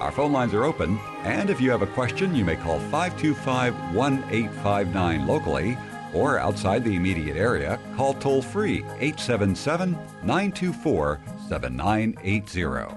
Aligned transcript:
Our 0.00 0.12
phone 0.12 0.32
lines 0.32 0.54
are 0.54 0.64
open, 0.64 0.98
and 1.24 1.50
if 1.50 1.60
you 1.60 1.70
have 1.72 1.82
a 1.82 1.86
question, 1.86 2.34
you 2.34 2.44
may 2.44 2.54
call 2.54 2.78
525 2.78 3.74
1859 3.94 5.26
locally 5.26 5.76
or 6.14 6.38
outside 6.38 6.84
the 6.84 6.94
immediate 6.94 7.36
area, 7.36 7.80
call 7.96 8.14
toll 8.14 8.40
free 8.40 8.78
877 9.00 9.92
924 10.22 11.20
7980. 11.48 12.94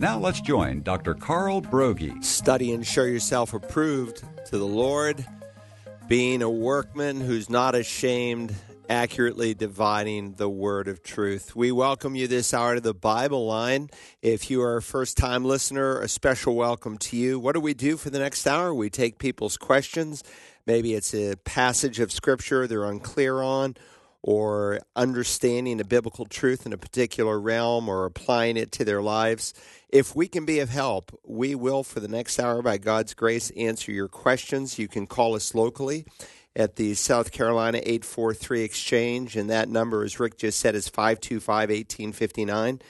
Now 0.00 0.18
let's 0.18 0.40
join 0.40 0.82
Dr. 0.82 1.14
Carl 1.14 1.62
Broggi. 1.62 2.22
Study 2.24 2.72
and 2.72 2.84
show 2.84 3.04
yourself 3.04 3.54
approved 3.54 4.24
to 4.46 4.58
the 4.58 4.66
Lord, 4.66 5.24
being 6.08 6.42
a 6.42 6.50
workman 6.50 7.20
who's 7.20 7.48
not 7.48 7.76
ashamed, 7.76 8.52
accurately 8.88 9.54
dividing 9.54 10.34
the 10.34 10.48
word 10.48 10.88
of 10.88 11.02
truth. 11.02 11.56
We 11.56 11.72
welcome 11.72 12.14
you 12.14 12.26
this 12.28 12.52
hour 12.52 12.74
to 12.74 12.80
the 12.80 12.94
Bible 12.94 13.46
line. 13.46 13.88
If 14.22 14.50
you 14.50 14.62
are 14.62 14.76
a 14.76 14.82
first 14.82 15.16
time 15.16 15.44
listener, 15.44 16.00
a 16.00 16.08
special 16.08 16.54
welcome 16.54 16.98
to 16.98 17.16
you. 17.16 17.38
What 17.38 17.54
do 17.54 17.60
we 17.60 17.74
do 17.74 17.96
for 17.96 18.10
the 18.10 18.18
next 18.18 18.46
hour? 18.46 18.74
We 18.74 18.90
take 18.90 19.18
people's 19.18 19.56
questions. 19.56 20.22
Maybe 20.66 20.94
it's 20.94 21.14
a 21.14 21.36
passage 21.44 22.00
of 22.00 22.12
scripture 22.12 22.66
they're 22.66 22.84
unclear 22.84 23.40
on 23.40 23.76
or 24.22 24.80
understanding 24.96 25.80
a 25.80 25.84
biblical 25.84 26.24
truth 26.24 26.64
in 26.64 26.72
a 26.72 26.78
particular 26.78 27.38
realm 27.38 27.88
or 27.88 28.06
applying 28.06 28.56
it 28.56 28.72
to 28.72 28.84
their 28.84 29.02
lives. 29.02 29.52
If 29.90 30.16
we 30.16 30.28
can 30.28 30.44
be 30.44 30.60
of 30.60 30.70
help, 30.70 31.18
we 31.24 31.54
will, 31.54 31.84
for 31.84 32.00
the 32.00 32.08
next 32.08 32.40
hour, 32.40 32.62
by 32.62 32.78
God's 32.78 33.12
grace, 33.12 33.50
answer 33.50 33.92
your 33.92 34.08
questions. 34.08 34.78
You 34.78 34.88
can 34.88 35.06
call 35.06 35.34
us 35.34 35.54
locally 35.54 36.06
at 36.56 36.76
the 36.76 36.94
South 36.94 37.32
Carolina 37.32 37.78
843 37.78 38.62
Exchange, 38.62 39.36
and 39.36 39.50
that 39.50 39.68
number, 39.68 40.04
as 40.04 40.20
Rick 40.20 40.38
just 40.38 40.60
said, 40.60 40.74
is 40.74 40.88
525 40.88 41.68
1859. 41.70 42.80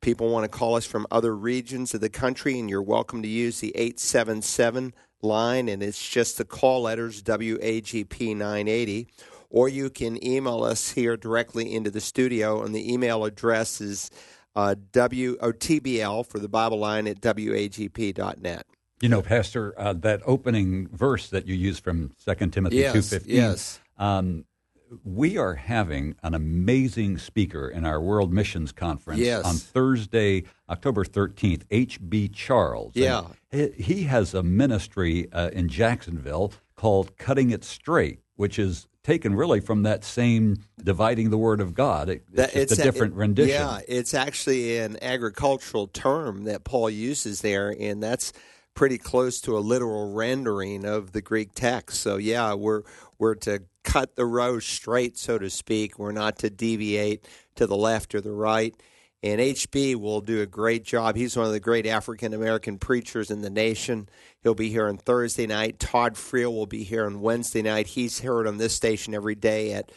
People 0.00 0.30
want 0.30 0.44
to 0.44 0.58
call 0.58 0.76
us 0.76 0.86
from 0.86 1.06
other 1.10 1.34
regions 1.34 1.94
of 1.94 2.00
the 2.00 2.08
country, 2.08 2.58
and 2.58 2.70
you're 2.70 2.82
welcome 2.82 3.22
to 3.22 3.28
use 3.28 3.60
the 3.60 3.74
877 3.74 4.94
line, 5.22 5.68
and 5.68 5.82
it's 5.82 6.08
just 6.08 6.38
the 6.38 6.44
call 6.44 6.82
letters 6.82 7.22
WAGP 7.22 8.36
980 8.36 9.08
or 9.50 9.68
you 9.68 9.90
can 9.90 10.22
email 10.24 10.62
us 10.62 10.90
here 10.90 11.16
directly 11.16 11.74
into 11.74 11.90
the 11.90 12.00
studio, 12.00 12.62
and 12.62 12.74
the 12.74 12.92
email 12.92 13.24
address 13.24 13.80
is 13.80 14.10
uh, 14.56 14.74
TBL 14.92 16.26
for 16.26 16.38
the 16.38 16.48
Bible 16.48 16.78
line 16.78 17.06
at 17.06 17.20
WAGP.net. 17.20 18.66
You 19.00 19.08
know, 19.08 19.22
Pastor, 19.22 19.74
uh, 19.78 19.92
that 19.94 20.22
opening 20.26 20.88
verse 20.88 21.28
that 21.30 21.46
you 21.46 21.54
use 21.54 21.78
from 21.78 22.12
2 22.24 22.48
Timothy 22.48 22.76
yes, 22.76 22.96
2.15, 22.96 23.22
yes. 23.26 23.80
Um, 23.96 24.44
we 25.04 25.36
are 25.36 25.54
having 25.54 26.14
an 26.22 26.34
amazing 26.34 27.18
speaker 27.18 27.68
in 27.68 27.84
our 27.84 28.00
World 28.00 28.32
Missions 28.32 28.72
Conference 28.72 29.20
yes. 29.20 29.44
on 29.44 29.54
Thursday, 29.56 30.44
October 30.68 31.04
13th, 31.04 31.62
H.B. 31.70 32.28
Charles. 32.28 32.92
Yeah. 32.94 33.24
And 33.52 33.74
he 33.74 34.04
has 34.04 34.34
a 34.34 34.42
ministry 34.42 35.30
uh, 35.32 35.50
in 35.52 35.68
Jacksonville 35.68 36.52
called 36.74 37.16
Cutting 37.18 37.50
It 37.50 37.64
Straight, 37.64 38.20
which 38.36 38.58
is 38.58 38.88
taken 39.02 39.34
really 39.34 39.60
from 39.60 39.84
that 39.84 40.04
same 40.04 40.56
dividing 40.82 41.30
the 41.30 41.38
word 41.38 41.60
of 41.60 41.74
God. 41.74 42.08
It, 42.08 42.24
it's, 42.32 42.54
it's 42.54 42.72
a 42.72 42.82
different 42.82 43.14
it, 43.14 43.18
rendition. 43.18 43.54
Yeah, 43.54 43.80
it's 43.88 44.14
actually 44.14 44.78
an 44.78 44.98
agricultural 45.02 45.88
term 45.88 46.44
that 46.44 46.64
Paul 46.64 46.90
uses 46.90 47.40
there, 47.40 47.74
and 47.78 48.02
that's 48.02 48.32
pretty 48.78 48.96
close 48.96 49.40
to 49.40 49.58
a 49.58 49.58
literal 49.58 50.12
rendering 50.12 50.84
of 50.84 51.10
the 51.10 51.20
Greek 51.20 51.52
text. 51.52 52.00
So 52.00 52.16
yeah, 52.16 52.54
we're 52.54 52.84
we're 53.18 53.34
to 53.34 53.64
cut 53.82 54.14
the 54.14 54.24
row 54.24 54.60
straight, 54.60 55.18
so 55.18 55.36
to 55.36 55.50
speak. 55.50 55.98
We're 55.98 56.12
not 56.12 56.38
to 56.38 56.48
deviate 56.48 57.26
to 57.56 57.66
the 57.66 57.74
left 57.74 58.14
or 58.14 58.20
the 58.20 58.30
right. 58.30 58.72
And 59.20 59.40
HB 59.40 59.96
will 59.96 60.20
do 60.20 60.42
a 60.42 60.46
great 60.46 60.84
job. 60.84 61.16
He's 61.16 61.36
one 61.36 61.46
of 61.46 61.50
the 61.50 61.58
great 61.58 61.86
African 61.86 62.32
American 62.32 62.78
preachers 62.78 63.32
in 63.32 63.42
the 63.42 63.50
nation. 63.50 64.08
He'll 64.44 64.54
be 64.54 64.68
here 64.68 64.86
on 64.86 64.96
Thursday 64.96 65.48
night. 65.48 65.80
Todd 65.80 66.14
Friel 66.14 66.52
will 66.52 66.66
be 66.66 66.84
here 66.84 67.04
on 67.04 67.20
Wednesday 67.20 67.62
night. 67.62 67.88
He's 67.88 68.20
heard 68.20 68.46
on 68.46 68.58
this 68.58 68.76
station 68.76 69.12
every 69.12 69.34
day 69.34 69.72
at 69.72 69.90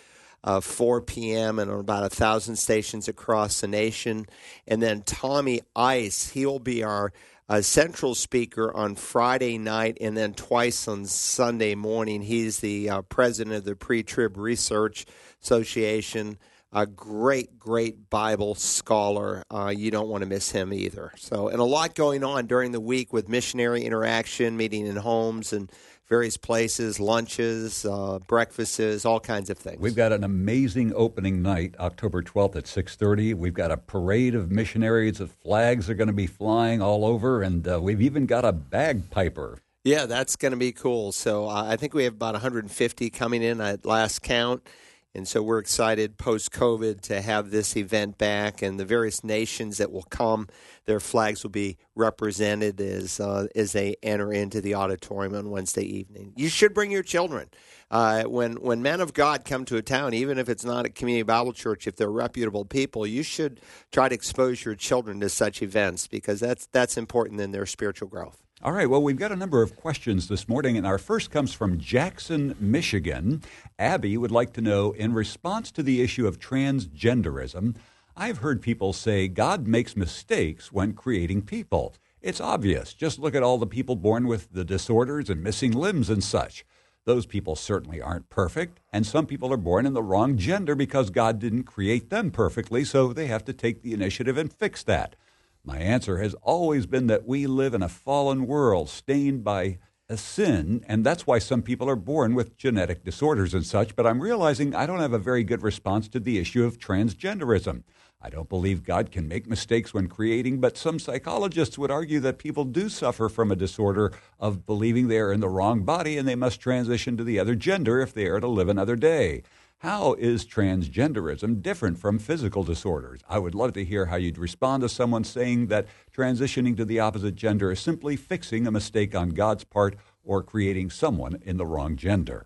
uh, 0.44 0.60
4 0.60 1.02
p.m. 1.02 1.60
and 1.60 1.70
on 1.70 1.80
about 1.80 2.04
a 2.04 2.10
thousand 2.10 2.56
stations 2.56 3.08
across 3.08 3.62
the 3.62 3.68
nation. 3.68 4.26
And 4.68 4.82
then 4.82 5.04
Tommy 5.04 5.62
Ice, 5.76 6.30
he 6.30 6.48
will 6.48 6.58
be 6.58 6.84
our 6.84 7.14
uh, 7.52 7.62
central 7.62 8.16
speaker 8.16 8.74
on 8.74 8.96
Friday 8.96 9.58
night 9.58 9.98
and 10.00 10.16
then 10.16 10.34
twice 10.34 10.88
on 10.88 11.04
Sunday 11.04 11.76
morning. 11.76 12.22
He's 12.22 12.62
the 12.62 12.90
uh, 12.90 13.02
president 13.02 13.58
of 13.58 13.66
the 13.66 13.76
Pre 13.76 14.04
Trib 14.04 14.38
Research 14.38 15.06
Association 15.44 16.38
a 16.74 16.86
great, 16.86 17.60
great 17.60 18.10
Bible 18.10 18.56
scholar. 18.56 19.44
Uh, 19.52 19.74
you 19.76 19.92
don't 19.92 20.08
want 20.08 20.22
to 20.22 20.30
miss 20.30 20.52
him 20.52 20.72
either. 20.72 21.12
So, 21.18 21.50
and 21.50 21.60
a 21.60 21.66
lot 21.66 21.96
going 21.96 22.24
on 22.24 22.48
during 22.48 22.72
the 22.72 22.80
week 22.80 23.12
with 23.12 23.28
missionary 23.28 23.84
interaction, 23.84 24.56
meeting 24.56 24.88
in 24.88 24.96
homes 24.96 25.52
and 25.52 25.70
various 26.12 26.36
places, 26.36 27.00
lunches, 27.00 27.86
uh, 27.86 28.20
breakfasts, 28.28 29.06
all 29.06 29.22
kinds 29.22 29.50
of 29.50 29.58
things. 29.58 29.80
We've 29.80 29.96
got 29.96 30.12
an 30.12 30.26
amazing 30.26 30.92
opening 30.94 31.42
night, 31.42 31.74
October 31.80 32.22
12th 32.22 32.58
at 32.58 32.68
6:30. 32.68 33.34
We've 33.34 33.54
got 33.54 33.72
a 33.72 33.78
parade 33.78 34.36
of 34.36 34.52
missionaries. 34.52 35.20
The 35.20 35.28
flags 35.28 35.90
are 35.90 35.94
going 35.94 36.10
to 36.10 36.14
be 36.14 36.28
flying 36.28 36.82
all 36.82 37.06
over, 37.06 37.42
and 37.42 37.66
uh, 37.66 37.80
we've 37.82 38.02
even 38.02 38.26
got 38.26 38.44
a 38.44 38.52
bagpiper. 38.52 39.60
Yeah, 39.86 40.06
that's 40.06 40.36
going 40.36 40.52
to 40.52 40.58
be 40.58 40.74
cool. 40.74 41.14
So 41.14 41.48
uh, 41.48 41.64
I 41.64 41.78
think 41.78 41.94
we 41.94 42.04
have 42.04 42.14
about 42.14 42.34
150 42.34 43.10
coming 43.10 43.42
in 43.42 43.62
at 43.62 43.86
last 43.86 44.22
count. 44.22 44.68
And 45.14 45.28
so 45.28 45.44
we're 45.44 45.60
excited 45.60 46.18
post 46.18 46.52
COVID 46.52 47.02
to 47.02 47.22
have 47.22 47.52
this 47.52 47.76
event 47.76 48.18
back, 48.18 48.62
and 48.62 48.80
the 48.80 48.86
various 48.86 49.24
nations 49.24 49.78
that 49.78 49.92
will 49.92 50.04
come, 50.04 50.48
their 50.86 51.02
flags 51.02 51.44
will 51.44 51.50
be 51.50 51.78
represented 51.96 52.80
as 52.80 53.20
uh, 53.20 53.48
as 53.54 53.74
they 53.74 53.96
enter 54.02 54.32
into 54.32 54.62
the 54.62 54.76
auditorium 54.76 55.36
on 55.36 55.50
Wednesday 55.50 55.84
evening. 55.84 56.32
You 56.38 56.48
should 56.48 56.74
bring 56.74 56.92
your 56.92 57.04
children. 57.04 57.50
Uh, 57.90 58.24
when 58.24 58.54
when 58.54 58.82
men 58.82 59.02
of 59.02 59.14
God 59.14 59.44
come 59.44 59.66
to 59.66 59.76
a 59.76 59.82
town, 59.82 60.14
even 60.14 60.38
if 60.38 60.48
it's 60.48 60.64
not 60.64 60.86
a 60.86 60.90
community 60.90 61.24
Bible 61.24 61.52
church, 61.52 61.88
if 61.88 61.98
they're 61.98 62.10
reputable 62.10 62.64
people, 62.64 63.06
you 63.06 63.22
should 63.22 63.60
try 63.92 64.08
to 64.08 64.16
expose 64.16 64.64
your 64.64 64.76
children 64.76 65.20
to 65.20 65.28
such 65.28 65.62
events 65.62 66.08
because 66.08 66.40
that's 66.40 66.68
that's 66.68 66.98
important 66.98 67.42
in 67.42 67.52
their 67.52 67.66
spiritual 67.66 68.08
growth. 68.08 68.42
All 68.64 68.74
right, 68.74 68.88
well, 68.88 69.02
we've 69.02 69.18
got 69.18 69.32
a 69.32 69.36
number 69.36 69.64
of 69.64 69.76
questions 69.76 70.28
this 70.28 70.48
morning, 70.48 70.78
and 70.78 70.86
our 70.86 71.00
first 71.00 71.32
comes 71.32 71.52
from 71.52 71.80
Jackson, 71.80 72.56
Michigan. 72.60 73.42
Abby 73.80 74.18
would 74.18 74.30
like 74.30 74.54
to 74.54 74.62
know 74.62 74.92
in 74.92 75.16
response 75.16 75.72
to 75.72 75.82
the 75.82 76.00
issue 76.00 76.28
of 76.28 76.38
transgenderism, 76.38 77.76
I've 78.16 78.38
heard 78.38 78.62
people 78.62 78.94
say 78.94 79.28
God 79.28 79.66
makes 79.66 79.96
mistakes 79.96 80.72
when 80.72 80.94
creating 80.94 81.42
people. 81.42 81.96
It's 82.22 82.40
obvious. 82.40 82.94
Just 82.94 83.18
look 83.18 83.34
at 83.34 83.42
all 83.42 83.58
the 83.58 83.66
people 83.66 83.96
born 83.96 84.28
with 84.28 84.50
the 84.52 84.64
disorders 84.64 85.28
and 85.28 85.42
missing 85.42 85.72
limbs 85.72 86.08
and 86.08 86.24
such. 86.24 86.64
Those 87.04 87.26
people 87.26 87.56
certainly 87.56 88.00
aren't 88.00 88.30
perfect, 88.30 88.80
and 88.94 89.08
some 89.08 89.26
people 89.26 89.52
are 89.52 89.58
born 89.58 89.88
in 89.88 89.94
the 89.94 90.04
wrong 90.04 90.38
gender 90.38 90.76
because 90.76 91.10
God 91.10 91.40
didn't 91.40 91.64
create 91.64 92.12
them 92.12 92.30
perfectly, 92.30 92.84
so 92.84 93.12
they 93.12 93.26
have 93.26 93.44
to 93.46 93.54
take 93.54 93.82
the 93.82 93.94
initiative 93.94 94.38
and 94.38 94.54
fix 94.54 94.84
that. 94.84 95.16
My 95.64 95.78
answer 95.78 96.18
has 96.18 96.34
always 96.42 96.88
been 96.88 97.08
that 97.08 97.28
we 97.28 97.46
live 97.46 97.76
in 97.76 97.84
a 97.84 97.90
fallen 97.90 98.48
world 98.48 98.90
stained 98.90 99.44
by 99.44 99.78
a 100.10 100.18
sin, 100.18 100.84
and 100.88 101.06
that's 101.06 101.28
why 101.28 101.38
some 101.38 101.62
people 101.62 101.88
are 101.88 101.96
born 101.96 102.34
with 102.34 102.58
genetic 102.58 103.04
disorders 103.04 103.54
and 103.54 103.66
such. 103.66 103.96
But 103.96 104.08
I'm 104.08 104.22
realizing 104.22 104.74
I 104.74 104.88
don't 104.88 105.00
have 105.00 105.14
a 105.14 105.20
very 105.20 105.44
good 105.44 105.62
response 105.62 106.08
to 106.10 106.20
the 106.20 106.40
issue 106.40 106.66
of 106.66 106.80
transgenderism. 106.80 107.84
I 108.20 108.30
don't 108.30 108.50
believe 108.50 108.84
God 108.84 109.12
can 109.12 109.28
make 109.28 109.48
mistakes 109.48 109.94
when 109.94 110.08
creating, 110.08 110.60
but 110.60 110.78
some 110.78 111.00
psychologists 111.00 111.78
would 111.78 111.92
argue 111.92 112.20
that 112.20 112.40
people 112.40 112.66
do 112.66 112.90
suffer 112.90 113.30
from 113.30 113.52
a 113.52 113.56
disorder 113.56 114.14
of 114.40 114.66
believing 114.66 115.08
they 115.08 115.20
are 115.20 115.32
in 115.32 115.40
the 115.40 115.50
wrong 115.50 115.84
body 115.84 116.18
and 116.18 116.28
they 116.28 116.36
must 116.36 116.60
transition 116.60 117.18
to 117.18 117.24
the 117.24 117.40
other 117.40 117.56
gender 117.56 118.00
if 118.00 118.14
they 118.14 118.26
are 118.26 118.40
to 118.40 118.48
live 118.48 118.68
another 118.68 118.96
day. 118.96 119.44
How 119.82 120.14
is 120.14 120.46
transgenderism 120.46 121.64
different 121.64 121.98
from 121.98 122.20
physical 122.20 122.62
disorders? 122.62 123.22
I 123.28 123.40
would 123.40 123.56
love 123.56 123.74
to 123.74 123.84
hear 123.84 124.06
how 124.06 124.18
you'd 124.18 124.38
respond 124.38 124.82
to 124.82 124.90
someone 124.90 125.24
saying 125.24 125.68
that 125.68 125.88
transitioning 126.16 126.78
to 126.78 126.86
the 126.86 127.00
opposite 127.00 127.34
gender 127.34 127.72
is 127.72 127.80
simply 127.80 128.16
fixing 128.16 128.68
a 128.68 128.72
mistake 128.72 129.16
on 129.16 129.30
God's 129.30 129.64
part 129.64 129.96
or 130.24 130.44
creating 130.44 130.92
someone 130.92 131.40
in 131.42 131.58
the 131.58 131.66
wrong 131.66 131.96
gender. 131.96 132.46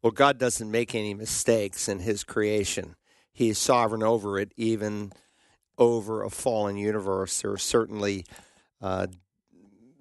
Well, 0.00 0.10
God 0.10 0.38
doesn't 0.38 0.70
make 0.70 0.94
any 0.94 1.12
mistakes 1.12 1.86
in 1.86 1.98
His 1.98 2.24
creation. 2.24 2.96
He 3.30 3.50
is 3.50 3.58
sovereign 3.58 4.02
over 4.02 4.38
it, 4.38 4.50
even 4.56 5.12
over 5.76 6.22
a 6.22 6.30
fallen 6.30 6.78
universe. 6.78 7.42
There 7.42 7.52
are 7.52 7.58
certainly 7.58 8.24
uh, 8.80 9.08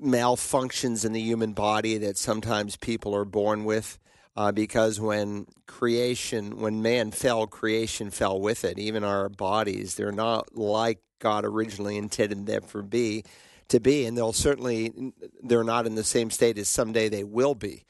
malfunctions 0.01 1.03
in 1.03 1.11
the 1.11 1.19
human 1.19 1.51
body 1.51 1.97
that 1.97 2.17
sometimes 2.17 2.77
people 2.77 3.13
are 3.13 3.25
born 3.25 3.65
with. 3.65 3.99
Uh, 4.35 4.51
because 4.51 4.99
when 4.99 5.45
creation, 5.67 6.59
when 6.59 6.81
man 6.81 7.11
fell, 7.11 7.45
creation 7.47 8.09
fell 8.09 8.39
with 8.39 8.63
it. 8.63 8.79
Even 8.79 9.03
our 9.03 9.27
bodies, 9.27 9.95
they're 9.95 10.11
not 10.11 10.55
like 10.55 10.99
God 11.19 11.45
originally 11.45 11.97
intended 11.97 12.45
them 12.45 12.63
for 12.63 12.81
be 12.81 13.23
to 13.67 13.79
be, 13.79 14.05
and 14.05 14.17
they'll 14.17 14.33
certainly 14.33 15.13
they're 15.43 15.63
not 15.63 15.85
in 15.85 15.95
the 15.95 16.03
same 16.03 16.29
state 16.31 16.57
as 16.57 16.67
someday 16.67 17.09
they 17.09 17.23
will 17.23 17.55
be. 17.55 17.83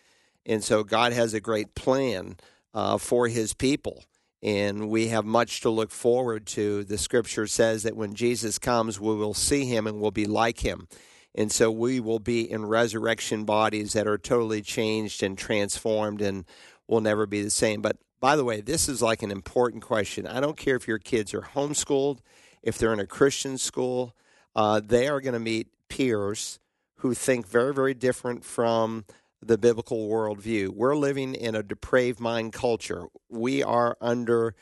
And 0.45 0.63
so 0.63 0.83
God 0.83 1.13
has 1.13 1.33
a 1.33 1.39
great 1.39 1.75
plan 1.75 2.37
uh, 2.73 2.97
for 2.97 3.27
His 3.27 3.53
people, 3.53 4.03
and 4.41 4.89
we 4.89 5.07
have 5.07 5.25
much 5.25 5.61
to 5.61 5.69
look 5.69 5.91
forward 5.91 6.45
to. 6.47 6.83
The 6.83 6.97
Scripture 6.97 7.47
says 7.47 7.83
that 7.83 7.95
when 7.95 8.13
Jesus 8.13 8.59
comes, 8.59 8.99
we 8.99 9.15
will 9.15 9.33
see 9.33 9.65
Him 9.65 9.87
and 9.87 10.01
we'll 10.01 10.11
be 10.11 10.25
like 10.25 10.59
Him. 10.59 10.87
And 11.35 11.51
so 11.51 11.71
we 11.71 11.99
will 11.99 12.19
be 12.19 12.49
in 12.49 12.65
resurrection 12.65 13.45
bodies 13.45 13.93
that 13.93 14.07
are 14.07 14.17
totally 14.17 14.61
changed 14.61 15.21
and 15.23 15.37
transformed 15.37 16.21
and 16.21 16.45
will 16.87 17.01
never 17.01 17.25
be 17.25 17.41
the 17.41 17.49
same. 17.49 17.81
But 17.81 17.97
by 18.19 18.35
the 18.35 18.43
way, 18.43 18.61
this 18.61 18.89
is 18.89 19.01
like 19.01 19.23
an 19.23 19.31
important 19.31 19.83
question. 19.83 20.27
I 20.27 20.39
don't 20.39 20.57
care 20.57 20.75
if 20.75 20.87
your 20.87 20.99
kids 20.99 21.33
are 21.33 21.41
homeschooled, 21.41 22.19
if 22.63 22.77
they're 22.77 22.93
in 22.93 22.99
a 22.99 23.07
Christian 23.07 23.57
school, 23.57 24.15
uh, 24.55 24.81
they 24.83 25.07
are 25.07 25.21
going 25.21 25.33
to 25.33 25.39
meet 25.39 25.67
peers 25.87 26.59
who 26.97 27.13
think 27.13 27.47
very, 27.47 27.73
very 27.73 27.93
different 27.93 28.43
from 28.43 29.05
the 29.41 29.57
biblical 29.57 30.09
worldview. 30.09 30.69
We're 30.69 30.97
living 30.97 31.33
in 31.33 31.55
a 31.55 31.63
depraved 31.63 32.19
mind 32.19 32.51
culture. 32.51 33.05
We 33.29 33.63
are 33.63 33.97
under 34.01 34.53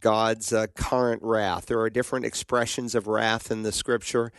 God's 0.00 0.52
uh, 0.52 0.68
current 0.74 1.22
wrath. 1.22 1.66
There 1.66 1.80
are 1.80 1.90
different 1.90 2.24
expressions 2.24 2.94
of 2.94 3.06
wrath 3.06 3.50
in 3.50 3.62
the 3.62 3.72
scripture. 3.72 4.32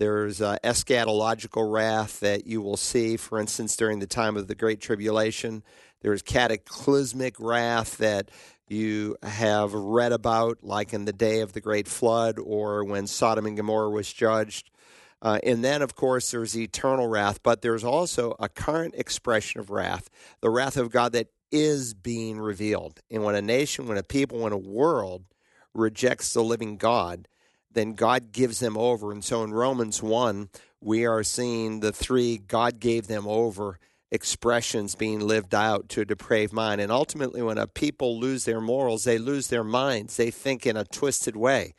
There's 0.00 0.40
eschatological 0.40 1.70
wrath 1.70 2.20
that 2.20 2.46
you 2.46 2.62
will 2.62 2.78
see, 2.78 3.18
for 3.18 3.38
instance, 3.38 3.76
during 3.76 3.98
the 3.98 4.06
time 4.06 4.38
of 4.38 4.46
the 4.46 4.54
Great 4.54 4.80
Tribulation. 4.80 5.62
There's 6.00 6.22
cataclysmic 6.22 7.38
wrath 7.38 7.98
that 7.98 8.30
you 8.66 9.18
have 9.22 9.74
read 9.74 10.12
about, 10.12 10.60
like 10.62 10.94
in 10.94 11.04
the 11.04 11.12
day 11.12 11.40
of 11.40 11.52
the 11.52 11.60
Great 11.60 11.86
Flood 11.86 12.38
or 12.38 12.82
when 12.82 13.06
Sodom 13.06 13.44
and 13.44 13.58
Gomorrah 13.58 13.90
was 13.90 14.10
judged. 14.10 14.70
Uh, 15.20 15.38
and 15.42 15.62
then, 15.62 15.82
of 15.82 15.94
course, 15.94 16.30
there's 16.30 16.56
eternal 16.56 17.06
wrath, 17.06 17.42
but 17.42 17.60
there's 17.60 17.84
also 17.84 18.34
a 18.40 18.48
current 18.48 18.94
expression 18.94 19.60
of 19.60 19.68
wrath, 19.68 20.08
the 20.40 20.48
wrath 20.48 20.78
of 20.78 20.90
God 20.90 21.12
that 21.12 21.28
is 21.52 21.92
being 21.92 22.38
revealed. 22.40 23.00
And 23.10 23.22
when 23.22 23.34
a 23.34 23.42
nation, 23.42 23.86
when 23.86 23.98
a 23.98 24.02
people, 24.02 24.38
when 24.38 24.54
a 24.54 24.56
world 24.56 25.24
rejects 25.74 26.32
the 26.32 26.42
living 26.42 26.78
God, 26.78 27.28
then 27.72 27.94
God 27.94 28.32
gives 28.32 28.60
them 28.60 28.76
over. 28.76 29.12
And 29.12 29.24
so 29.24 29.44
in 29.44 29.52
Romans 29.52 30.02
1, 30.02 30.48
we 30.80 31.06
are 31.06 31.22
seeing 31.22 31.80
the 31.80 31.92
three 31.92 32.38
God 32.38 32.80
gave 32.80 33.06
them 33.06 33.26
over 33.26 33.78
expressions 34.10 34.94
being 34.94 35.20
lived 35.20 35.54
out 35.54 35.88
to 35.90 36.00
a 36.00 36.04
depraved 36.04 36.52
mind. 36.52 36.80
And 36.80 36.90
ultimately, 36.90 37.42
when 37.42 37.58
a 37.58 37.66
people 37.66 38.18
lose 38.18 38.44
their 38.44 38.60
morals, 38.60 39.04
they 39.04 39.18
lose 39.18 39.48
their 39.48 39.64
minds. 39.64 40.16
They 40.16 40.30
think 40.30 40.66
in 40.66 40.76
a 40.76 40.84
twisted 40.84 41.36
way. 41.36 41.74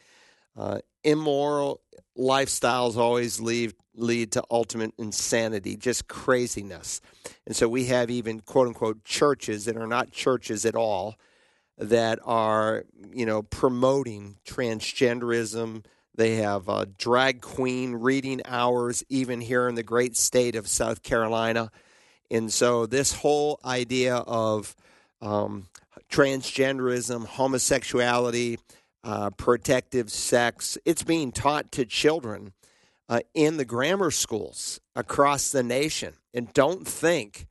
Uh, 0.56 0.80
immoral 1.04 1.82
lifestyles 2.18 2.96
always 2.96 3.40
lead, 3.40 3.74
lead 3.96 4.32
to 4.34 4.44
ultimate 4.50 4.94
insanity, 4.98 5.76
just 5.76 6.08
craziness. 6.08 7.02
And 7.46 7.56
so 7.56 7.68
we 7.68 7.86
have 7.86 8.10
even 8.10 8.40
quote 8.42 8.68
unquote 8.68 9.04
churches 9.04 9.66
that 9.66 9.78
are 9.78 9.88
not 9.88 10.12
churches 10.12 10.66
at 10.66 10.76
all 10.76 11.16
that 11.82 12.20
are, 12.24 12.86
you 13.12 13.26
know, 13.26 13.42
promoting 13.42 14.38
transgenderism. 14.46 15.84
They 16.16 16.36
have 16.36 16.70
uh, 16.70 16.86
drag 16.98 17.42
queen 17.42 17.96
reading 17.96 18.42
hours, 18.46 19.04
even 19.10 19.42
here 19.42 19.68
in 19.68 19.76
the 19.76 19.84
great 19.84 20.16
state 20.16 20.56
of 20.56 20.68
South 20.68 21.02
Carolina. 21.02 21.72
And 22.30 22.54
so, 22.54 22.86
this 22.86 23.14
whole 23.14 23.60
idea 23.66 24.16
of 24.16 24.76
um, 25.22 25.68
transgenderism, 26.10 27.26
homosexuality, 27.26 28.60
uh, 29.04 29.32
protective 29.32 30.12
sex, 30.12 30.78
it's 30.86 31.04
being 31.04 31.32
taught 31.32 31.72
to 31.72 31.86
children 31.86 32.54
uh, 33.10 33.22
in 33.34 33.58
the 33.58 33.66
grammar 33.66 34.12
schools 34.12 34.80
across 34.96 35.52
the 35.52 35.64
nation. 35.64 36.14
And 36.34 36.54
don't 36.54 36.88
think 36.88 37.48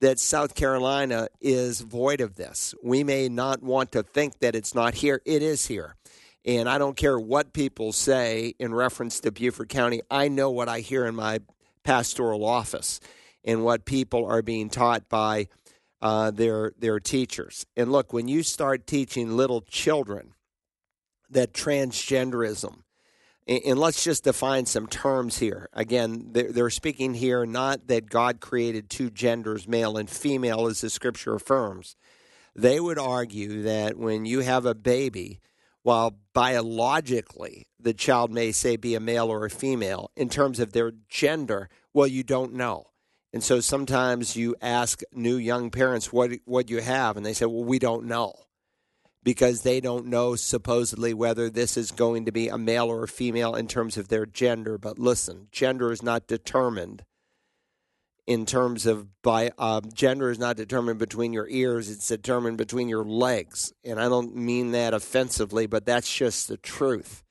that 0.00 0.20
South 0.20 0.54
Carolina 0.54 1.28
is 1.40 1.80
void 1.80 2.20
of 2.20 2.36
this. 2.36 2.74
We 2.82 3.02
may 3.02 3.28
not 3.28 3.62
want 3.62 3.92
to 3.92 4.02
think 4.02 4.38
that 4.38 4.54
it's 4.54 4.74
not 4.74 4.94
here, 4.94 5.20
it 5.24 5.42
is 5.42 5.66
here. 5.66 5.96
And 6.44 6.68
I 6.68 6.78
don't 6.78 6.96
care 6.96 7.18
what 7.18 7.52
people 7.52 7.92
say 7.92 8.54
in 8.58 8.72
reference 8.72 9.20
to 9.20 9.32
Beaufort 9.32 9.68
County, 9.68 10.00
I 10.10 10.28
know 10.28 10.50
what 10.50 10.68
I 10.68 10.80
hear 10.80 11.04
in 11.04 11.14
my 11.14 11.40
pastoral 11.82 12.44
office 12.44 13.00
and 13.44 13.64
what 13.64 13.84
people 13.84 14.24
are 14.26 14.42
being 14.42 14.70
taught 14.70 15.08
by 15.08 15.48
uh, 16.00 16.30
their, 16.30 16.72
their 16.78 17.00
teachers. 17.00 17.66
And 17.76 17.90
look, 17.90 18.12
when 18.12 18.28
you 18.28 18.42
start 18.42 18.86
teaching 18.86 19.36
little 19.36 19.62
children 19.62 20.34
that 21.28 21.52
transgenderism 21.52 22.82
and 23.48 23.78
let's 23.78 24.04
just 24.04 24.24
define 24.24 24.66
some 24.66 24.86
terms 24.86 25.38
here. 25.38 25.70
Again, 25.72 26.30
they're 26.32 26.68
speaking 26.68 27.14
here 27.14 27.46
not 27.46 27.86
that 27.86 28.10
God 28.10 28.40
created 28.40 28.90
two 28.90 29.10
genders, 29.10 29.66
male 29.66 29.96
and 29.96 30.08
female, 30.08 30.66
as 30.66 30.82
the 30.82 30.90
scripture 30.90 31.34
affirms. 31.34 31.96
They 32.54 32.78
would 32.78 32.98
argue 32.98 33.62
that 33.62 33.96
when 33.96 34.26
you 34.26 34.40
have 34.40 34.66
a 34.66 34.74
baby, 34.74 35.40
while 35.82 36.18
biologically 36.34 37.68
the 37.80 37.94
child 37.94 38.30
may 38.30 38.52
say 38.52 38.76
be 38.76 38.94
a 38.94 39.00
male 39.00 39.32
or 39.32 39.46
a 39.46 39.50
female, 39.50 40.10
in 40.16 40.28
terms 40.28 40.60
of 40.60 40.72
their 40.72 40.92
gender, 41.08 41.70
well, 41.94 42.06
you 42.06 42.22
don't 42.22 42.52
know. 42.52 42.88
And 43.32 43.42
so 43.42 43.60
sometimes 43.60 44.36
you 44.36 44.56
ask 44.60 45.02
new 45.12 45.36
young 45.36 45.70
parents 45.70 46.12
what 46.12 46.32
what 46.44 46.70
you 46.70 46.80
have, 46.80 47.16
and 47.16 47.24
they 47.24 47.34
say, 47.34 47.46
"Well, 47.46 47.64
we 47.64 47.78
don't 47.78 48.06
know." 48.06 48.34
Because 49.22 49.62
they 49.62 49.80
don't 49.80 50.06
know 50.06 50.36
supposedly 50.36 51.12
whether 51.12 51.50
this 51.50 51.76
is 51.76 51.90
going 51.90 52.24
to 52.24 52.32
be 52.32 52.48
a 52.48 52.58
male 52.58 52.88
or 52.88 53.04
a 53.04 53.08
female 53.08 53.54
in 53.54 53.66
terms 53.66 53.96
of 53.96 54.08
their 54.08 54.26
gender. 54.26 54.78
But 54.78 54.98
listen, 54.98 55.48
gender 55.50 55.92
is 55.92 56.02
not 56.02 56.26
determined 56.26 57.04
in 58.28 58.44
terms 58.44 58.84
of 58.84 59.22
by 59.22 59.50
uh, 59.56 59.80
gender 59.94 60.30
is 60.30 60.38
not 60.38 60.56
determined 60.56 60.98
between 60.98 61.32
your 61.32 61.48
ears; 61.48 61.90
it's 61.90 62.08
determined 62.08 62.58
between 62.58 62.88
your 62.88 63.04
legs. 63.04 63.72
And 63.84 63.98
I 63.98 64.08
don't 64.10 64.36
mean 64.36 64.72
that 64.72 64.92
offensively, 64.92 65.66
but 65.66 65.86
that's 65.86 66.14
just 66.14 66.46
the 66.46 66.58
truth. 66.58 67.24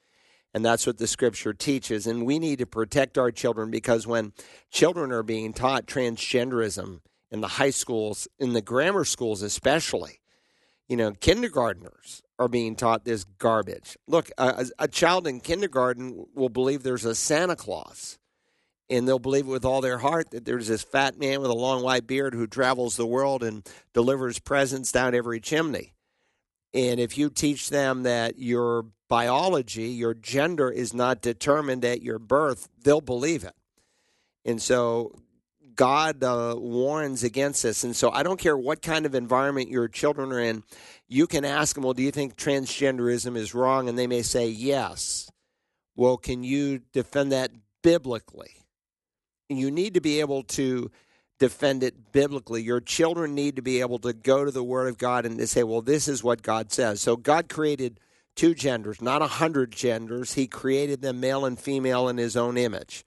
And 0.56 0.66
that's 0.66 0.88
what 0.88 0.98
the 0.98 1.06
scripture 1.06 1.54
teaches. 1.54 2.08
And 2.08 2.26
we 2.26 2.40
need 2.40 2.58
to 2.60 2.66
protect 2.66 3.20
our 3.20 3.32
children 3.32 3.70
because 3.70 4.08
when 4.08 4.34
children 4.72 5.12
are 5.12 5.22
being 5.22 5.54
taught 5.54 5.86
transgenderism 5.86 7.02
in 7.30 7.42
the 7.42 7.48
high 7.48 7.70
schools, 7.70 8.28
in 8.40 8.54
the 8.54 8.62
grammar 8.64 9.06
schools 9.06 9.44
especially, 9.44 10.20
you 10.88 10.96
know, 10.98 11.12
kindergartners 11.12 12.24
are 12.40 12.48
being 12.48 12.76
taught 12.76 13.04
this 13.04 13.24
garbage. 13.24 13.98
Look, 14.08 14.30
a, 14.38 14.66
a, 14.80 14.88
child 14.88 15.28
in 15.28 15.40
kindergarten 15.40 16.26
will 16.34 16.50
believe 16.50 16.84
there's 16.84 17.06
a 17.06 17.16
Santa 17.16 17.56
Claus, 17.56 18.20
and 18.90 19.08
they'll 19.08 19.20
believe 19.20 19.48
it 19.48 19.52
with 19.52 19.66
all 19.66 19.82
their 19.82 19.98
heart 19.98 20.32
that 20.32 20.46
there's 20.46 20.68
this 20.68 20.84
fat 20.84 21.18
man 21.18 21.42
with 21.42 21.50
a 21.50 21.56
long 21.56 21.84
white 21.84 22.08
beard 22.08 22.34
who 22.34 22.48
travels 22.48 22.96
the 22.96 23.08
world 23.08 23.44
and 23.44 23.68
delivers 23.94 24.40
presents 24.40 24.92
down 24.92 25.16
every 25.16 25.40
chimney. 25.40 25.94
And 26.74 27.00
if 27.00 27.18
you 27.18 27.30
teach 27.30 27.70
them 27.70 28.04
that 28.04 28.38
your 28.38 28.86
biology, 29.10 29.90
your 29.90 30.14
gender 30.14 30.70
is 30.70 30.94
not 30.94 31.22
determined 31.22 31.84
at 31.84 32.02
your 32.02 32.20
birth, 32.20 32.70
they'll 32.84 33.02
believe 33.02 33.44
it. 33.44 33.56
And 34.46 34.62
so 34.62 35.18
God 35.78 36.24
uh, 36.24 36.56
warns 36.58 37.24
against 37.24 37.64
this. 37.64 37.86
And 37.86 37.96
so 37.96 38.12
I 38.12 38.24
don't 38.24 38.40
care 38.40 38.58
what 38.58 38.82
kind 38.82 39.06
of 39.06 39.16
environment 39.16 39.70
your 39.70 39.88
children 39.88 40.34
are 40.34 40.40
in, 40.40 40.64
you 41.08 41.28
can 41.28 41.46
ask 41.46 41.76
them, 41.76 41.86
well, 41.86 41.94
do 41.94 42.04
you 42.04 42.12
think 42.12 42.36
transgenderism 42.36 43.38
is 43.38 43.54
wrong? 43.54 43.88
And 43.88 43.98
they 43.98 44.08
may 44.08 44.24
say, 44.24 44.50
yes. 44.50 45.32
Well, 45.96 46.18
can 46.18 46.44
you 46.44 46.82
defend 46.92 47.32
that 47.32 47.52
biblically? 47.82 48.52
You 49.50 49.72
need 49.72 49.94
to 49.94 50.02
be 50.02 50.20
able 50.20 50.44
to 50.44 50.92
defend 51.40 51.84
it 51.84 52.12
biblically. 52.12 52.64
Your 52.64 52.82
children 52.82 53.36
need 53.36 53.56
to 53.56 53.62
be 53.62 53.80
able 53.80 54.00
to 54.00 54.14
go 54.14 54.44
to 54.44 54.52
the 54.52 54.64
Word 54.64 54.88
of 54.90 54.98
God 54.98 55.26
and 55.26 55.38
to 55.38 55.48
say, 55.48 55.64
well, 55.64 55.82
this 55.82 56.08
is 56.08 56.24
what 56.24 56.42
God 56.42 56.72
says. 56.72 57.02
So 57.02 57.16
God 57.16 57.48
created 57.48 58.00
two 58.36 58.54
genders, 58.54 59.02
not 59.02 59.22
a 59.22 59.28
hundred 59.28 59.72
genders. 59.72 60.34
He 60.34 60.48
created 60.48 61.02
them 61.02 61.20
male 61.20 61.46
and 61.46 61.58
female 61.58 62.10
in 62.10 62.18
His 62.18 62.36
own 62.36 62.58
image. 62.58 63.06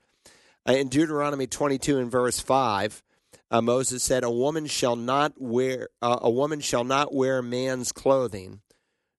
Uh, 0.68 0.72
in 0.72 0.88
Deuteronomy 0.88 1.46
22 1.46 1.98
and 1.98 2.10
verse 2.10 2.40
5, 2.40 3.02
uh, 3.50 3.60
Moses 3.60 4.02
said, 4.02 4.24
"A 4.24 4.30
woman 4.30 4.66
shall 4.66 4.96
not 4.96 5.32
wear 5.38 5.88
uh, 6.02 6.18
a 6.20 6.30
woman 6.30 6.60
shall 6.60 6.84
not 6.84 7.14
wear 7.14 7.42
man's 7.42 7.92
clothing, 7.92 8.60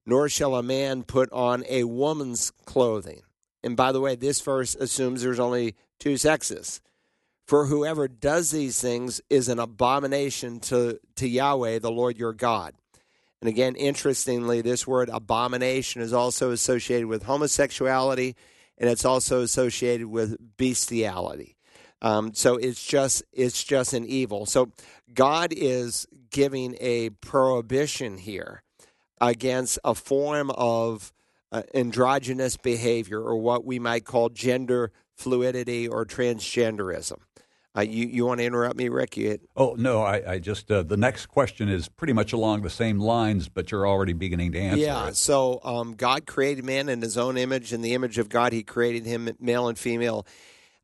nor 0.05 0.29
shall 0.29 0.55
a 0.55 0.63
man 0.63 1.03
put 1.03 1.31
on 1.31 1.63
a 1.67 1.83
woman's 1.83 2.51
clothing." 2.65 3.21
And 3.63 3.75
by 3.75 3.91
the 3.91 4.01
way, 4.01 4.15
this 4.15 4.41
verse 4.41 4.75
assumes 4.75 5.21
there's 5.21 5.39
only 5.39 5.75
two 5.99 6.17
sexes. 6.17 6.81
For 7.45 7.65
whoever 7.65 8.07
does 8.07 8.51
these 8.51 8.79
things 8.79 9.19
is 9.29 9.49
an 9.49 9.59
abomination 9.59 10.59
to, 10.61 10.99
to 11.15 11.27
Yahweh, 11.27 11.79
the 11.79 11.91
Lord 11.91 12.17
your 12.17 12.33
God. 12.33 12.73
And 13.41 13.49
again, 13.49 13.75
interestingly, 13.75 14.61
this 14.61 14.87
word 14.87 15.09
abomination 15.11 16.01
is 16.01 16.13
also 16.13 16.51
associated 16.51 17.07
with 17.07 17.23
homosexuality 17.23 18.35
and 18.81 18.89
it's 18.89 19.05
also 19.05 19.41
associated 19.41 20.07
with 20.07 20.57
bestiality. 20.57 21.55
Um, 22.01 22.33
so 22.33 22.57
it's 22.57 22.83
just 22.83 23.23
it's 23.31 23.63
just 23.63 23.93
an 23.93 24.05
evil. 24.05 24.47
So 24.47 24.71
God 25.13 25.53
is 25.55 26.07
giving 26.31 26.75
a 26.81 27.11
prohibition 27.11 28.17
here 28.17 28.63
against 29.21 29.77
a 29.85 29.93
form 29.93 30.49
of 30.49 31.13
uh, 31.51 31.61
androgynous 31.75 32.57
behavior, 32.57 33.21
or 33.21 33.37
what 33.37 33.65
we 33.65 33.77
might 33.77 34.03
call 34.03 34.29
gender 34.29 34.91
fluidity 35.15 35.87
or 35.87 36.05
transgenderism. 36.05 37.19
Uh, 37.75 37.81
you 37.81 38.05
you 38.07 38.25
want 38.25 38.39
to 38.39 38.45
interrupt 38.45 38.75
me, 38.75 38.89
Rick? 38.89 39.15
You 39.15 39.39
oh 39.55 39.75
no, 39.77 40.01
I, 40.01 40.33
I 40.33 40.39
just 40.39 40.69
uh, 40.69 40.83
the 40.83 40.97
next 40.97 41.27
question 41.27 41.69
is 41.69 41.87
pretty 41.87 42.11
much 42.11 42.33
along 42.33 42.63
the 42.63 42.69
same 42.69 42.99
lines, 42.99 43.47
but 43.47 43.71
you're 43.71 43.87
already 43.87 44.11
beginning 44.11 44.51
to 44.51 44.59
answer. 44.59 44.81
Yeah. 44.81 45.07
It. 45.07 45.15
So 45.15 45.61
um, 45.63 45.93
God 45.93 46.25
created 46.25 46.65
man 46.65 46.89
in 46.89 47.01
His 47.01 47.17
own 47.17 47.37
image, 47.37 47.71
in 47.71 47.81
the 47.81 47.93
image 47.93 48.17
of 48.17 48.27
God, 48.27 48.51
He 48.51 48.63
created 48.63 49.05
him, 49.05 49.29
male 49.39 49.69
and 49.69 49.79
female. 49.79 50.27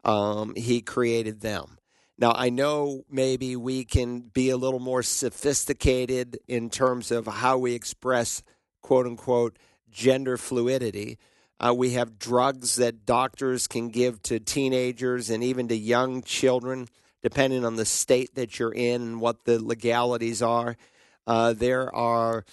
Um, 0.06 0.56
he 0.56 0.82
created 0.82 1.42
them. 1.42 1.78
Now 2.18 2.32
I 2.34 2.50
know 2.50 3.04
maybe 3.10 3.58
we 3.58 3.84
can 3.84 4.22
be 4.22 4.50
a 4.50 4.58
little 4.58 4.80
more 4.80 5.04
sophisticated 5.04 6.40
in 6.48 6.70
terms 6.70 7.12
of 7.12 7.28
how 7.28 7.58
we 7.58 7.74
express 7.74 8.44
quote 8.82 9.06
unquote 9.06 9.58
gender 9.92 10.38
fluidity. 10.38 11.18
Uh, 11.60 11.74
we 11.76 11.92
have 11.92 12.20
drugs 12.20 12.76
that 12.76 13.06
doctors 13.06 13.68
can 13.68 13.90
give 13.90 14.22
to 14.24 14.40
teenagers 14.40 15.30
and 15.30 15.44
even 15.44 15.68
to 15.68 15.76
young 15.76 16.22
children, 16.22 16.88
depending 17.24 17.66
on 17.66 17.76
the 17.76 17.86
state 17.86 18.36
that 18.36 18.60
you're 18.60 18.74
in 18.74 19.02
and 19.02 19.22
what 19.22 19.46
the 19.46 19.64
legalities 19.64 20.42
are. 20.42 20.78
Uh, 21.26 21.54
there 21.54 21.94
are 21.96 22.46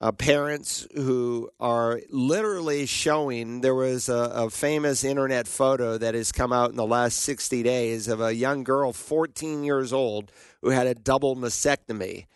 uh, 0.00 0.10
parents 0.12 0.86
who 0.94 1.50
are 1.60 2.00
literally 2.10 2.86
showing. 2.86 3.60
There 3.60 3.74
was 3.74 4.08
a, 4.08 4.30
a, 4.34 4.50
famous 4.50 5.04
internet 5.04 5.46
photo 5.46 5.96
that 5.98 6.14
has 6.14 6.32
come 6.32 6.52
out 6.52 6.70
in 6.70 6.76
the 6.76 6.86
last 6.86 7.20
60 7.20 7.62
days 7.62 8.08
of 8.08 8.20
a 8.20 8.34
young 8.34 8.64
girl, 8.64 8.92
14 8.92 9.64
years 9.64 9.92
old, 9.92 10.32
who 10.60 10.70
had 10.70 10.86
a 10.86 10.94
double 10.94 11.36
mastectomy. 11.36 12.26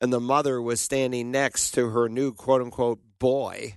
And 0.00 0.12
the 0.12 0.20
mother 0.20 0.60
was 0.60 0.80
standing 0.80 1.30
next 1.30 1.72
to 1.72 1.90
her 1.90 2.08
new 2.08 2.32
quote 2.32 2.62
unquote 2.62 3.00
boy 3.18 3.76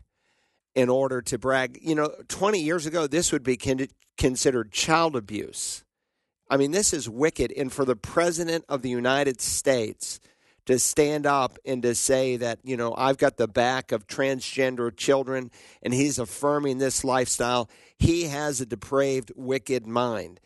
in 0.78 0.90
order 0.90 1.24
to 1.24 1.40
brag. 1.40 1.80
You 1.82 1.96
know, 1.96 2.14
20 2.28 2.62
years 2.62 2.86
ago, 2.86 3.08
this 3.08 3.32
would 3.32 3.42
be 3.42 3.58
con- 3.58 3.88
considered 4.16 4.72
child 4.72 5.16
abuse. 5.16 5.84
I 6.52 6.58
mean, 6.58 6.70
this 6.70 6.94
is 6.94 7.10
wicked. 7.10 7.52
And 7.58 7.74
for 7.74 7.84
the 7.84 7.96
President 7.96 8.64
of 8.70 8.84
the 8.84 8.90
United 8.90 9.42
States 9.42 10.20
to 10.68 10.78
stand 10.78 11.26
up 11.26 11.58
and 11.66 11.82
to 11.82 11.96
say 11.96 12.38
that, 12.38 12.60
you 12.64 12.78
know, 12.78 12.94
I've 12.96 13.18
got 13.18 13.38
the 13.38 13.48
back 13.48 13.92
of 13.92 14.06
transgender 14.06 14.96
children 14.96 15.50
and 15.82 15.96
he's 15.96 16.20
affirming 16.20 16.78
this 16.78 17.04
lifestyle, 17.04 17.72
he 17.98 18.26
has 18.26 18.62
a 18.62 18.66
depraved, 18.68 19.32
wicked 19.36 19.88
mind. 19.88 20.40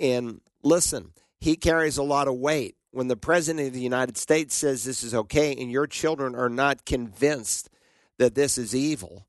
And 0.00 0.40
listen, 0.64 1.12
he 1.38 1.54
carries 1.54 1.96
a 1.96 2.02
lot 2.02 2.26
of 2.26 2.34
weight. 2.34 2.74
When 2.90 3.06
the 3.06 3.16
President 3.16 3.68
of 3.68 3.72
the 3.72 3.80
United 3.80 4.16
States 4.16 4.56
says 4.56 4.82
this 4.82 5.04
is 5.04 5.14
okay 5.14 5.54
and 5.54 5.70
your 5.70 5.86
children 5.86 6.34
are 6.34 6.48
not 6.48 6.84
convinced 6.84 7.70
that 8.18 8.34
this 8.34 8.58
is 8.58 8.74
evil, 8.74 9.25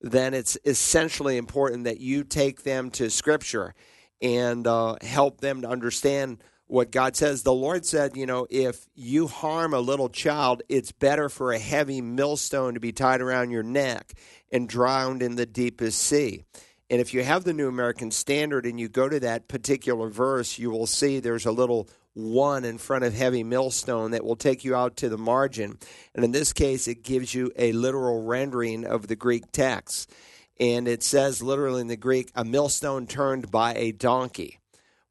then 0.00 0.34
it's 0.34 0.56
essentially 0.64 1.36
important 1.36 1.84
that 1.84 2.00
you 2.00 2.24
take 2.24 2.62
them 2.62 2.90
to 2.92 3.10
Scripture 3.10 3.74
and 4.20 4.66
uh, 4.66 4.96
help 5.02 5.40
them 5.40 5.62
to 5.62 5.68
understand 5.68 6.42
what 6.66 6.92
God 6.92 7.16
says. 7.16 7.42
The 7.42 7.52
Lord 7.52 7.84
said, 7.84 8.16
you 8.16 8.26
know, 8.26 8.46
if 8.50 8.86
you 8.94 9.26
harm 9.26 9.74
a 9.74 9.80
little 9.80 10.08
child, 10.08 10.62
it's 10.68 10.92
better 10.92 11.28
for 11.28 11.52
a 11.52 11.58
heavy 11.58 12.00
millstone 12.00 12.74
to 12.74 12.80
be 12.80 12.92
tied 12.92 13.20
around 13.20 13.50
your 13.50 13.62
neck 13.62 14.12
and 14.52 14.68
drowned 14.68 15.22
in 15.22 15.36
the 15.36 15.46
deepest 15.46 16.00
sea. 16.00 16.44
And 16.90 17.00
if 17.00 17.12
you 17.12 17.22
have 17.22 17.44
the 17.44 17.52
New 17.52 17.68
American 17.68 18.10
Standard 18.10 18.64
and 18.64 18.80
you 18.80 18.88
go 18.88 19.08
to 19.08 19.20
that 19.20 19.48
particular 19.48 20.08
verse, 20.08 20.58
you 20.58 20.70
will 20.70 20.86
see 20.86 21.20
there's 21.20 21.46
a 21.46 21.52
little 21.52 21.88
one 22.14 22.64
in 22.64 22.78
front 22.78 23.04
of 23.04 23.14
heavy 23.14 23.44
millstone 23.44 24.10
that 24.10 24.24
will 24.24 24.36
take 24.36 24.64
you 24.64 24.74
out 24.74 24.96
to 24.96 25.08
the 25.08 25.18
margin. 25.18 25.78
And 26.14 26.24
in 26.24 26.32
this 26.32 26.52
case, 26.52 26.88
it 26.88 27.02
gives 27.02 27.34
you 27.34 27.52
a 27.56 27.72
literal 27.72 28.24
rendering 28.24 28.84
of 28.84 29.06
the 29.06 29.16
Greek 29.16 29.52
text. 29.52 30.12
And 30.60 30.88
it 30.88 31.02
says 31.02 31.42
literally 31.42 31.80
in 31.80 31.86
the 31.86 31.96
Greek, 31.96 32.30
a 32.34 32.44
millstone 32.44 33.06
turned 33.06 33.50
by 33.50 33.74
a 33.74 33.92
donkey. 33.92 34.58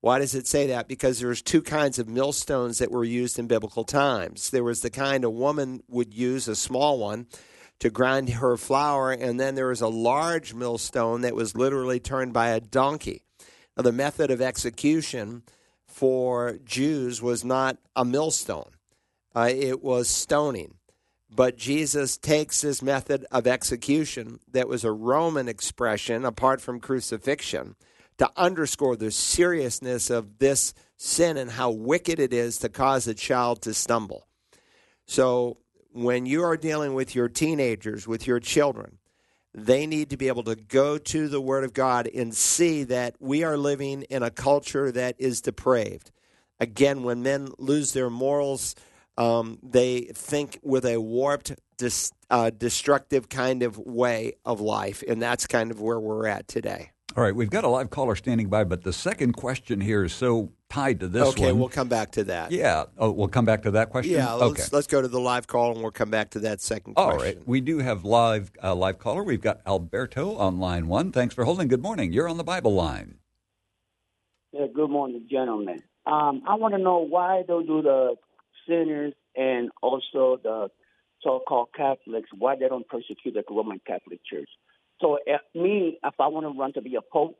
Why 0.01 0.19
does 0.19 0.35
it 0.35 0.47
say 0.47 0.67
that? 0.67 0.87
Because 0.87 1.19
there's 1.19 1.41
two 1.41 1.61
kinds 1.61 1.97
of 1.97 2.07
millstones 2.07 2.77
that 2.77 2.91
were 2.91 3.03
used 3.03 3.39
in 3.39 3.47
biblical 3.47 3.83
times. 3.83 4.49
There 4.51 4.63
was 4.63 4.81
the 4.81 4.89
kind 4.89 5.23
a 5.23 5.29
woman 5.29 5.81
would 5.87 6.13
use, 6.13 6.47
a 6.47 6.55
small 6.55 6.99
one, 6.99 7.27
to 7.79 7.89
grind 7.89 8.29
her 8.29 8.57
flour, 8.57 9.11
and 9.11 9.39
then 9.39 9.55
there 9.55 9.67
was 9.67 9.81
a 9.81 9.87
large 9.87 10.53
millstone 10.53 11.21
that 11.21 11.35
was 11.35 11.55
literally 11.55 11.99
turned 11.99 12.33
by 12.33 12.49
a 12.49 12.59
donkey. 12.59 13.23
Now, 13.75 13.83
the 13.83 13.91
method 13.91 14.31
of 14.31 14.41
execution 14.41 15.43
for 15.97 16.59
Jews 16.63 17.23
was 17.23 17.43
not 17.43 17.79
a 17.95 18.05
millstone, 18.05 18.69
uh, 19.35 19.49
it 19.51 19.83
was 19.83 20.07
stoning. 20.07 20.75
But 21.27 21.57
Jesus 21.57 22.17
takes 22.17 22.61
this 22.61 22.83
method 22.83 23.25
of 23.31 23.47
execution 23.47 24.39
that 24.51 24.67
was 24.67 24.83
a 24.83 24.91
Roman 24.91 25.47
expression 25.47 26.23
apart 26.23 26.61
from 26.61 26.79
crucifixion 26.79 27.75
to 28.19 28.29
underscore 28.37 28.95
the 28.95 29.09
seriousness 29.09 30.11
of 30.11 30.37
this 30.37 30.75
sin 30.97 31.35
and 31.35 31.49
how 31.49 31.71
wicked 31.71 32.19
it 32.19 32.31
is 32.31 32.59
to 32.59 32.69
cause 32.69 33.07
a 33.07 33.15
child 33.15 33.63
to 33.63 33.73
stumble. 33.73 34.27
So, 35.07 35.57
when 35.93 36.27
you 36.27 36.43
are 36.43 36.57
dealing 36.57 36.93
with 36.93 37.15
your 37.15 37.27
teenagers, 37.27 38.07
with 38.07 38.27
your 38.27 38.39
children, 38.39 38.99
they 39.57 39.87
need 39.87 40.11
to 40.11 40.17
be 40.17 40.27
able 40.27 40.43
to 40.43 40.55
go 40.55 40.99
to 40.99 41.27
the 41.27 41.41
Word 41.41 41.63
of 41.63 41.73
God 41.73 42.07
and 42.13 42.33
see 42.33 42.83
that 42.83 43.15
we 43.19 43.43
are 43.43 43.57
living 43.57 44.03
in 44.03 44.21
a 44.21 44.29
culture 44.29 44.91
that 44.91 45.15
is 45.17 45.41
depraved. 45.41 46.11
Again, 46.59 47.01
when 47.01 47.23
men 47.23 47.49
lose 47.57 47.93
their 47.93 48.11
morals, 48.11 48.75
um, 49.17 49.57
they 49.63 50.01
think 50.13 50.59
with 50.61 50.85
a 50.85 50.97
warped, 50.97 51.53
dis, 51.77 52.11
uh, 52.29 52.51
destructive 52.51 53.29
kind 53.29 53.63
of 53.63 53.79
way 53.79 54.33
of 54.45 54.61
life, 54.61 55.03
and 55.07 55.19
that's 55.19 55.47
kind 55.47 55.71
of 55.71 55.81
where 55.81 55.99
we're 55.99 56.27
at 56.27 56.47
today. 56.47 56.91
All 57.15 57.23
right, 57.23 57.35
we've 57.35 57.49
got 57.49 57.63
a 57.63 57.67
live 57.67 57.89
caller 57.89 58.15
standing 58.15 58.49
by, 58.49 58.63
but 58.63 58.83
the 58.83 58.93
second 58.93 59.33
question 59.33 59.81
here 59.81 60.03
is 60.03 60.13
so 60.13 60.51
tied 60.69 60.99
to 60.99 61.07
this 61.07 61.27
okay, 61.29 61.51
one. 61.51 61.59
we'll 61.59 61.69
come 61.69 61.87
back 61.87 62.11
to 62.11 62.23
that. 62.25 62.51
Yeah, 62.51 62.85
oh, 62.97 63.11
we'll 63.11 63.27
come 63.27 63.45
back 63.45 63.63
to 63.63 63.71
that 63.71 63.89
question. 63.89 64.13
Yeah, 64.13 64.33
let's, 64.33 64.51
okay. 64.51 64.63
let's 64.71 64.87
go 64.87 65.01
to 65.01 65.07
the 65.07 65.19
live 65.19 65.47
call 65.47 65.71
and 65.71 65.81
we'll 65.81 65.91
come 65.91 66.09
back 66.09 66.31
to 66.31 66.39
that 66.39 66.61
second 66.61 66.93
All 66.97 67.11
question. 67.11 67.37
right, 67.37 67.47
we 67.47 67.61
do 67.61 67.79
have 67.79 68.03
live 68.03 68.51
uh, 68.63 68.75
live 68.75 68.99
caller. 68.99 69.23
We've 69.23 69.41
got 69.41 69.61
Alberto 69.65 70.35
on 70.35 70.59
line 70.59 70.87
one. 70.87 71.11
Thanks 71.11 71.33
for 71.33 71.45
holding. 71.45 71.67
Good 71.67 71.81
morning. 71.81 72.13
You're 72.13 72.29
on 72.29 72.37
the 72.37 72.43
Bible 72.43 72.73
line. 72.73 73.15
Yeah, 74.51 74.67
good 74.73 74.89
morning, 74.89 75.27
gentlemen. 75.29 75.83
Um, 76.05 76.43
I 76.47 76.55
want 76.55 76.73
to 76.73 76.79
know 76.79 76.99
why 76.99 77.43
don't 77.47 77.67
do 77.67 77.81
the 77.81 78.15
sinners 78.67 79.13
and 79.35 79.69
also 79.81 80.39
the 80.41 80.69
so-called 81.21 81.69
Catholics 81.75 82.29
why 82.37 82.55
they 82.55 82.67
don't 82.67 82.87
persecute 82.87 83.33
the 83.33 83.43
Roman 83.49 83.81
Catholic 83.85 84.19
Church. 84.23 84.49
So, 85.01 85.19
if 85.25 85.41
me, 85.53 85.99
if 86.03 86.13
I 86.19 86.27
want 86.27 86.45
to 86.45 86.59
run 86.59 86.73
to 86.73 86.81
be 86.81 86.95
a 86.95 87.01
pope, 87.01 87.37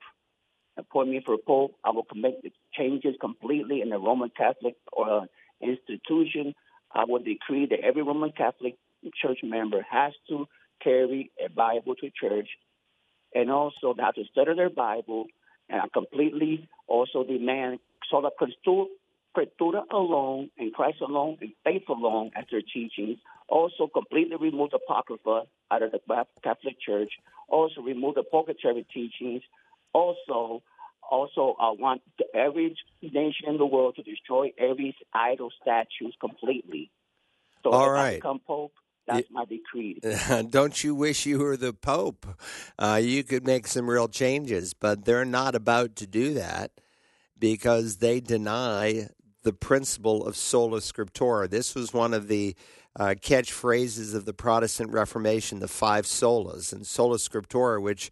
appoint 0.78 1.10
me 1.10 1.22
for 1.26 1.38
pope, 1.38 1.76
I 1.84 1.92
will 1.92 2.06
make 2.16 2.42
the 2.42 2.52
changes 2.74 3.16
completely 3.20 3.82
in 3.82 3.90
the 3.90 3.98
Roman 3.98 4.30
Catholic 4.30 4.76
uh, 4.98 5.22
institution. 5.62 6.54
I 6.94 7.06
will 7.06 7.20
decree 7.20 7.66
that 7.68 7.80
every 7.82 8.04
Roman 8.04 8.32
Catholic 8.32 8.76
church 9.22 9.40
member 9.44 9.86
has 9.90 10.14
to 10.30 10.48
carry 10.84 11.32
a 11.44 11.50
Bible 11.50 11.96
to 11.96 12.10
church, 12.10 12.50
and 13.34 13.52
also 13.52 13.94
they 13.96 14.04
have 14.04 14.16
to 14.16 14.24
study 14.32 14.56
their 14.56 14.70
Bible. 14.70 15.26
And 15.70 15.82
I 15.82 15.88
completely 15.94 16.68
also 16.88 17.24
demand 17.24 17.80
sola 18.10 18.30
scriptura 19.38 19.84
alone 19.92 20.50
and 20.58 20.74
Christ 20.74 21.02
alone 21.02 21.38
and 21.42 21.52
faith 21.64 21.84
alone 21.90 22.32
as 22.36 22.46
their 22.52 22.62
teachings. 22.62 23.18
Also, 23.48 23.88
completely 23.88 24.36
remove 24.36 24.72
the 24.72 24.78
Apocrypha 24.78 25.44
out 25.72 25.82
of 25.82 25.92
the 25.92 26.00
Catholic 26.44 26.80
Church. 26.80 27.12
Also, 27.48 27.82
remove 27.82 28.16
the 28.16 28.24
purgatory 28.24 28.86
teachings. 28.94 29.42
Also, 29.94 30.64
also 31.10 31.56
I 31.60 31.72
want 31.72 32.02
every 32.34 32.76
nation 33.02 33.48
in 33.48 33.58
the 33.58 33.66
world 33.66 33.96
to 33.96 34.04
destroy 34.04 34.52
every 34.58 34.96
idol 35.14 35.50
statues 35.62 36.16
completely. 36.20 36.92
So 37.64 37.72
All 37.72 37.88
if 37.88 37.94
right. 37.94 38.08
I 38.08 38.16
become 38.16 38.40
Pope, 38.46 38.74
that's 39.08 39.28
my 39.32 39.46
decree. 39.46 40.00
Don't 40.50 40.84
you 40.84 40.94
wish 40.94 41.26
you 41.26 41.40
were 41.40 41.58
the 41.58 41.74
Pope? 41.74 42.28
Uh, 42.78 43.00
you 43.02 43.24
could 43.24 43.46
make 43.46 43.68
some 43.68 43.90
real 43.90 44.08
changes, 44.08 44.74
but 44.74 45.06
they're 45.06 45.26
not 45.26 45.56
about 45.56 45.96
to 45.98 46.08
do 46.08 46.34
that 46.34 46.72
because 47.40 47.98
they 47.98 48.20
deny 48.20 49.08
the 49.44 49.54
principle 49.54 50.26
of 50.26 50.36
sola 50.36 50.80
scriptura. 50.80 51.50
This 51.50 51.74
was 51.74 51.94
one 51.94 52.14
of 52.14 52.28
the 52.28 52.56
uh, 53.00 53.16
catchphrases 53.22 54.14
of 54.14 54.26
the 54.26 54.34
Protestant 54.34 54.92
Reformation, 54.92 55.60
the 55.60 55.68
five 55.68 56.06
solas, 56.06 56.74
and 56.74 56.86
sola 56.86 57.18
scriptura, 57.18 57.82
which 57.82 58.12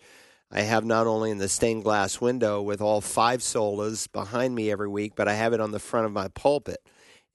I 0.52 0.62
have 0.62 0.86
not 0.86 1.08
only 1.08 1.32
in 1.32 1.40
the 1.40 1.50
stained 1.50 1.84
glass 1.84 2.22
window 2.22 2.62
with 2.62 2.80
all 2.80 3.02
five 3.02 3.42
solas 3.42 4.12
behind 4.12 4.56
me 4.56 4.72
every 4.72 4.88
week, 4.88 5.14
but 5.16 5.28
I 5.28 5.34
have 5.34 5.54
it 5.54 5.60
on 5.60 5.72
the 5.72 5.80
front 5.80 6.06
of 6.06 6.12
my 6.12 6.28
pulpit. 6.30 6.80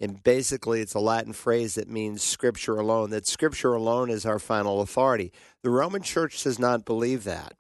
And 0.00 0.23
basically, 0.23 0.81
it's 0.81 0.95
a 0.95 1.00
Latin 1.00 1.35
phrase 1.35 1.75
that 1.75 1.88
means 1.88 2.23
scripture 2.23 2.76
alone, 2.76 3.11
that 3.11 3.26
scripture 3.26 3.75
alone 3.75 4.09
is 4.09 4.25
our 4.25 4.38
final 4.38 4.81
authority. 4.81 5.33
The 5.62 5.71
Roman 5.71 6.02
church 6.02 6.43
does 6.43 6.59
not 6.59 6.87
believe 6.87 7.25
that. 7.25 7.55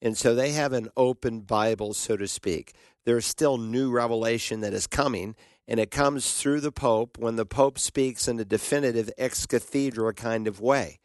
And 0.00 0.16
so 0.16 0.34
they 0.34 0.52
have 0.52 0.72
an 0.72 0.88
open 0.96 1.40
Bible, 1.40 1.92
so 1.92 2.16
to 2.16 2.26
speak. 2.26 2.74
There's 3.04 3.26
still 3.26 3.58
new 3.58 3.90
revelation 3.90 4.60
that 4.60 4.72
is 4.72 4.86
coming, 4.86 5.34
and 5.68 5.78
it 5.78 5.90
comes 5.90 6.32
through 6.32 6.60
the 6.60 6.72
Pope 6.72 7.18
when 7.18 7.36
the 7.36 7.46
Pope 7.46 7.78
speaks 7.78 8.26
in 8.26 8.40
a 8.40 8.44
definitive 8.44 9.10
ex 9.18 9.46
cathedra 9.46 10.14
kind 10.14 10.48
of 10.48 10.60
way. 10.60 10.98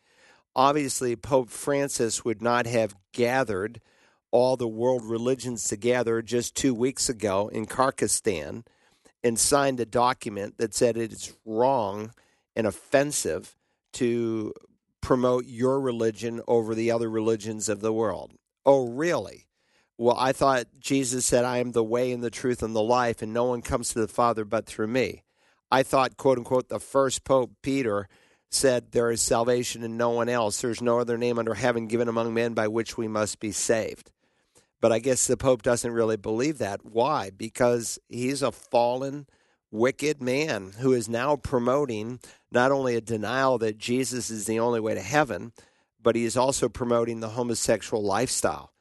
Obviously, 0.58 1.16
Pope 1.16 1.50
Francis 1.50 2.26
would 2.26 2.42
not 2.42 2.66
have 2.66 2.96
gathered 3.14 3.80
all 4.32 4.58
the 4.58 4.68
world 4.68 5.06
religions 5.06 5.66
together 5.66 6.24
just 6.24 6.56
two 6.56 6.74
weeks 6.74 7.10
ago 7.10 7.48
in 7.50 7.68
Kyrgyzstan 7.68 8.66
and 9.24 9.38
signed 9.38 9.80
a 9.80 9.86
document 9.86 10.58
that 10.58 10.74
said 10.74 10.98
it 10.98 11.14
is 11.14 11.32
wrong 11.46 12.12
and 12.56 12.66
offensive 12.66 13.56
to 13.94 14.52
promote 15.00 15.46
your 15.46 15.80
religion 15.80 16.42
over 16.48 16.74
the 16.74 16.90
other 16.90 17.10
religions 17.10 17.70
of 17.70 17.82
the 17.82 17.94
world. 17.94 18.34
Oh, 18.66 18.88
really? 18.90 19.46
Well, 19.96 20.18
I 20.18 20.32
thought 20.32 20.66
Jesus 20.80 21.24
said, 21.24 21.46
I 21.46 21.60
am 21.60 21.72
the 21.72 21.84
way 21.84 22.12
and 22.12 22.24
the 22.24 22.32
truth 22.32 22.64
and 22.64 22.76
the 22.76 22.82
life, 22.82 23.22
and 23.22 23.32
no 23.32 23.46
one 23.46 23.62
comes 23.62 23.90
to 23.90 24.00
the 24.00 24.08
Father 24.08 24.44
but 24.44 24.66
through 24.66 24.88
me. 24.88 25.24
I 25.72 25.84
thought, 25.84 26.18
quote 26.18 26.40
unquote, 26.40 26.70
the 26.70 26.80
first 26.80 27.24
Pope, 27.24 27.52
Peter, 27.62 28.08
said, 28.50 28.92
There 28.92 29.12
is 29.12 29.22
salvation 29.22 29.84
in 29.84 29.98
no 29.98 30.10
one 30.10 30.30
else. 30.30 30.62
There's 30.62 30.82
no 30.82 31.00
other 31.00 31.18
name 31.18 31.40
under 31.40 31.54
heaven 31.54 31.88
given 31.88 32.08
among 32.08 32.34
men 32.34 32.54
by 32.54 32.68
which 32.68 32.98
we 32.98 33.08
must 33.08 33.40
be 33.40 33.52
saved. 33.52 34.12
But 34.80 34.92
I 34.92 35.00
guess 35.00 35.26
the 35.26 35.38
Pope 35.38 35.64
doesn't 35.64 35.92
really 35.92 36.18
believe 36.18 36.60
that. 36.60 36.86
Why? 36.86 37.32
Because 37.36 37.98
he's 38.08 38.42
a 38.42 38.52
fallen, 38.52 39.28
wicked 39.72 40.22
man 40.22 40.74
who 40.80 40.94
is 40.94 41.10
now 41.10 41.36
promoting 41.36 42.20
not 42.52 42.72
only 42.72 42.96
a 42.96 43.02
denial 43.02 43.58
that 43.58 43.78
Jesus 43.78 44.30
is 44.30 44.46
the 44.46 44.60
only 44.60 44.80
way 44.80 44.94
to 44.94 45.02
heaven, 45.02 45.52
but 46.02 46.16
he 46.16 46.26
is 46.26 46.38
also 46.38 46.70
promoting 46.70 47.20
the 47.20 47.30
homosexual 47.30 48.04
lifestyle. 48.04 48.72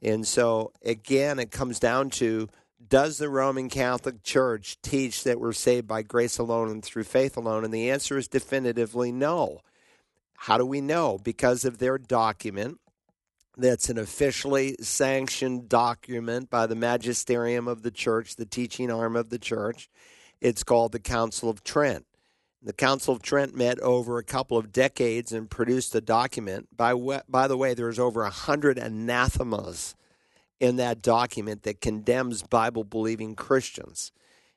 And 0.00 0.26
so, 0.26 0.72
again, 0.84 1.38
it 1.38 1.52
comes 1.52 1.78
down 1.78 2.10
to 2.10 2.48
does 2.92 3.16
the 3.16 3.30
Roman 3.30 3.70
Catholic 3.70 4.22
Church 4.22 4.76
teach 4.82 5.24
that 5.24 5.40
we're 5.40 5.54
saved 5.54 5.88
by 5.88 6.02
grace 6.02 6.36
alone 6.36 6.68
and 6.68 6.84
through 6.84 7.04
faith 7.04 7.38
alone? 7.38 7.64
And 7.64 7.72
the 7.72 7.88
answer 7.88 8.18
is 8.18 8.28
definitively 8.28 9.10
no. 9.10 9.62
How 10.36 10.58
do 10.58 10.66
we 10.66 10.82
know? 10.82 11.16
Because 11.16 11.64
of 11.64 11.78
their 11.78 11.96
document 11.96 12.78
that's 13.56 13.88
an 13.88 13.96
officially 13.96 14.76
sanctioned 14.82 15.70
document 15.70 16.50
by 16.50 16.66
the 16.66 16.74
magisterium 16.74 17.66
of 17.66 17.80
the 17.80 17.90
church, 17.90 18.36
the 18.36 18.44
teaching 18.44 18.90
arm 18.90 19.16
of 19.16 19.30
the 19.30 19.38
church. 19.38 19.88
It's 20.42 20.62
called 20.62 20.92
the 20.92 21.00
Council 21.00 21.48
of 21.48 21.64
Trent. 21.64 22.04
The 22.62 22.74
Council 22.74 23.14
of 23.14 23.22
Trent 23.22 23.56
met 23.56 23.80
over 23.80 24.18
a 24.18 24.22
couple 24.22 24.58
of 24.58 24.70
decades 24.70 25.32
and 25.32 25.48
produced 25.48 25.94
a 25.94 26.02
document. 26.02 26.68
By, 26.76 26.92
by 27.26 27.48
the 27.48 27.56
way, 27.56 27.72
there's 27.72 27.98
over 27.98 28.22
a 28.22 28.28
hundred 28.28 28.76
anathemas 28.76 29.94
in 30.62 30.76
that 30.76 31.02
document 31.02 31.64
that 31.64 31.80
condemns 31.80 32.44
Bible 32.44 32.84
believing 32.84 33.34
Christians. 33.34 34.12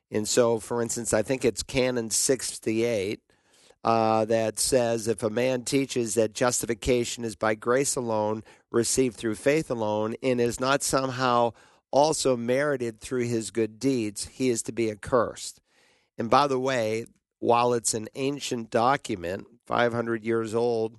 And 0.08 0.28
so, 0.28 0.60
for 0.60 0.80
instance, 0.80 1.12
I 1.12 1.22
think 1.22 1.44
it's 1.44 1.64
Canon 1.64 2.10
68 2.10 3.20
uh, 3.82 4.24
that 4.26 4.60
says 4.60 5.08
if 5.08 5.24
a 5.24 5.30
man 5.30 5.64
teaches 5.64 6.14
that 6.14 6.32
justification 6.32 7.24
is 7.24 7.34
by 7.34 7.56
grace 7.56 7.96
alone, 7.96 8.44
received 8.70 9.16
through 9.16 9.34
faith 9.34 9.68
alone, 9.68 10.14
and 10.22 10.40
is 10.40 10.60
not 10.60 10.84
somehow 10.84 11.50
also 11.90 12.36
merited 12.36 13.00
through 13.00 13.24
his 13.24 13.50
good 13.50 13.80
deeds, 13.80 14.26
he 14.26 14.48
is 14.48 14.62
to 14.62 14.72
be 14.72 14.92
accursed. 14.92 15.60
And 16.16 16.30
by 16.30 16.46
the 16.46 16.60
way, 16.60 17.06
while 17.40 17.74
it's 17.74 17.94
an 17.94 18.06
ancient 18.14 18.70
document, 18.70 19.48
500 19.66 20.24
years 20.24 20.54
old, 20.54 20.98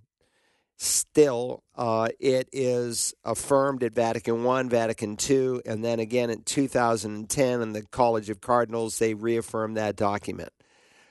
still 0.76 1.64
uh, 1.78 2.10
it 2.20 2.50
is 2.52 3.14
affirmed 3.24 3.84
at 3.84 3.94
Vatican 3.94 4.46
I, 4.46 4.64
Vatican 4.64 5.16
II, 5.30 5.62
and 5.66 5.86
then 5.86 6.00
again 6.00 6.32
in 6.32 6.42
2010 6.42 7.62
in 7.62 7.74
the 7.74 7.84
College 7.84 8.32
of 8.32 8.42
Cardinals, 8.42 8.98
they 8.98 9.14
reaffirmed 9.14 9.78
that 9.78 9.96
document. 9.96 10.50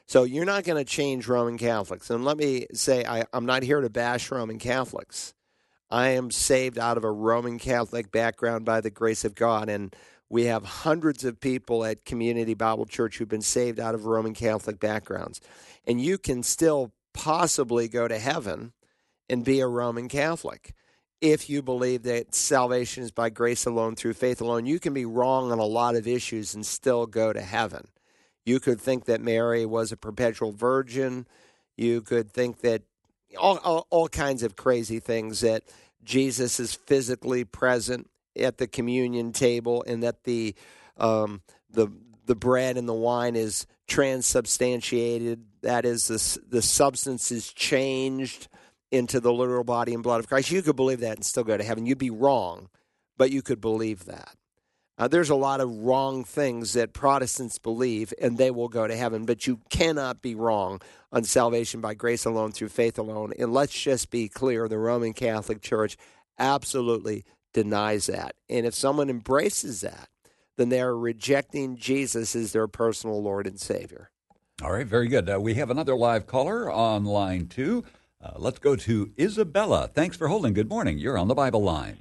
So 0.06 0.24
you're 0.24 0.44
not 0.44 0.64
going 0.64 0.84
to 0.84 0.88
change 0.88 1.28
Roman 1.28 1.56
Catholics. 1.56 2.10
And 2.10 2.24
let 2.24 2.36
me 2.36 2.66
say, 2.72 3.04
I, 3.04 3.24
I'm 3.32 3.46
not 3.46 3.62
here 3.62 3.80
to 3.80 3.90
bash 3.90 4.30
Roman 4.30 4.58
Catholics. 4.58 5.34
I 5.90 6.10
am 6.10 6.30
saved 6.32 6.78
out 6.78 6.96
of 6.96 7.04
a 7.04 7.10
Roman 7.10 7.58
Catholic 7.58 8.10
background 8.10 8.64
by 8.64 8.80
the 8.80 8.90
grace 8.90 9.24
of 9.24 9.34
God. 9.34 9.68
And 9.68 9.94
we 10.28 10.44
have 10.44 10.64
hundreds 10.64 11.24
of 11.24 11.40
people 11.40 11.84
at 11.84 12.04
Community 12.04 12.54
Bible 12.54 12.86
Church 12.86 13.18
who've 13.18 13.28
been 13.28 13.40
saved 13.40 13.78
out 13.78 13.94
of 13.94 14.06
Roman 14.06 14.34
Catholic 14.34 14.80
backgrounds. 14.80 15.40
And 15.86 16.00
you 16.00 16.18
can 16.18 16.42
still 16.42 16.92
possibly 17.12 17.88
go 17.88 18.06
to 18.08 18.18
heaven 18.18 18.72
and 19.28 19.44
be 19.44 19.60
a 19.60 19.66
Roman 19.66 20.08
Catholic. 20.08 20.72
If 21.20 21.48
you 21.48 21.62
believe 21.62 22.02
that 22.02 22.34
salvation 22.34 23.02
is 23.02 23.10
by 23.10 23.30
grace 23.30 23.64
alone, 23.64 23.96
through 23.96 24.14
faith 24.14 24.40
alone, 24.40 24.66
you 24.66 24.78
can 24.78 24.92
be 24.92 25.06
wrong 25.06 25.50
on 25.50 25.58
a 25.58 25.64
lot 25.64 25.96
of 25.96 26.06
issues 26.06 26.54
and 26.54 26.64
still 26.64 27.06
go 27.06 27.32
to 27.32 27.40
heaven. 27.40 27.86
You 28.44 28.60
could 28.60 28.80
think 28.80 29.06
that 29.06 29.20
Mary 29.20 29.64
was 29.66 29.92
a 29.92 29.96
perpetual 29.96 30.52
virgin. 30.52 31.26
You 31.76 32.02
could 32.02 32.30
think 32.30 32.60
that 32.60 32.82
all, 33.38 33.58
all, 33.58 33.86
all 33.90 34.08
kinds 34.08 34.42
of 34.42 34.56
crazy 34.56 35.00
things 35.00 35.40
that 35.40 35.62
Jesus 36.04 36.60
is 36.60 36.74
physically 36.74 37.44
present 37.44 38.08
at 38.38 38.58
the 38.58 38.66
communion 38.66 39.32
table 39.32 39.84
and 39.86 40.02
that 40.02 40.24
the 40.24 40.54
um, 40.98 41.42
the 41.70 41.88
the 42.26 42.36
bread 42.36 42.76
and 42.76 42.88
the 42.88 42.94
wine 42.94 43.36
is 43.36 43.66
transubstantiated. 43.86 45.44
That 45.62 45.84
is, 45.84 46.08
the 46.08 46.40
the 46.48 46.62
substance 46.62 47.32
is 47.32 47.52
changed 47.52 48.48
into 48.90 49.20
the 49.20 49.32
literal 49.32 49.64
body 49.64 49.94
and 49.94 50.02
blood 50.02 50.20
of 50.20 50.28
Christ. 50.28 50.50
You 50.50 50.62
could 50.62 50.76
believe 50.76 51.00
that 51.00 51.16
and 51.16 51.24
still 51.24 51.44
go 51.44 51.56
to 51.56 51.64
heaven. 51.64 51.86
You'd 51.86 51.98
be 51.98 52.10
wrong, 52.10 52.68
but 53.16 53.30
you 53.30 53.42
could 53.42 53.60
believe 53.60 54.04
that. 54.06 54.36
Uh, 54.98 55.08
there's 55.08 55.28
a 55.28 55.34
lot 55.34 55.60
of 55.60 55.70
wrong 55.70 56.24
things 56.24 56.72
that 56.72 56.94
Protestants 56.94 57.58
believe, 57.58 58.14
and 58.20 58.38
they 58.38 58.50
will 58.50 58.68
go 58.68 58.86
to 58.86 58.96
heaven, 58.96 59.26
but 59.26 59.46
you 59.46 59.60
cannot 59.68 60.22
be 60.22 60.34
wrong 60.34 60.80
on 61.12 61.22
salvation 61.24 61.82
by 61.82 61.92
grace 61.92 62.24
alone, 62.24 62.50
through 62.50 62.70
faith 62.70 62.98
alone. 62.98 63.32
And 63.38 63.52
let's 63.52 63.78
just 63.78 64.10
be 64.10 64.28
clear 64.28 64.68
the 64.68 64.78
Roman 64.78 65.12
Catholic 65.12 65.60
Church 65.60 65.98
absolutely 66.38 67.24
denies 67.52 68.06
that. 68.06 68.36
And 68.48 68.64
if 68.64 68.74
someone 68.74 69.10
embraces 69.10 69.82
that, 69.82 70.08
then 70.56 70.70
they 70.70 70.80
are 70.80 70.96
rejecting 70.96 71.76
Jesus 71.76 72.34
as 72.34 72.52
their 72.52 72.66
personal 72.66 73.22
Lord 73.22 73.46
and 73.46 73.60
Savior. 73.60 74.10
All 74.62 74.72
right, 74.72 74.86
very 74.86 75.08
good. 75.08 75.28
Uh, 75.28 75.38
we 75.38 75.54
have 75.54 75.68
another 75.68 75.94
live 75.94 76.26
caller 76.26 76.70
on 76.70 77.04
line 77.04 77.48
two. 77.48 77.84
Uh, 78.22 78.32
let's 78.36 78.58
go 78.58 78.76
to 78.76 79.12
Isabella. 79.18 79.90
Thanks 79.92 80.16
for 80.16 80.28
holding. 80.28 80.54
Good 80.54 80.68
morning. 80.68 80.98
You're 80.98 81.18
on 81.18 81.28
the 81.28 81.34
Bible 81.34 81.62
line. 81.62 81.98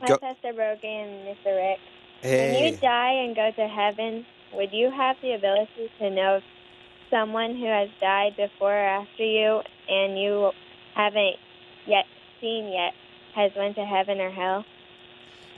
Hi, 0.00 0.08
go. 0.08 0.18
Pastor 0.18 0.52
Brogan 0.52 0.90
and 0.90 1.36
Mr. 1.36 1.56
Rick. 1.56 1.78
Hey. 2.20 2.52
When 2.52 2.72
you 2.74 2.78
die 2.78 3.12
and 3.12 3.34
go 3.34 3.50
to 3.56 3.66
heaven, 3.66 4.26
would 4.52 4.72
you 4.72 4.90
have 4.90 5.16
the 5.22 5.32
ability 5.32 5.90
to 5.98 6.10
know 6.10 6.40
someone 7.10 7.56
who 7.56 7.66
has 7.66 7.88
died 8.00 8.36
before 8.36 8.72
or 8.72 8.86
after 8.86 9.24
you 9.24 9.62
and 9.88 10.18
you 10.18 10.50
haven't 10.94 11.36
yet 11.86 12.04
seen 12.40 12.70
yet 12.70 12.92
has 13.34 13.50
went 13.56 13.74
to 13.76 13.84
heaven 13.84 14.20
or 14.20 14.30
hell? 14.30 14.64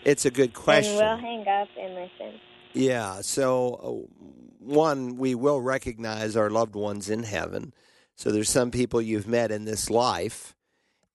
It's 0.05 0.25
a 0.25 0.31
good 0.31 0.55
question. 0.55 0.99
And 0.99 1.01
we'll 1.01 1.17
hang 1.17 1.49
up 1.49 1.69
and 1.79 1.95
listen. 1.95 2.41
Yeah. 2.73 3.21
So, 3.23 4.09
uh, 4.09 4.25
one, 4.61 5.17
we 5.17 5.35
will 5.35 5.61
recognize 5.61 6.37
our 6.37 6.49
loved 6.49 6.77
ones 6.77 7.11
in 7.11 7.25
heaven. 7.25 7.73
So, 8.21 8.31
there's 8.31 8.51
some 8.51 8.71
people 8.71 9.01
you've 9.01 9.27
met 9.27 9.51
in 9.51 9.65
this 9.65 9.89
life, 9.89 10.55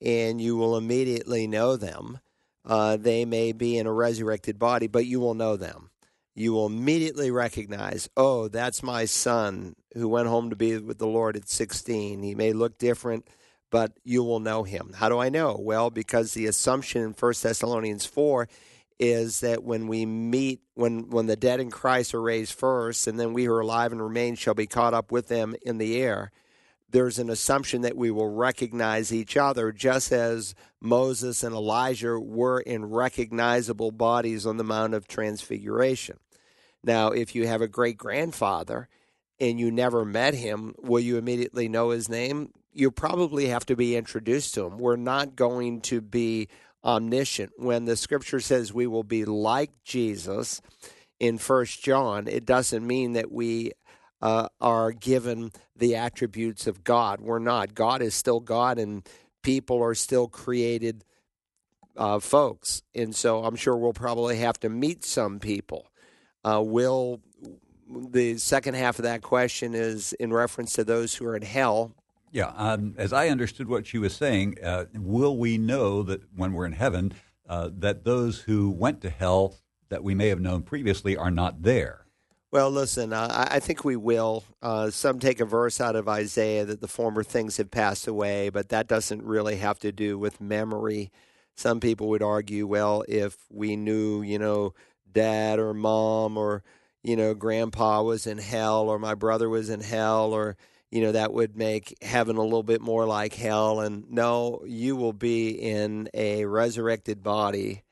and 0.02 0.42
you 0.42 0.58
will 0.58 0.76
immediately 0.76 1.46
know 1.46 1.76
them. 1.76 2.20
Uh, 2.66 2.98
they 2.98 3.26
may 3.26 3.52
be 3.52 3.78
in 3.78 3.86
a 3.86 3.94
resurrected 3.94 4.58
body, 4.58 4.88
but 4.88 5.06
you 5.06 5.20
will 5.20 5.36
know 5.36 5.56
them. 5.56 5.92
You 6.34 6.54
will 6.54 6.66
immediately 6.66 7.30
recognize, 7.30 8.10
oh, 8.18 8.48
that's 8.48 8.82
my 8.82 9.06
son 9.06 9.76
who 9.94 10.10
went 10.10 10.30
home 10.30 10.50
to 10.50 10.56
be 10.56 10.80
with 10.80 10.98
the 10.98 11.06
Lord 11.06 11.36
at 11.36 11.48
16. 11.48 12.24
He 12.24 12.34
may 12.34 12.54
look 12.54 12.80
different, 12.80 13.28
but 13.70 13.92
you 14.04 14.24
will 14.24 14.40
know 14.40 14.64
him. 14.64 14.94
How 14.96 15.08
do 15.08 15.20
I 15.20 15.30
know? 15.30 15.56
Well, 15.60 15.92
because 15.92 16.34
the 16.34 16.48
assumption 16.48 17.04
in 17.04 17.12
1 17.12 17.34
Thessalonians 17.40 18.08
4 18.08 18.50
is 19.00 19.42
that 19.42 19.64
when 19.64 19.88
we 19.88 20.08
meet, 20.08 20.62
when, 20.74 21.12
when 21.12 21.28
the 21.28 21.36
dead 21.36 21.60
in 21.60 21.70
Christ 21.70 22.16
are 22.16 22.22
raised 22.22 22.54
first, 22.54 23.06
and 23.06 23.20
then 23.20 23.34
we 23.34 23.44
who 23.44 23.54
are 23.54 23.60
alive 23.60 23.92
and 23.92 24.02
remain 24.02 24.34
shall 24.34 24.56
be 24.56 24.66
caught 24.66 24.96
up 24.96 25.12
with 25.12 25.28
them 25.28 25.56
in 25.62 25.78
the 25.78 26.02
air 26.02 26.32
there's 26.96 27.20
an 27.20 27.30
assumption 27.30 27.82
that 27.82 27.98
we 27.98 28.10
will 28.10 28.30
recognize 28.30 29.12
each 29.12 29.36
other, 29.36 29.74
just 29.74 30.14
as 30.14 30.56
Moses 30.80 31.44
and 31.44 31.54
Elijah 31.54 32.18
were 32.18 32.62
in 32.62 32.86
recognizable 32.86 33.92
bodies 33.92 34.46
on 34.46 34.56
the 34.56 34.64
Mount 34.64 34.94
of 34.94 35.06
Transfiguration. 35.06 36.18
Now, 36.86 37.10
if 37.10 37.36
you 37.36 37.48
have 37.48 37.62
a 37.62 37.68
great 37.68 37.98
grandfather 37.98 38.88
and 39.42 39.60
you 39.60 39.72
never 39.72 40.06
met 40.06 40.36
him, 40.36 40.74
will 40.82 41.02
you 41.02 41.18
immediately 41.18 41.68
know 41.68 41.90
his 41.90 42.08
name? 42.08 42.54
You 42.72 42.92
probably 42.92 43.48
have 43.48 43.66
to 43.66 43.76
be 43.76 43.98
introduced 43.98 44.54
to 44.54 44.66
him. 44.66 44.78
We're 44.78 44.96
not 44.96 45.36
going 45.36 45.82
to 45.82 46.00
be 46.00 46.48
omniscient. 46.82 47.52
When 47.58 47.84
the 47.84 47.98
scripture 47.98 48.40
says 48.40 48.74
we 48.74 48.88
will 48.88 49.04
be 49.04 49.26
like 49.26 49.72
Jesus 49.84 50.62
in 51.20 51.40
First 51.40 51.84
John, 51.84 52.30
it 52.30 52.46
doesn't 52.46 52.88
mean 52.88 53.14
that 53.14 53.34
we 53.34 53.74
uh, 54.26 54.48
are 54.60 54.92
given 54.92 55.52
the 55.76 55.96
attributes 55.96 56.66
of 56.66 56.84
God. 56.84 57.22
We're 57.22 57.38
not. 57.38 57.76
God 57.76 58.02
is 58.02 58.16
still 58.16 58.40
God, 58.40 58.80
and 58.80 59.08
people 59.44 59.84
are 59.84 59.94
still 59.94 60.28
created 60.28 61.06
uh, 61.96 62.20
folks. 62.20 62.82
And 62.96 63.16
so 63.16 63.44
I'm 63.44 63.56
sure 63.56 63.78
we'll 63.78 63.94
probably 63.94 64.38
have 64.38 64.60
to 64.62 64.70
meet 64.70 65.06
some 65.06 65.40
people. 65.40 65.92
Uh, 66.44 66.64
will 66.66 67.22
the 67.88 68.40
second 68.40 68.74
half 68.74 68.98
of 68.98 69.04
that 69.04 69.22
question 69.22 69.76
is 69.76 70.14
in 70.14 70.34
reference 70.34 70.74
to 70.74 70.84
those 70.84 71.14
who 71.14 71.28
are 71.28 71.36
in 71.36 71.44
hell. 71.44 71.94
Yeah, 72.32 72.52
um, 72.56 72.96
as 72.98 73.14
I 73.14 73.30
understood 73.30 73.70
what 73.70 73.86
she 73.86 74.00
was 74.00 74.16
saying, 74.16 74.56
uh, 74.64 74.86
will 74.96 75.38
we 75.38 75.60
know 75.60 76.02
that 76.02 76.22
when 76.36 76.54
we're 76.54 76.66
in 76.66 76.72
heaven, 76.72 77.14
uh, 77.48 77.70
that 77.78 78.06
those 78.06 78.42
who 78.42 78.72
went 78.72 79.02
to 79.02 79.12
hell 79.12 79.54
that 79.90 80.04
we 80.04 80.16
may 80.16 80.30
have 80.30 80.42
known 80.42 80.64
previously 80.64 81.16
are 81.16 81.30
not 81.30 81.62
there? 81.62 82.05
Well, 82.56 82.72
listen, 82.72 83.12
uh, 83.12 83.48
I 83.52 83.60
think 83.60 83.84
we 83.84 83.98
will. 83.98 84.46
Uh, 84.62 84.90
some 84.90 85.20
take 85.20 85.42
a 85.42 85.46
verse 85.46 85.82
out 85.82 85.98
of 85.98 86.08
Isaiah 86.08 86.64
that 86.64 86.80
the 86.80 86.88
former 86.88 87.22
things 87.22 87.58
have 87.58 87.70
passed 87.70 88.08
away, 88.08 88.48
but 88.48 88.70
that 88.70 88.88
doesn't 88.88 89.24
really 89.24 89.58
have 89.58 89.78
to 89.80 89.92
do 89.92 90.18
with 90.18 90.40
memory. 90.40 91.12
Some 91.58 91.82
people 91.82 92.08
would 92.08 92.24
argue, 92.24 92.66
well, 92.66 93.04
if 93.10 93.36
we 93.52 93.76
knew, 93.76 94.22
you 94.22 94.40
know, 94.40 94.74
dad 95.12 95.60
or 95.60 95.74
mom 95.74 96.38
or, 96.38 96.64
you 97.04 97.18
know, 97.18 97.34
grandpa 97.34 98.02
was 98.04 98.26
in 98.26 98.38
hell 98.38 98.88
or 98.88 99.00
my 99.00 99.16
brother 99.16 99.50
was 99.50 99.70
in 99.70 99.82
hell 99.82 100.32
or, 100.32 100.56
you 100.92 101.02
know, 101.02 101.12
that 101.12 101.34
would 101.34 101.58
make 101.58 101.94
heaven 102.02 102.38
a 102.38 102.42
little 102.42 102.64
bit 102.64 102.80
more 102.80 103.06
like 103.06 103.34
hell. 103.34 103.82
And 103.82 104.10
no, 104.10 104.64
you 104.66 104.96
will 104.96 105.12
be 105.12 105.50
in 105.50 106.08
a 106.14 106.46
resurrected 106.46 107.22
body 107.22 107.84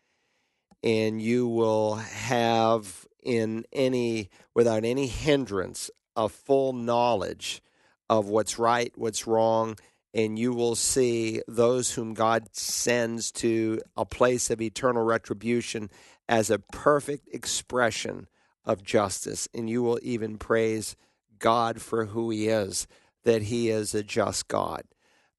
and 0.84 1.22
you 1.22 1.48
will 1.48 1.96
have 1.96 3.08
in 3.22 3.66
any 3.72 4.30
without 4.54 4.84
any 4.84 5.08
hindrance 5.08 5.90
a 6.16 6.28
full 6.30 6.74
knowledge 6.74 7.62
of 8.10 8.28
what's 8.28 8.60
right, 8.60 8.92
what's 8.96 9.26
wrong, 9.26 9.78
and 10.14 10.38
you 10.38 10.54
will 10.54 10.76
see 10.76 11.42
those 11.48 11.92
whom 11.92 12.14
God 12.14 12.56
sends 12.56 13.32
to 13.34 13.82
a 13.98 14.06
place 14.06 14.50
of 14.52 14.62
eternal 14.62 15.04
retribution 15.04 15.90
as 16.30 16.50
a 16.50 16.60
perfect 16.60 17.28
expression 17.34 18.28
of 18.66 18.84
justice. 18.84 19.48
And 19.54 19.70
you 19.70 19.82
will 19.82 20.00
even 20.04 20.38
praise 20.38 20.96
God 21.40 21.82
for 21.82 22.06
who 22.06 22.30
He 22.30 22.48
is, 22.48 22.88
that 23.24 23.44
He 23.44 23.70
is 23.70 23.96
a 23.96 24.04
just 24.04 24.48
God. 24.48 24.84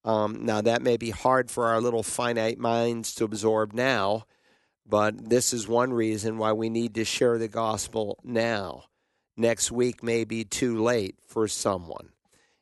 Um, 0.03 0.45
now, 0.45 0.61
that 0.61 0.81
may 0.81 0.97
be 0.97 1.09
hard 1.09 1.49
for 1.49 1.67
our 1.67 1.81
little 1.81 2.03
finite 2.03 2.59
minds 2.59 3.15
to 3.15 3.23
absorb 3.23 3.73
now, 3.73 4.25
but 4.87 5.29
this 5.29 5.53
is 5.53 5.67
one 5.67 5.93
reason 5.93 6.37
why 6.37 6.53
we 6.53 6.69
need 6.69 6.95
to 6.95 7.05
share 7.05 7.37
the 7.37 7.47
gospel 7.47 8.19
now. 8.23 8.85
Next 9.37 9.71
week 9.71 10.03
may 10.03 10.23
be 10.23 10.43
too 10.43 10.81
late 10.81 11.15
for 11.27 11.47
someone. 11.47 12.09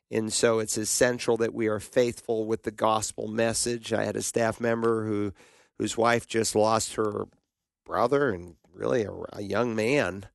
And 0.10 0.32
so 0.32 0.60
it's 0.60 0.78
essential 0.78 1.38
that 1.38 1.54
we 1.54 1.68
are 1.68 1.80
faithful 1.80 2.46
with 2.46 2.64
the 2.64 2.72
gospel 2.72 3.28
message. 3.28 3.92
I 3.92 4.04
had 4.04 4.16
a 4.16 4.22
staff 4.22 4.60
member 4.62 5.06
who 5.06 5.34
whose 5.80 5.98
wife 5.98 6.28
just 6.28 6.56
lost 6.56 6.96
her 6.96 7.26
brother 7.86 8.30
and 8.30 8.56
really 8.74 9.04
a, 9.04 9.12
a 9.34 9.42
young 9.42 9.76
man 9.76 10.28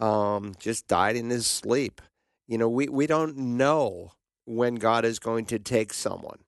um, 0.00 0.54
just 0.58 0.86
died 0.86 1.16
in 1.16 1.30
his 1.30 1.46
sleep. 1.46 2.00
You 2.46 2.58
know, 2.58 2.68
we, 2.68 2.88
we 2.88 3.06
don't 3.06 3.36
know 3.36 4.12
when 4.44 4.76
God 4.76 5.04
is 5.04 5.18
going 5.18 5.46
to 5.46 5.58
take 5.58 5.92
someone. 5.92 6.38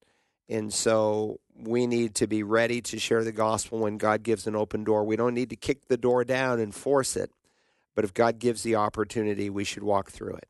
And 0.49 0.73
so 0.73 1.41
we 1.63 1.87
need 1.87 2.15
to 2.17 2.27
be 2.27 2.43
ready 2.43 2.81
to 2.83 2.99
share 2.99 3.25
the 3.25 3.33
gospel 3.33 3.81
when 3.81 3.99
God 3.99 4.23
gives 4.23 4.47
an 4.47 4.57
open 4.57 4.85
door. 4.85 5.05
We 5.05 5.17
don't 5.17 5.35
need 5.35 5.51
to 5.51 5.57
kick 5.57 5.89
the 5.89 5.97
door 5.97 6.25
down 6.25 6.61
and 6.61 6.75
force 6.75 7.17
it, 7.17 7.31
but 7.95 8.05
if 8.05 8.15
God 8.15 8.39
gives 8.39 8.63
the 8.63 8.77
opportunity, 8.77 9.51
we 9.51 9.65
should 9.65 9.83
walk 9.83 10.11
through 10.11 10.35
it. 10.35 10.49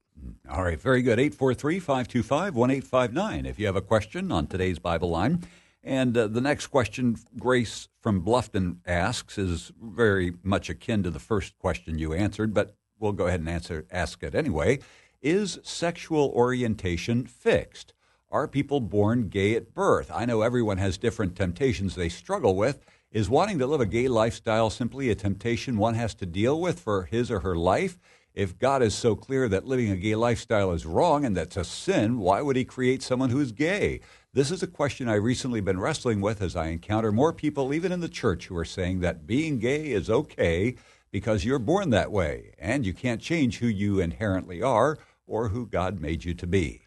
All 0.51 0.65
right, 0.65 0.81
very 0.81 1.03
good. 1.03 1.19
843 1.19 1.81
525 1.81 2.55
1859 2.55 3.47
if 3.47 3.59
you 3.59 3.67
have 3.67 3.77
a 3.77 3.81
question 3.81 4.31
on 4.31 4.47
today's 4.47 4.79
Bible 4.79 5.11
line. 5.11 5.45
And 5.83 6.17
uh, 6.17 6.27
the 6.27 6.43
next 6.43 6.67
question, 6.67 7.17
Grace 7.39 7.89
from 8.01 8.23
Bluffton 8.23 8.79
asks, 8.87 9.39
is 9.39 9.73
very 9.81 10.35
much 10.43 10.69
akin 10.69 11.03
to 11.05 11.11
the 11.11 11.19
first 11.19 11.59
question 11.59 11.99
you 11.99 12.13
answered, 12.13 12.53
but 12.53 12.75
we'll 12.99 13.13
go 13.13 13.27
ahead 13.27 13.41
and 13.41 13.49
answer, 13.49 13.87
ask 13.91 14.23
it 14.23 14.35
anyway. 14.35 14.81
Is 15.23 15.59
sexual 15.63 16.33
orientation 16.35 17.27
fixed? 17.27 17.95
Are 18.33 18.47
people 18.47 18.79
born 18.79 19.29
gay 19.29 19.57
at 19.57 19.75
birth? 19.75 20.09
I 20.15 20.25
know 20.25 20.43
everyone 20.43 20.79
has 20.79 20.97
different 20.99 21.35
temptations 21.35 21.97
they 21.97 22.09
struggle 22.09 22.55
with. 22.55 22.79
Is 23.11 23.29
wanting 23.29 23.59
to 23.59 23.67
live 23.67 23.81
a 23.81 23.87
gay 23.87 24.07
lifestyle 24.07 24.71
simply 24.71 25.11
a 25.11 25.17
temptation 25.17 25.77
one 25.77 25.95
has 25.95 26.15
to 26.15 26.27
deal 26.27 26.61
with 26.61 26.79
for 26.79 27.07
his 27.07 27.29
or 27.29 27.41
her 27.41 27.57
life? 27.57 27.99
If 28.33 28.57
God 28.57 28.85
is 28.85 28.95
so 28.95 29.17
clear 29.17 29.49
that 29.49 29.67
living 29.67 29.91
a 29.91 29.97
gay 29.97 30.15
lifestyle 30.15 30.71
is 30.71 30.87
wrong 30.87 31.25
and 31.25 31.37
that's 31.37 31.57
a 31.57 31.65
sin, 31.65 32.21
why 32.21 32.41
would 32.41 32.55
he 32.55 32.65
create 32.65 33.03
someone 33.03 33.31
who 33.31 33.41
is 33.41 33.51
gay? 33.51 33.99
This 34.33 34.53
is 34.53 34.63
a 34.63 34.69
question 34.69 35.09
I've 35.09 35.25
recently 35.25 35.61
been 35.61 35.81
wrestling 35.81 36.21
with 36.21 36.41
as 36.41 36.55
I 36.55 36.69
encounter 36.69 37.11
more 37.11 37.33
people, 37.33 37.75
even 37.75 37.91
in 37.91 37.99
the 37.99 38.09
church, 38.09 38.47
who 38.47 38.57
are 38.57 38.65
saying 38.65 39.01
that 39.01 39.27
being 39.27 39.59
gay 39.59 39.91
is 39.91 40.09
okay 40.09 40.77
because 41.11 41.45
you're 41.45 41.59
born 41.59 41.91
that 41.91 42.13
way 42.13 42.55
and 42.61 42.87
you 42.87 42.95
can't 42.95 43.21
change 43.21 43.59
who 43.59 43.67
you 43.67 43.99
inherently 43.99 44.63
are 44.63 44.99
or 45.27 45.49
who 45.49 45.67
God 45.67 46.01
made 46.01 46.25
you 46.25 46.33
to 46.35 46.47
be 46.47 46.83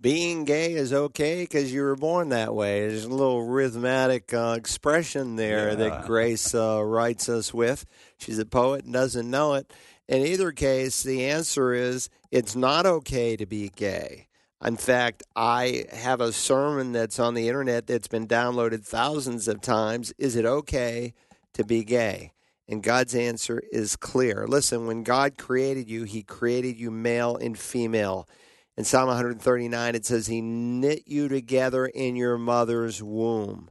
being 0.00 0.44
gay 0.44 0.74
is 0.74 0.92
okay 0.92 1.42
because 1.42 1.72
you 1.72 1.82
were 1.82 1.96
born 1.96 2.28
that 2.28 2.54
way. 2.54 2.86
There's 2.86 3.04
a 3.04 3.10
little 3.10 3.44
rhythmic 3.44 4.32
uh, 4.34 4.54
expression 4.56 5.36
there 5.36 5.70
yeah. 5.70 5.74
that 5.76 6.06
Grace 6.06 6.54
uh, 6.54 6.82
writes 6.84 7.28
us 7.28 7.54
with. 7.54 7.86
She's 8.18 8.38
a 8.38 8.46
poet 8.46 8.84
and 8.84 8.92
doesn't 8.92 9.30
know 9.30 9.54
it. 9.54 9.72
In 10.08 10.22
either 10.22 10.52
case, 10.52 11.02
the 11.02 11.24
answer 11.26 11.72
is 11.72 12.08
it's 12.30 12.54
not 12.54 12.86
okay 12.86 13.36
to 13.36 13.46
be 13.46 13.70
gay. 13.74 14.28
In 14.64 14.76
fact, 14.76 15.22
I 15.34 15.84
have 15.92 16.20
a 16.20 16.32
sermon 16.32 16.92
that's 16.92 17.18
on 17.18 17.34
the 17.34 17.48
internet 17.48 17.86
that's 17.86 18.08
been 18.08 18.26
downloaded 18.26 18.84
thousands 18.84 19.48
of 19.48 19.60
times. 19.60 20.12
Is 20.18 20.36
it 20.36 20.46
okay 20.46 21.14
to 21.54 21.64
be 21.64 21.84
gay? 21.84 22.32
And 22.68 22.82
God's 22.82 23.14
answer 23.14 23.62
is 23.70 23.96
clear. 23.96 24.46
Listen, 24.48 24.86
when 24.86 25.02
God 25.02 25.38
created 25.38 25.88
you, 25.88 26.04
He 26.04 26.22
created 26.22 26.78
you 26.78 26.90
male 26.90 27.36
and 27.36 27.58
female. 27.58 28.28
In 28.76 28.84
Psalm 28.84 29.08
139, 29.08 29.94
it 29.94 30.04
says, 30.04 30.26
He 30.26 30.40
knit 30.40 31.04
you 31.06 31.28
together 31.28 31.86
in 31.86 32.14
your 32.14 32.36
mother's 32.36 33.02
womb. 33.02 33.70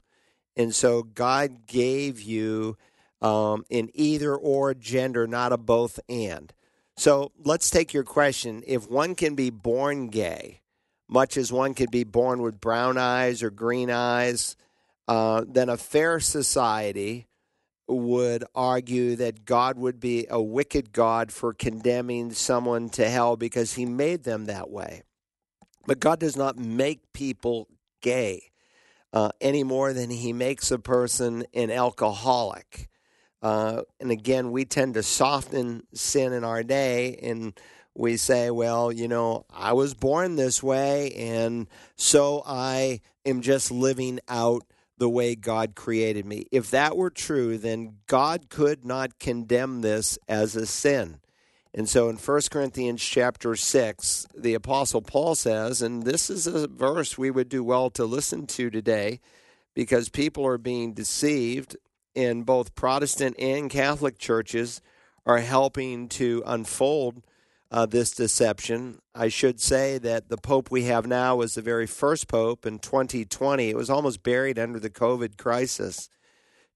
And 0.56 0.74
so 0.74 1.04
God 1.04 1.68
gave 1.68 2.22
you 2.22 2.78
um, 3.22 3.66
in 3.70 3.90
either 3.94 4.36
or 4.36 4.74
gender, 4.74 5.28
not 5.28 5.52
a 5.52 5.58
both 5.58 6.00
and. 6.10 6.52
So 6.98 7.32
let's 7.44 7.70
take 7.70 7.94
your 7.94 8.04
question. 8.04 8.64
If 8.66 8.90
one 8.90 9.16
can 9.16 9.36
be 9.36 9.50
born 9.50 10.08
gay, 10.08 10.62
much 11.08 11.38
as 11.38 11.52
one 11.52 11.74
could 11.74 11.92
be 11.92 12.04
born 12.04 12.42
with 12.42 12.62
brown 12.62 12.98
eyes 12.98 13.44
or 13.44 13.52
green 13.52 13.92
eyes, 13.92 14.56
uh, 15.08 15.44
then 15.48 15.70
a 15.70 15.78
fair 15.78 16.20
society 16.20 17.28
would 17.88 18.44
argue 18.56 19.16
that 19.16 19.46
God 19.46 19.78
would 19.78 20.00
be 20.00 20.26
a 20.30 20.42
wicked 20.42 20.92
God 20.92 21.32
for 21.32 21.54
condemning 21.54 22.32
someone 22.32 22.90
to 22.90 23.10
hell 23.10 23.36
because 23.36 23.74
he 23.74 23.86
made 23.86 24.24
them 24.24 24.46
that 24.46 24.70
way. 24.70 25.04
But 25.86 26.00
God 26.00 26.20
does 26.20 26.36
not 26.36 26.58
make 26.58 27.14
people 27.14 27.68
gay 28.02 28.52
uh, 29.14 29.30
any 29.40 29.64
more 29.64 29.94
than 29.94 30.10
he 30.10 30.34
makes 30.34 30.72
a 30.72 30.80
person 30.80 31.46
an 31.54 31.70
alcoholic. 31.72 32.90
Uh, 33.42 33.84
and 34.00 34.10
again, 34.10 34.52
we 34.52 34.66
tend 34.66 34.96
to 34.96 35.04
soften 35.04 35.84
sin 35.94 36.34
in 36.34 36.44
our 36.44 36.64
day 36.64 37.20
and 37.22 37.54
we 37.96 38.18
say, 38.18 38.52
well, 38.52 38.92
you 38.92 39.08
know, 39.08 39.46
I 39.50 39.74
was 39.74 39.94
born 39.94 40.36
this 40.36 40.62
way, 40.62 41.14
and 41.14 41.68
so 41.96 42.44
I 42.46 43.00
am 43.26 43.42
just 43.42 43.72
living 43.72 44.20
out 44.28 44.64
the 44.98 45.10
way 45.10 45.36
God 45.36 45.76
created 45.76 46.26
me. 46.26 46.46
If 46.52 46.72
that 46.72 46.96
were 46.96 47.10
true, 47.10 47.58
then 47.58 47.98
God 48.08 48.50
could 48.50 48.86
not 48.86 49.20
condemn 49.20 49.82
this 49.82 50.18
as 50.28 50.56
a 50.56 50.66
sin. 50.66 51.20
And 51.74 51.90
so 51.90 52.08
in 52.08 52.16
1 52.16 52.42
Corinthians 52.50 53.04
chapter 53.04 53.56
6, 53.56 54.28
the 54.34 54.54
apostle 54.54 55.02
Paul 55.02 55.36
says, 55.36 55.82
and 55.82 56.04
this 56.04 56.30
is 56.30 56.48
a 56.48 56.68
verse 56.68 57.18
we 57.18 57.30
would 57.30 57.50
do 57.50 57.64
well 57.64 57.90
to 57.92 58.06
listen 58.06 58.48
to 58.48 58.70
today 58.70 59.20
because 59.74 60.08
people 60.08 60.46
are 60.48 60.58
being 60.58 60.94
deceived 60.94 61.76
in 62.14 62.44
both 62.44 62.76
Protestant 62.76 63.36
and 63.38 63.70
Catholic 63.70 64.18
churches 64.18 64.82
are 65.26 65.40
helping 65.40 66.08
to 66.08 66.42
unfold 66.46 67.22
uh, 67.72 67.86
this 67.86 68.12
deception. 68.12 69.00
I 69.14 69.28
should 69.28 69.60
say 69.60 69.98
that 70.00 70.30
the 70.30 70.38
Pope 70.38 70.72
we 70.72 70.84
have 70.84 71.08
now 71.08 71.36
was 71.36 71.56
the 71.56 71.62
very 71.62 71.88
first 71.88 72.28
Pope 72.28 72.66
in 72.66 72.80
2020. 72.80 73.70
It 73.70 73.76
was 73.76 73.90
almost 73.90 74.24
buried 74.24 74.60
under 74.60 74.80
the 74.80 74.90
COVID 74.90 75.38
crisis 75.38 76.10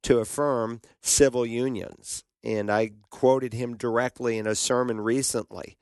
to 0.04 0.19
affirm 0.19 0.82
civil 1.02 1.45
unions. 1.45 2.23
And 2.43 2.71
I 2.71 2.91
quoted 3.10 3.54
him 3.54 3.75
directly 3.75 4.38
in 4.38 4.47
a 4.47 4.56
sermon 4.56 5.02
recently 5.02 5.78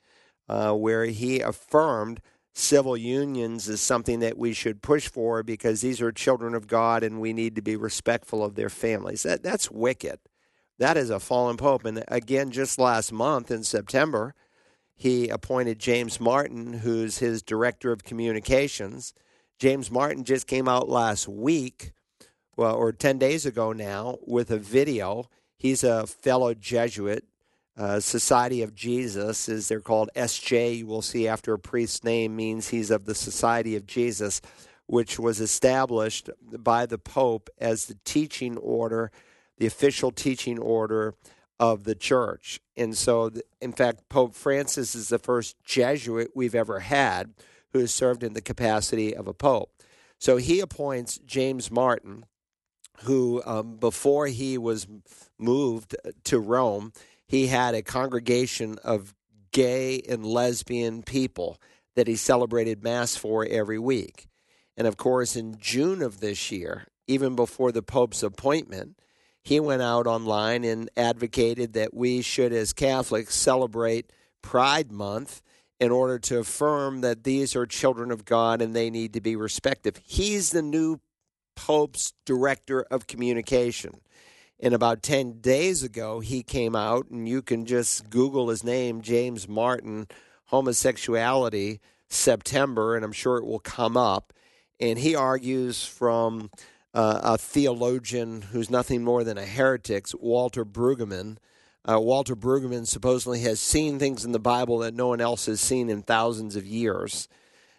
uh, 0.49 0.73
where 0.73 1.05
he 1.05 1.39
affirmed 1.39 2.21
civil 2.53 2.97
unions 2.97 3.69
is 3.69 3.79
something 3.79 4.19
that 4.19 4.37
we 4.37 4.51
should 4.51 4.81
push 4.81 5.07
for 5.07 5.43
because 5.43 5.81
these 5.81 6.01
are 6.01 6.11
children 6.11 6.55
of 6.55 6.67
God 6.67 7.03
and 7.03 7.21
we 7.21 7.31
need 7.31 7.55
to 7.55 7.61
be 7.61 7.75
respectful 7.75 8.43
of 8.43 8.55
their 8.55 8.69
families. 8.69 9.23
That, 9.23 9.43
that's 9.43 9.69
wicked. 9.69 10.19
That 10.79 10.97
is 10.97 11.11
a 11.11 11.19
fallen 11.19 11.57
pope. 11.57 11.85
And 11.85 12.03
again, 12.07 12.49
just 12.49 12.79
last 12.79 13.11
month 13.11 13.51
in 13.51 13.63
September, 13.63 14.33
he 14.97 15.29
appointed 15.29 15.79
James 15.79 16.19
Martin, 16.19 16.73
who's 16.73 17.19
his 17.19 17.41
director 17.41 17.93
of 17.93 18.03
communications. 18.03 19.13
James 19.57 19.89
Martin 19.89 20.25
just 20.25 20.47
came 20.47 20.67
out 20.67 20.89
last 20.89 21.27
week 21.27 21.93
well, 22.57 22.75
or 22.75 22.91
10 22.91 23.19
days 23.19 23.45
ago 23.45 23.71
now, 23.71 24.17
with 24.25 24.49
a 24.49 24.57
video. 24.57 25.29
He's 25.57 25.83
a 25.83 26.07
fellow 26.07 26.53
Jesuit. 26.55 27.23
Uh, 27.77 27.99
Society 27.99 28.63
of 28.63 28.73
Jesus 28.73 29.47
is 29.47 29.67
they're 29.67 29.79
called 29.79 30.09
SJ. 30.15 30.79
You 30.79 30.87
will 30.87 31.03
see 31.03 31.27
after 31.27 31.53
a 31.53 31.59
priest's 31.59 32.03
name 32.03 32.35
means 32.35 32.69
he's 32.69 32.89
of 32.89 33.05
the 33.05 33.13
Society 33.13 33.75
of 33.75 33.85
Jesus, 33.85 34.41
which 34.87 35.19
was 35.19 35.39
established 35.39 36.31
by 36.41 36.87
the 36.87 36.97
Pope 36.97 37.51
as 37.59 37.85
the 37.85 37.97
teaching 38.03 38.57
order, 38.57 39.11
the 39.59 39.67
official 39.67 40.11
teaching 40.11 40.57
order 40.57 41.13
of 41.59 41.83
the 41.83 41.95
church. 41.95 42.59
And 42.75 42.95
so, 42.95 43.31
in 43.61 43.73
fact, 43.73 44.09
Pope 44.09 44.35
Francis 44.35 44.95
is 44.95 45.09
the 45.09 45.19
first 45.19 45.55
Jesuit 45.63 46.31
we've 46.35 46.55
ever 46.55 46.79
had 46.79 47.33
who 47.71 47.79
has 47.79 47.93
served 47.93 48.23
in 48.23 48.33
the 48.33 48.41
capacity 48.41 49.15
of 49.15 49.27
a 49.27 49.33
pope. 49.33 49.71
So 50.19 50.37
he 50.37 50.59
appoints 50.59 51.17
James 51.19 51.69
Martin, 51.69 52.25
who, 53.03 53.41
um, 53.45 53.77
before 53.77 54.27
he 54.27 54.57
was 54.57 54.87
moved 55.37 55.95
to 56.25 56.39
Rome, 56.39 56.93
he 57.27 57.47
had 57.47 57.75
a 57.75 57.81
congregation 57.81 58.77
of 58.83 59.13
gay 59.51 60.01
and 60.07 60.25
lesbian 60.25 61.03
people 61.03 61.59
that 61.95 62.07
he 62.07 62.15
celebrated 62.15 62.83
Mass 62.83 63.15
for 63.15 63.45
every 63.45 63.79
week. 63.79 64.27
And 64.75 64.87
of 64.87 64.97
course, 64.97 65.35
in 65.35 65.57
June 65.59 66.01
of 66.01 66.19
this 66.19 66.51
year, 66.51 66.87
even 67.07 67.35
before 67.35 67.71
the 67.71 67.81
Pope's 67.81 68.21
appointment, 68.23 68.99
he 69.47 69.61
went 69.61 69.81
out 69.81 70.07
online 70.07 70.65
and 70.65 70.89
advocated 70.97 71.71
that 71.71 71.93
we 71.93 72.21
should, 72.21 72.51
as 72.51 72.73
Catholics, 72.73 73.33
celebrate 73.33 74.11
Pride 74.41 74.91
Month 74.91 75.41
in 75.79 75.89
order 75.89 76.19
to 76.19 76.39
affirm 76.39 76.99
that 76.99 77.23
these 77.23 77.55
are 77.55 77.65
children 77.65 78.11
of 78.11 78.25
God 78.25 78.61
and 78.61 78.75
they 78.75 78.89
need 78.89 79.13
to 79.13 79.21
be 79.21 79.37
respected. 79.37 80.01
He's 80.03 80.49
the 80.49 80.61
new 80.61 80.99
Pope's 81.55 82.11
director 82.25 82.81
of 82.91 83.07
communication. 83.07 84.01
And 84.59 84.73
about 84.73 85.01
10 85.01 85.39
days 85.39 85.81
ago, 85.81 86.19
he 86.19 86.43
came 86.43 86.75
out, 86.75 87.09
and 87.09 87.25
you 87.25 87.41
can 87.41 87.65
just 87.65 88.09
Google 88.09 88.49
his 88.49 88.65
name, 88.65 89.01
James 89.01 89.47
Martin, 89.47 90.07
homosexuality, 90.47 91.79
September, 92.09 92.97
and 92.97 93.05
I'm 93.05 93.13
sure 93.13 93.37
it 93.37 93.45
will 93.45 93.59
come 93.59 93.95
up. 93.95 94.33
And 94.77 94.99
he 94.99 95.15
argues 95.15 95.85
from 95.85 96.51
uh, 96.93 97.19
a 97.23 97.37
theologian 97.37 98.41
who's 98.41 98.69
nothing 98.69 99.03
more 99.03 99.23
than 99.23 99.37
a 99.37 99.45
heretic, 99.45 100.07
Walter 100.19 100.65
Brueggemann. 100.65 101.37
Uh, 101.89 101.99
Walter 101.99 102.35
Brueggemann 102.35 102.87
supposedly 102.87 103.41
has 103.41 103.59
seen 103.59 103.97
things 103.97 104.25
in 104.25 104.31
the 104.31 104.39
Bible 104.39 104.79
that 104.79 104.93
no 104.93 105.07
one 105.07 105.21
else 105.21 105.45
has 105.45 105.61
seen 105.61 105.89
in 105.89 106.01
thousands 106.01 106.55
of 106.55 106.65
years. 106.65 107.27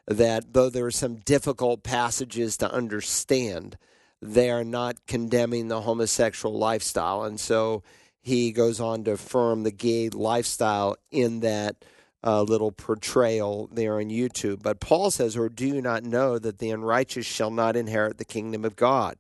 That 0.07 0.55
though 0.55 0.71
there 0.71 0.87
are 0.87 0.91
some 0.91 1.17
difficult 1.17 1.83
passages 1.83 2.57
to 2.59 2.73
understand, 2.73 3.77
they 4.23 4.51
are 4.51 4.65
not 4.65 5.07
condemning 5.07 5.69
the 5.69 5.83
homosexual 5.83 6.57
lifestyle. 6.57 7.25
And 7.25 7.39
so 7.39 7.83
he 8.21 8.53
goes 8.53 8.81
on 8.81 9.05
to 9.05 9.13
affirm 9.13 9.63
the 9.63 9.71
gay 9.71 10.09
lifestyle 10.09 10.97
in 11.11 11.41
that 11.41 11.77
uh, 12.25 12.43
little 12.43 12.73
portrayal 12.73 13.69
there 13.73 13.97
on 13.97 14.11
YouTube. 14.11 14.63
But 14.63 14.81
Paul 14.81 15.11
says, 15.11 15.37
Or 15.37 15.49
do 15.49 15.67
you 15.67 15.81
not 15.81 16.05
know 16.05 16.39
that 16.39 16.59
the 16.59 16.71
unrighteous 16.71 17.27
shall 17.27 17.51
not 17.51 17.77
inherit 17.77 18.19
the 18.19 18.25
kingdom 18.25 18.65
of 18.65 18.77
God? 18.77 19.17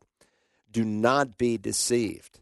Do 0.70 0.84
not 0.84 1.38
be 1.38 1.56
deceived. 1.56 2.40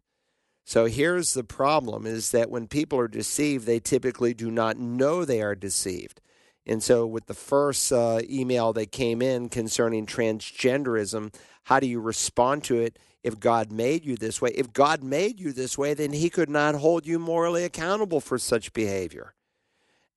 So 0.64 0.86
here's 0.86 1.34
the 1.34 1.44
problem 1.44 2.06
is 2.06 2.32
that 2.32 2.50
when 2.50 2.66
people 2.66 2.98
are 2.98 3.08
deceived, 3.08 3.66
they 3.66 3.78
typically 3.78 4.34
do 4.34 4.50
not 4.50 4.76
know 4.76 5.24
they 5.24 5.40
are 5.40 5.54
deceived. 5.54 6.20
And 6.66 6.82
so, 6.82 7.06
with 7.06 7.26
the 7.26 7.34
first 7.34 7.92
uh, 7.92 8.20
email 8.28 8.72
that 8.72 8.90
came 8.90 9.22
in 9.22 9.48
concerning 9.48 10.04
transgenderism, 10.04 11.32
how 11.62 11.78
do 11.78 11.86
you 11.86 12.00
respond 12.00 12.64
to 12.64 12.80
it 12.80 12.98
if 13.22 13.38
God 13.38 13.70
made 13.70 14.04
you 14.04 14.16
this 14.16 14.42
way? 14.42 14.50
If 14.56 14.72
God 14.72 15.04
made 15.04 15.38
you 15.38 15.52
this 15.52 15.78
way, 15.78 15.94
then 15.94 16.12
He 16.12 16.28
could 16.28 16.50
not 16.50 16.74
hold 16.74 17.06
you 17.06 17.20
morally 17.20 17.62
accountable 17.62 18.20
for 18.20 18.36
such 18.36 18.72
behavior. 18.72 19.35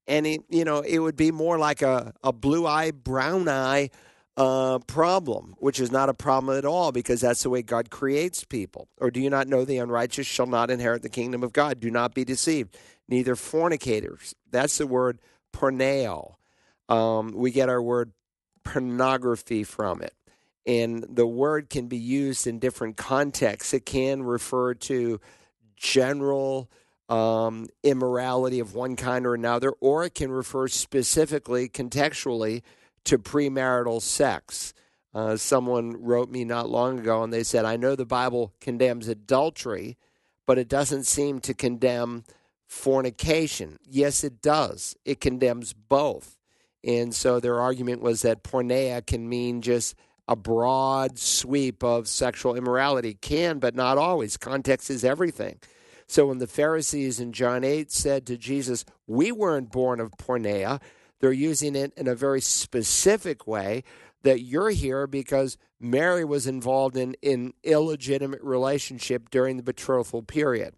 And, 0.09 0.27
it, 0.27 0.41
you 0.49 0.65
know, 0.65 0.81
it 0.81 0.99
would 0.99 1.15
be 1.15 1.31
more 1.31 1.57
like 1.57 1.81
a, 1.81 2.13
a 2.23 2.33
blue 2.33 2.65
eye, 2.65 2.91
brown 2.91 3.47
eye 3.47 3.91
uh, 4.35 4.79
problem, 4.79 5.55
which 5.59 5.79
is 5.79 5.91
not 5.91 6.09
a 6.09 6.13
problem 6.13 6.57
at 6.57 6.65
all 6.65 6.91
because 6.91 7.21
that's 7.21 7.43
the 7.43 7.49
way 7.49 7.61
God 7.61 7.89
creates 7.89 8.43
people. 8.43 8.87
Or 8.99 9.11
do 9.11 9.19
you 9.19 9.29
not 9.29 9.47
know 9.47 9.65
the 9.65 9.77
unrighteous 9.77 10.25
shall 10.25 10.47
not 10.47 10.71
inherit 10.71 11.03
the 11.03 11.09
kingdom 11.09 11.43
of 11.43 11.53
God? 11.53 11.79
Do 11.79 11.91
not 11.91 12.15
be 12.15 12.23
deceived. 12.23 12.75
Neither 13.07 13.35
fornicators. 13.35 14.33
That's 14.49 14.77
the 14.77 14.87
word 14.87 15.19
porneia. 15.53 16.35
Um, 16.87 17.33
we 17.33 17.51
get 17.51 17.69
our 17.69 17.81
word 17.81 18.13
pornography 18.63 19.63
from 19.63 20.01
it. 20.01 20.13
And 20.65 21.05
the 21.09 21.27
word 21.27 21.69
can 21.69 21.87
be 21.87 21.97
used 21.97 22.47
in 22.47 22.59
different 22.59 22.97
contexts. 22.97 23.73
It 23.73 23.85
can 23.85 24.23
refer 24.23 24.73
to 24.75 25.19
general 25.75 26.69
um, 27.09 27.67
immorality 27.83 28.59
of 28.59 28.75
one 28.75 28.95
kind 28.95 29.25
or 29.25 29.33
another, 29.33 29.71
or 29.81 30.05
it 30.05 30.15
can 30.15 30.31
refer 30.31 30.67
specifically, 30.67 31.67
contextually, 31.67 32.61
to 33.05 33.17
premarital 33.17 34.01
sex. 34.01 34.73
Uh, 35.13 35.35
someone 35.35 36.01
wrote 36.03 36.29
me 36.29 36.45
not 36.45 36.69
long 36.69 36.99
ago 36.99 37.23
and 37.23 37.33
they 37.33 37.43
said, 37.43 37.65
I 37.65 37.77
know 37.77 37.95
the 37.95 38.05
Bible 38.05 38.53
condemns 38.61 39.07
adultery, 39.07 39.97
but 40.45 40.59
it 40.59 40.67
doesn't 40.67 41.05
seem 41.05 41.39
to 41.41 41.53
condemn 41.55 42.23
fornication. 42.67 43.79
Yes, 43.89 44.23
it 44.23 44.41
does. 44.41 44.95
It 45.03 45.19
condemns 45.19 45.73
both. 45.73 46.37
And 46.83 47.13
so 47.13 47.39
their 47.39 47.59
argument 47.59 48.01
was 48.01 48.21
that 48.21 48.43
porneia 48.43 49.05
can 49.05 49.27
mean 49.27 49.61
just 49.61 49.95
a 50.27 50.35
broad 50.35 51.17
sweep 51.17 51.83
of 51.83 52.07
sexual 52.07 52.55
immorality. 52.55 53.15
Can, 53.15 53.57
but 53.57 53.73
not 53.73 53.97
always. 53.97 54.37
Context 54.37 54.91
is 54.91 55.03
everything. 55.03 55.59
So 56.09 56.25
when 56.25 56.39
the 56.39 56.47
Pharisees 56.47 57.19
in 57.19 57.33
John 57.33 57.63
8 57.63 57.91
said 57.91 58.25
to 58.25 58.35
Jesus, 58.35 58.83
We 59.05 59.31
weren't 59.31 59.71
born 59.71 59.99
of 59.99 60.17
porneia, 60.17 60.81
they're 61.19 61.31
using 61.31 61.75
it 61.75 61.93
in 61.95 62.07
a 62.07 62.15
very 62.15 62.41
specific 62.41 63.45
way 63.45 63.83
that 64.23 64.41
you're 64.41 64.71
here 64.71 65.05
because 65.05 65.55
Mary 65.79 66.25
was 66.25 66.47
involved 66.47 66.97
in 66.97 67.15
an 67.21 67.53
illegitimate 67.63 68.41
relationship 68.41 69.29
during 69.29 69.57
the 69.57 69.63
betrothal 69.63 70.23
period. 70.23 70.73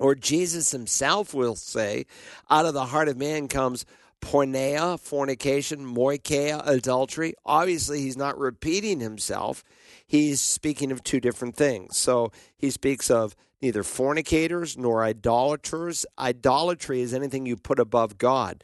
Or 0.00 0.16
Jesus 0.16 0.72
himself 0.72 1.32
will 1.32 1.54
say, 1.54 2.06
Out 2.50 2.66
of 2.66 2.74
the 2.74 2.86
heart 2.86 3.06
of 3.06 3.16
man 3.16 3.46
comes 3.46 3.86
porneia, 4.20 4.98
fornication, 4.98 5.86
moicheia, 5.86 6.66
adultery. 6.66 7.34
Obviously, 7.46 8.00
he's 8.00 8.16
not 8.16 8.36
repeating 8.36 8.98
himself. 8.98 9.62
He's 10.04 10.40
speaking 10.40 10.90
of 10.90 11.04
two 11.04 11.20
different 11.20 11.54
things. 11.54 11.96
So 11.96 12.32
he 12.56 12.70
speaks 12.70 13.08
of 13.08 13.36
neither 13.60 13.82
fornicators 13.82 14.76
nor 14.76 15.02
idolaters. 15.02 16.06
Idolatry 16.18 17.00
is 17.00 17.14
anything 17.14 17.46
you 17.46 17.56
put 17.56 17.78
above 17.78 18.18
God. 18.18 18.62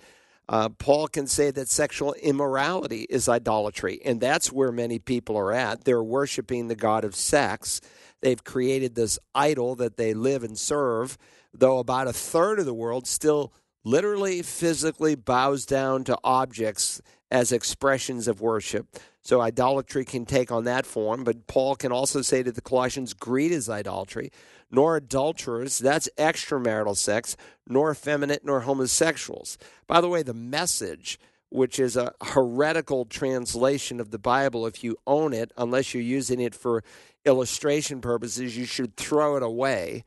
Uh, 0.49 0.69
Paul 0.69 1.09
can 1.09 1.27
say 1.27 1.51
that 1.51 1.69
sexual 1.69 2.13
immorality 2.15 3.07
is 3.09 3.29
idolatry, 3.29 4.01
and 4.05 4.21
that's 4.21 4.53
where 4.53 4.71
many 4.71 4.99
people 4.99 5.37
are 5.39 5.53
at. 5.53 5.85
They're 5.85 6.03
worshiping 6.03 6.69
the 6.69 6.77
God 6.77 7.05
of 7.05 7.17
sex. 7.17 7.81
They've 8.21 8.43
created 8.45 8.95
this 8.95 9.19
idol 9.35 9.75
that 9.77 9.97
they 9.97 10.13
live 10.13 10.45
and 10.45 10.59
serve, 10.59 11.17
though 11.53 11.79
about 11.79 12.09
a 12.09 12.13
third 12.13 12.59
of 12.59 12.67
the 12.67 12.75
world 12.75 13.07
still 13.07 13.53
literally, 13.85 14.43
physically 14.43 15.15
bows 15.15 15.65
down 15.67 16.05
to 16.05 16.19
objects 16.25 17.01
as 17.31 17.53
expressions 17.53 18.29
of 18.29 18.41
worship. 18.41 18.99
So 19.25 19.41
idolatry 19.41 20.05
can 20.05 20.27
take 20.27 20.53
on 20.53 20.65
that 20.65 20.85
form, 20.85 21.25
but 21.25 21.47
Paul 21.47 21.77
can 21.77 21.91
also 21.91 22.21
say 22.21 22.43
to 22.43 22.53
the 22.53 22.61
Colossians, 22.61 23.15
greed 23.15 23.53
is 23.53 23.71
idolatry, 23.71 24.31
nor 24.71 24.97
adulterers, 24.97 25.79
that's 25.79 26.11
extramarital 26.19 26.95
sex, 26.95 27.35
nor 27.67 27.93
effeminate, 27.93 28.45
nor 28.45 28.61
homosexuals. 28.61 29.57
By 29.87 30.03
the 30.03 30.11
way, 30.11 30.23
the 30.23 30.35
message, 30.35 31.19
which 31.49 31.79
is 31.79 31.97
a 31.97 32.13
heretical 32.21 33.07
translation 33.07 33.99
of 33.99 34.11
the 34.11 34.19
Bible, 34.19 34.67
if 34.67 34.85
you 34.85 34.99
own 35.07 35.33
it, 35.33 35.53
unless 35.57 35.95
you're 35.95 36.03
using 36.03 36.39
it 36.39 36.55
for 36.55 36.85
illustration 37.25 38.03
purposes, 38.03 38.59
you 38.59 38.67
should 38.67 38.95
throw 38.95 39.37
it 39.37 39.43
away. 39.43 40.05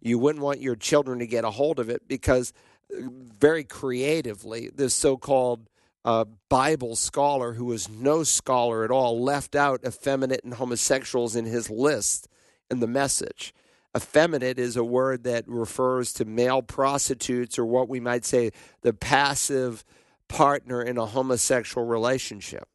You 0.00 0.16
wouldn't 0.20 0.44
want 0.44 0.60
your 0.60 0.76
children 0.76 1.18
to 1.18 1.26
get 1.26 1.44
a 1.44 1.50
hold 1.50 1.80
of 1.80 1.90
it 1.90 2.06
because 2.06 2.52
uh, 2.92 3.02
very 3.36 3.64
creatively, 3.64 4.70
this 4.72 4.94
so 4.94 5.16
called 5.16 5.66
uh, 6.04 6.24
Bible 6.48 6.96
scholar, 6.96 7.52
who 7.54 7.66
was 7.66 7.88
no 7.88 8.22
scholar 8.22 8.84
at 8.84 8.90
all, 8.90 9.22
left 9.22 9.54
out 9.54 9.84
effeminate 9.84 10.44
and 10.44 10.54
homosexuals 10.54 11.36
in 11.36 11.44
his 11.44 11.68
list 11.68 12.28
in 12.70 12.80
the 12.80 12.86
message. 12.86 13.54
Effeminate 13.96 14.58
is 14.58 14.76
a 14.76 14.84
word 14.84 15.24
that 15.24 15.46
refers 15.48 16.12
to 16.14 16.24
male 16.24 16.62
prostitutes, 16.62 17.58
or 17.58 17.66
what 17.66 17.88
we 17.88 18.00
might 18.00 18.24
say 18.24 18.52
the 18.82 18.92
passive 18.92 19.84
partner 20.28 20.80
in 20.80 20.96
a 20.96 21.06
homosexual 21.06 21.86
relationship. 21.86 22.68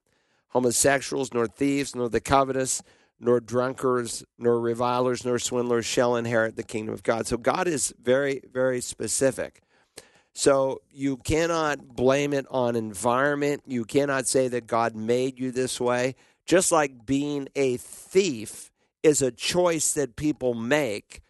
Homosexuals, 0.49 1.33
nor 1.33 1.47
thieves, 1.47 1.95
nor 1.95 2.09
the 2.09 2.19
covetous, 2.19 2.81
nor 3.19 3.39
drunkards, 3.39 4.25
nor 4.37 4.59
revilers, 4.59 5.23
nor 5.23 5.39
swindlers 5.39 5.85
shall 5.85 6.17
inherit 6.17 6.57
the 6.57 6.63
kingdom 6.63 6.93
of 6.93 7.01
God. 7.01 7.27
So 7.27 7.37
God 7.37 7.67
is 7.67 7.93
very, 8.01 8.41
very 8.51 8.81
specific. 8.81 9.61
So 10.37 10.81
you 10.91 11.15
cannot 11.15 11.95
blame 11.95 12.33
it 12.33 12.45
on 12.51 12.75
environment. 12.75 13.63
You 13.65 13.85
cannot 13.85 14.27
say 14.27 14.49
that 14.49 14.67
God 14.67 14.93
made 14.93 15.39
you 15.39 15.49
this 15.49 15.79
way. 15.79 16.15
Just 16.45 16.73
like 16.73 17.05
being 17.05 17.47
a 17.55 17.77
thief 17.77 18.69
is 19.01 19.21
a 19.21 19.31
choice 19.31 19.93
that 19.93 20.17
people 20.17 20.53
make. 20.53 21.21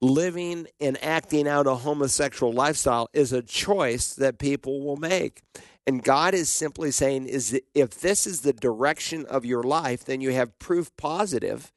Living 0.00 0.66
and 0.80 1.02
acting 1.02 1.46
out 1.46 1.68
a 1.68 1.76
homosexual 1.76 2.52
lifestyle 2.52 3.08
is 3.12 3.32
a 3.32 3.42
choice 3.42 4.14
that 4.14 4.38
people 4.38 4.84
will 4.84 4.96
make. 4.96 5.42
And 5.86 6.02
God 6.02 6.34
is 6.34 6.50
simply 6.50 6.90
saying 6.90 7.26
is 7.26 7.60
if 7.74 8.00
this 8.00 8.26
is 8.26 8.40
the 8.40 8.52
direction 8.52 9.24
of 9.26 9.44
your 9.44 9.62
life, 9.62 10.04
then 10.04 10.20
you 10.20 10.32
have 10.32 10.58
proof 10.58 10.94
positive 10.96 11.72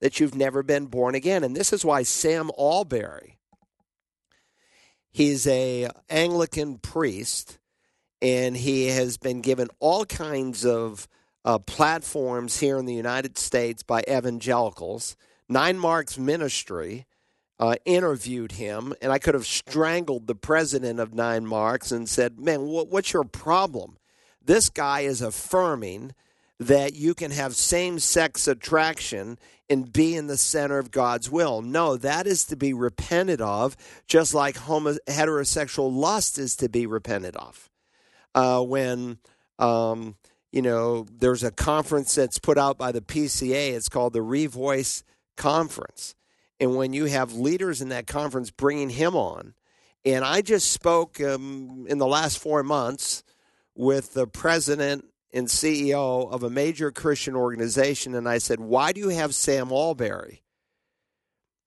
that 0.00 0.20
you've 0.20 0.34
never 0.34 0.62
been 0.62 0.86
born 0.86 1.14
again. 1.14 1.42
And 1.42 1.56
this 1.56 1.72
is 1.72 1.84
why 1.84 2.02
Sam 2.02 2.50
Allberry 2.58 3.35
He's 5.16 5.46
a 5.46 5.88
Anglican 6.10 6.76
priest, 6.76 7.58
and 8.20 8.54
he 8.54 8.88
has 8.88 9.16
been 9.16 9.40
given 9.40 9.68
all 9.80 10.04
kinds 10.04 10.66
of 10.66 11.08
uh, 11.42 11.58
platforms 11.58 12.60
here 12.60 12.76
in 12.76 12.84
the 12.84 12.92
United 12.92 13.38
States 13.38 13.82
by 13.82 14.04
evangelicals. 14.06 15.16
Nine 15.48 15.78
Marks 15.78 16.18
Ministry 16.18 17.06
uh, 17.58 17.76
interviewed 17.86 18.52
him, 18.52 18.92
and 19.00 19.10
I 19.10 19.18
could 19.18 19.32
have 19.32 19.46
strangled 19.46 20.26
the 20.26 20.34
president 20.34 21.00
of 21.00 21.14
Nine 21.14 21.46
Marks 21.46 21.90
and 21.90 22.06
said, 22.06 22.38
"Man, 22.38 22.66
what, 22.66 22.88
what's 22.88 23.14
your 23.14 23.24
problem?" 23.24 23.96
This 24.44 24.68
guy 24.68 25.00
is 25.00 25.22
affirming 25.22 26.12
that 26.58 26.94
you 26.94 27.14
can 27.14 27.30
have 27.30 27.54
same 27.54 27.98
sex 27.98 28.48
attraction 28.48 29.38
and 29.68 29.92
be 29.92 30.14
in 30.14 30.26
the 30.26 30.36
center 30.36 30.78
of 30.78 30.90
God's 30.90 31.30
will. 31.30 31.60
No, 31.60 31.96
that 31.96 32.26
is 32.26 32.44
to 32.44 32.56
be 32.56 32.72
repented 32.72 33.40
of, 33.40 33.76
just 34.06 34.32
like 34.32 34.56
homo- 34.56 34.96
heterosexual 35.08 35.92
lust 35.92 36.38
is 36.38 36.56
to 36.56 36.68
be 36.68 36.86
repented 36.86 37.36
of. 37.36 37.68
Uh, 38.34 38.62
when, 38.62 39.18
um, 39.58 40.16
you 40.52 40.62
know, 40.62 41.06
there's 41.18 41.42
a 41.42 41.50
conference 41.50 42.14
that's 42.14 42.38
put 42.38 42.58
out 42.58 42.78
by 42.78 42.92
the 42.92 43.00
PCA, 43.00 43.72
it's 43.72 43.88
called 43.88 44.12
the 44.12 44.20
Revoice 44.20 45.02
Conference. 45.36 46.14
And 46.58 46.76
when 46.76 46.92
you 46.92 47.04
have 47.06 47.34
leaders 47.34 47.82
in 47.82 47.90
that 47.90 48.06
conference 48.06 48.50
bringing 48.50 48.90
him 48.90 49.14
on, 49.14 49.54
and 50.06 50.24
I 50.24 50.40
just 50.40 50.70
spoke 50.70 51.20
um, 51.20 51.86
in 51.88 51.98
the 51.98 52.06
last 52.06 52.38
four 52.38 52.62
months 52.62 53.24
with 53.74 54.14
the 54.14 54.26
president 54.26 55.04
and 55.32 55.48
CEO 55.48 56.30
of 56.30 56.42
a 56.42 56.50
major 56.50 56.90
Christian 56.90 57.34
organization, 57.36 58.14
and 58.14 58.28
I 58.28 58.38
said, 58.38 58.60
Why 58.60 58.92
do 58.92 59.00
you 59.00 59.10
have 59.10 59.34
Sam 59.34 59.70
Allberry 59.70 60.42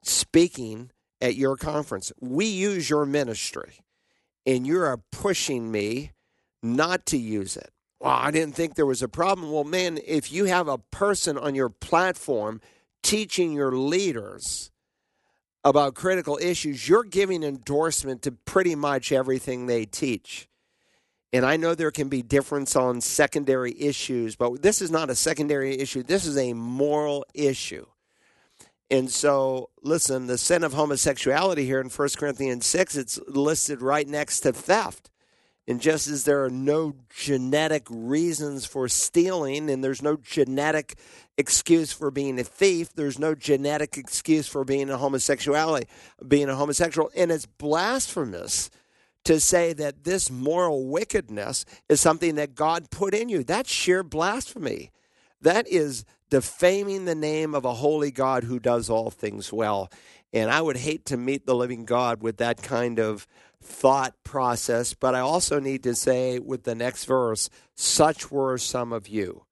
speaking 0.04 0.92
at 1.22 1.36
your 1.36 1.58
conference? 1.58 2.12
We 2.20 2.46
use 2.46 2.90
your 2.90 3.06
ministry, 3.06 3.82
and 4.46 4.66
you 4.66 4.82
are 4.82 5.02
pushing 5.12 5.72
me 5.72 6.12
not 6.64 7.06
to 7.08 7.18
use 7.18 7.58
it. 7.58 7.72
Well, 8.00 8.14
I 8.14 8.32
didn't 8.32 8.56
think 8.56 8.76
there 8.76 8.86
was 8.86 9.02
a 9.02 9.10
problem. 9.10 9.52
Well, 9.52 9.66
man, 9.66 10.00
if 10.06 10.32
you 10.32 10.46
have 10.46 10.68
a 10.68 10.78
person 10.78 11.38
on 11.38 11.54
your 11.54 11.70
platform 11.70 12.62
teaching 13.04 13.52
your 13.52 13.74
leaders 13.74 14.72
about 15.64 15.96
critical 15.96 16.40
issues, 16.42 16.88
you're 16.88 17.04
giving 17.04 17.44
endorsement 17.44 18.22
to 18.22 18.32
pretty 18.32 18.76
much 18.76 19.12
everything 19.12 19.66
they 19.66 19.86
teach. 19.86 20.49
And 21.32 21.46
I 21.46 21.58
know 21.58 21.76
there 21.76 21.92
can 21.92 22.10
be 22.10 22.24
difference 22.24 22.76
on 22.76 23.02
secondary 23.02 23.80
issues, 23.80 24.36
but 24.36 24.62
this 24.62 24.82
is 24.82 24.90
not 24.90 25.10
a 25.10 25.16
secondary 25.16 25.78
issue. 25.78 26.02
This 26.02 26.26
is 26.26 26.38
a 26.38 26.54
moral 26.54 27.26
issue. 27.34 27.86
And 28.90 29.12
so, 29.12 29.70
listen, 29.84 30.26
the 30.26 30.40
sin 30.40 30.64
of 30.64 30.74
homosexuality 30.74 31.66
here 31.66 31.80
in 31.80 31.90
1 31.90 32.10
Corinthians 32.18 32.66
6, 32.66 32.96
it's 32.96 33.20
listed 33.28 33.84
right 33.84 34.08
next 34.08 34.40
to 34.42 34.54
theft. 34.54 35.12
And 35.68 35.80
just 35.80 36.08
as 36.08 36.24
there 36.24 36.44
are 36.44 36.50
no 36.50 36.96
genetic 37.16 37.86
reasons 37.92 38.66
for 38.66 38.88
stealing 38.88 39.70
and 39.70 39.84
there's 39.84 40.02
no 40.02 40.18
genetic 40.18 40.98
excuse 41.38 41.92
for 41.92 42.10
being 42.10 42.40
a 42.40 42.44
thief, 42.44 42.92
there's 42.94 43.20
no 43.20 43.36
genetic 43.36 43.96
excuse 43.96 44.48
for 44.48 44.66
being 44.66 44.90
a 44.90 44.98
homosexuality, 44.98 45.88
being 46.28 46.50
a 46.50 46.56
homosexual. 46.56 47.12
And 47.16 47.32
it's 47.32 47.46
blasphemous 47.46 48.72
to 49.30 49.40
say 49.40 49.74
that 49.74 50.06
this 50.06 50.32
moral 50.32 50.88
wickedness 50.88 51.64
is 51.88 52.02
something 52.02 52.34
that 52.34 52.56
God 52.56 52.90
put 52.90 53.14
in 53.14 53.30
you. 53.30 53.44
That's 53.44 53.72
sheer 53.72 54.02
blasphemy. 54.02 54.90
That 55.40 55.68
is 55.68 56.04
defaming 56.32 57.06
the 57.06 57.14
name 57.14 57.54
of 57.54 57.64
a 57.64 57.76
holy 57.76 58.10
God 58.10 58.46
who 58.46 58.60
does 58.60 58.90
all 58.90 59.12
things 59.12 59.54
well. 59.54 59.92
And 60.34 60.50
I 60.50 60.62
would 60.62 60.78
hate 60.78 61.06
to 61.06 61.18
meet 61.18 61.46
the 61.46 61.54
living 61.54 61.86
God 61.86 62.24
with 62.24 62.38
that 62.38 62.64
kind 62.64 63.00
of 63.00 63.28
thought 63.62 64.16
process. 64.24 64.96
But 64.96 65.14
I 65.14 65.20
also 65.20 65.60
need 65.60 65.84
to 65.84 65.94
say 65.94 66.40
with 66.40 66.64
the 66.64 66.74
next 66.74 67.06
verse, 67.06 67.52
such 67.76 68.32
were 68.32 68.58
some 68.58 68.92
of 68.92 69.08
you 69.08 69.44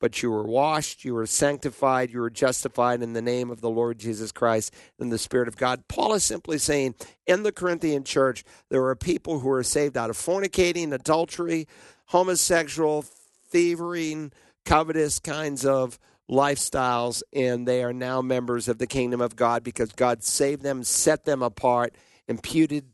but 0.00 0.22
you 0.22 0.30
were 0.30 0.46
washed, 0.46 1.04
you 1.04 1.14
were 1.14 1.26
sanctified, 1.26 2.10
you 2.10 2.20
were 2.20 2.30
justified 2.30 3.02
in 3.02 3.12
the 3.12 3.22
name 3.22 3.50
of 3.50 3.60
the 3.60 3.70
Lord 3.70 3.98
Jesus 3.98 4.32
Christ 4.32 4.74
in 4.98 5.10
the 5.10 5.18
Spirit 5.18 5.46
of 5.46 5.56
God. 5.56 5.86
Paul 5.86 6.14
is 6.14 6.24
simply 6.24 6.58
saying 6.58 6.94
in 7.26 7.42
the 7.42 7.52
Corinthian 7.52 8.02
church, 8.02 8.42
there 8.70 8.84
are 8.86 8.96
people 8.96 9.40
who 9.40 9.50
are 9.50 9.62
saved 9.62 9.96
out 9.96 10.10
of 10.10 10.16
fornicating, 10.16 10.92
adultery, 10.92 11.68
homosexual, 12.06 13.02
thieving, 13.02 14.32
covetous 14.64 15.20
kinds 15.20 15.64
of 15.64 15.98
lifestyles, 16.28 17.22
and 17.32 17.68
they 17.68 17.82
are 17.84 17.92
now 17.92 18.22
members 18.22 18.68
of 18.68 18.78
the 18.78 18.86
kingdom 18.86 19.20
of 19.20 19.36
God 19.36 19.62
because 19.62 19.92
God 19.92 20.22
saved 20.22 20.62
them, 20.62 20.82
set 20.82 21.24
them 21.24 21.42
apart, 21.42 21.94
imputed 22.28 22.84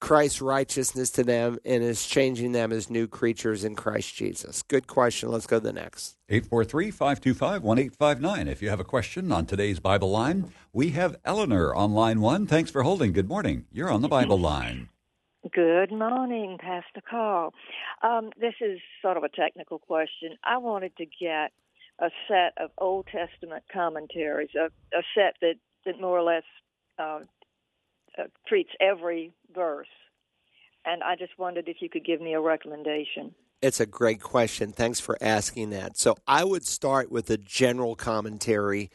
Christ's 0.00 0.42
righteousness 0.42 1.10
to 1.10 1.24
them 1.24 1.58
and 1.64 1.82
is 1.82 2.06
changing 2.06 2.52
them 2.52 2.72
as 2.72 2.90
new 2.90 3.06
creatures 3.06 3.64
in 3.64 3.74
Christ 3.74 4.14
Jesus? 4.14 4.62
Good 4.62 4.86
question. 4.86 5.30
Let's 5.30 5.46
go 5.46 5.58
to 5.58 5.64
the 5.64 5.72
next. 5.72 6.16
843 6.28 6.90
525 6.90 7.62
1859. 7.62 8.48
If 8.48 8.62
you 8.62 8.68
have 8.68 8.80
a 8.80 8.84
question 8.84 9.32
on 9.32 9.46
today's 9.46 9.80
Bible 9.80 10.10
line, 10.10 10.52
we 10.72 10.90
have 10.90 11.16
Eleanor 11.24 11.74
on 11.74 11.92
line 11.92 12.20
one. 12.20 12.46
Thanks 12.46 12.70
for 12.70 12.82
holding. 12.82 13.12
Good 13.12 13.28
morning. 13.28 13.64
You're 13.72 13.90
on 13.90 14.02
the 14.02 14.08
Bible 14.08 14.38
line. 14.40 14.88
Good 15.52 15.92
morning, 15.92 16.58
Pastor 16.60 17.00
Carl. 17.08 17.54
Um, 18.02 18.30
this 18.40 18.54
is 18.60 18.80
sort 19.00 19.16
of 19.16 19.22
a 19.22 19.28
technical 19.28 19.78
question. 19.78 20.36
I 20.42 20.58
wanted 20.58 20.96
to 20.96 21.06
get 21.06 21.52
a 22.00 22.10
set 22.28 22.52
of 22.62 22.70
Old 22.78 23.06
Testament 23.06 23.62
commentaries, 23.72 24.50
a, 24.56 24.66
a 24.96 25.02
set 25.14 25.36
that, 25.40 25.54
that 25.84 26.00
more 26.00 26.18
or 26.18 26.22
less 26.22 26.42
uh, 26.98 27.20
uh, 28.18 28.24
treats 28.46 28.70
every 28.80 29.32
verse. 29.54 29.88
And 30.84 31.02
I 31.02 31.16
just 31.16 31.38
wondered 31.38 31.68
if 31.68 31.78
you 31.80 31.88
could 31.88 32.04
give 32.04 32.20
me 32.20 32.34
a 32.34 32.40
recommendation. 32.40 33.34
It's 33.62 33.80
a 33.80 33.86
great 33.86 34.20
question. 34.20 34.72
Thanks 34.72 35.00
for 35.00 35.18
asking 35.20 35.70
that. 35.70 35.96
So 35.96 36.16
I 36.26 36.44
would 36.44 36.64
start 36.64 37.10
with 37.10 37.30
a 37.30 37.38
general 37.38 37.96
commentary 37.96 38.90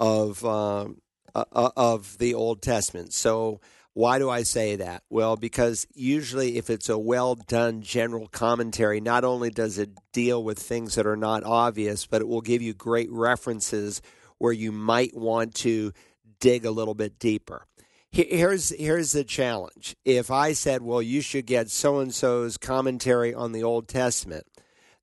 of 0.00 0.44
um, 0.44 1.02
uh, 1.34 1.44
uh, 1.52 1.70
of 1.76 2.18
the 2.18 2.34
Old 2.34 2.62
Testament. 2.62 3.12
So 3.12 3.60
why 3.92 4.18
do 4.18 4.30
I 4.30 4.42
say 4.42 4.76
that? 4.76 5.02
Well, 5.10 5.36
because 5.36 5.86
usually 5.94 6.56
if 6.56 6.70
it's 6.70 6.88
a 6.88 6.98
well 6.98 7.34
done 7.34 7.82
general 7.82 8.26
commentary, 8.26 9.00
not 9.00 9.24
only 9.24 9.50
does 9.50 9.78
it 9.78 9.90
deal 10.12 10.42
with 10.42 10.58
things 10.58 10.94
that 10.94 11.06
are 11.06 11.16
not 11.16 11.44
obvious, 11.44 12.06
but 12.06 12.22
it 12.22 12.28
will 12.28 12.40
give 12.40 12.62
you 12.62 12.72
great 12.72 13.10
references 13.12 14.00
where 14.38 14.52
you 14.52 14.72
might 14.72 15.16
want 15.16 15.54
to 15.56 15.92
dig 16.40 16.64
a 16.64 16.70
little 16.70 16.94
bit 16.94 17.18
deeper 17.18 17.66
here's 18.10 18.70
here's 18.70 19.12
the 19.12 19.24
challenge. 19.24 19.96
If 20.04 20.30
I 20.30 20.52
said, 20.52 20.82
"Well, 20.82 21.02
you 21.02 21.20
should 21.20 21.46
get 21.46 21.70
so 21.70 22.00
and 22.00 22.12
so's 22.12 22.56
commentary 22.56 23.32
on 23.32 23.52
the 23.52 23.62
Old 23.62 23.88
Testament," 23.88 24.46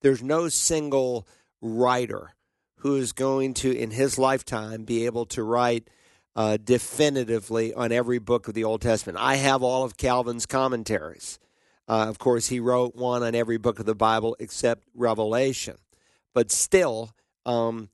there's 0.02 0.22
no 0.22 0.50
single 0.50 1.28
writer 1.62 2.32
who 2.82 2.96
is 2.96 3.12
going 3.14 3.54
to, 3.56 3.76
in 3.76 3.92
his 3.92 4.18
lifetime, 4.18 4.84
be 4.84 5.06
able 5.06 5.26
to 5.26 5.44
write 5.44 5.90
uh, 6.36 6.58
definitively 6.64 7.74
on 7.74 7.92
every 7.92 8.20
book 8.20 8.48
of 8.48 8.54
the 8.54 8.64
Old 8.64 8.82
Testament. 8.82 9.18
I 9.20 9.36
have 9.36 9.64
all 9.64 9.84
of 9.84 9.98
Calvin's 9.98 10.46
commentaries. 10.46 11.40
Uh, 11.88 12.06
of 12.10 12.20
course, 12.20 12.50
he 12.50 12.60
wrote 12.60 12.96
one 12.96 13.24
on 13.24 13.34
every 13.34 13.58
book 13.58 13.80
of 13.80 13.86
the 13.86 13.96
Bible 13.96 14.36
except 14.40 14.84
Revelation, 14.94 15.78
but 16.34 16.52
still, 16.52 17.12
um, 17.46 17.90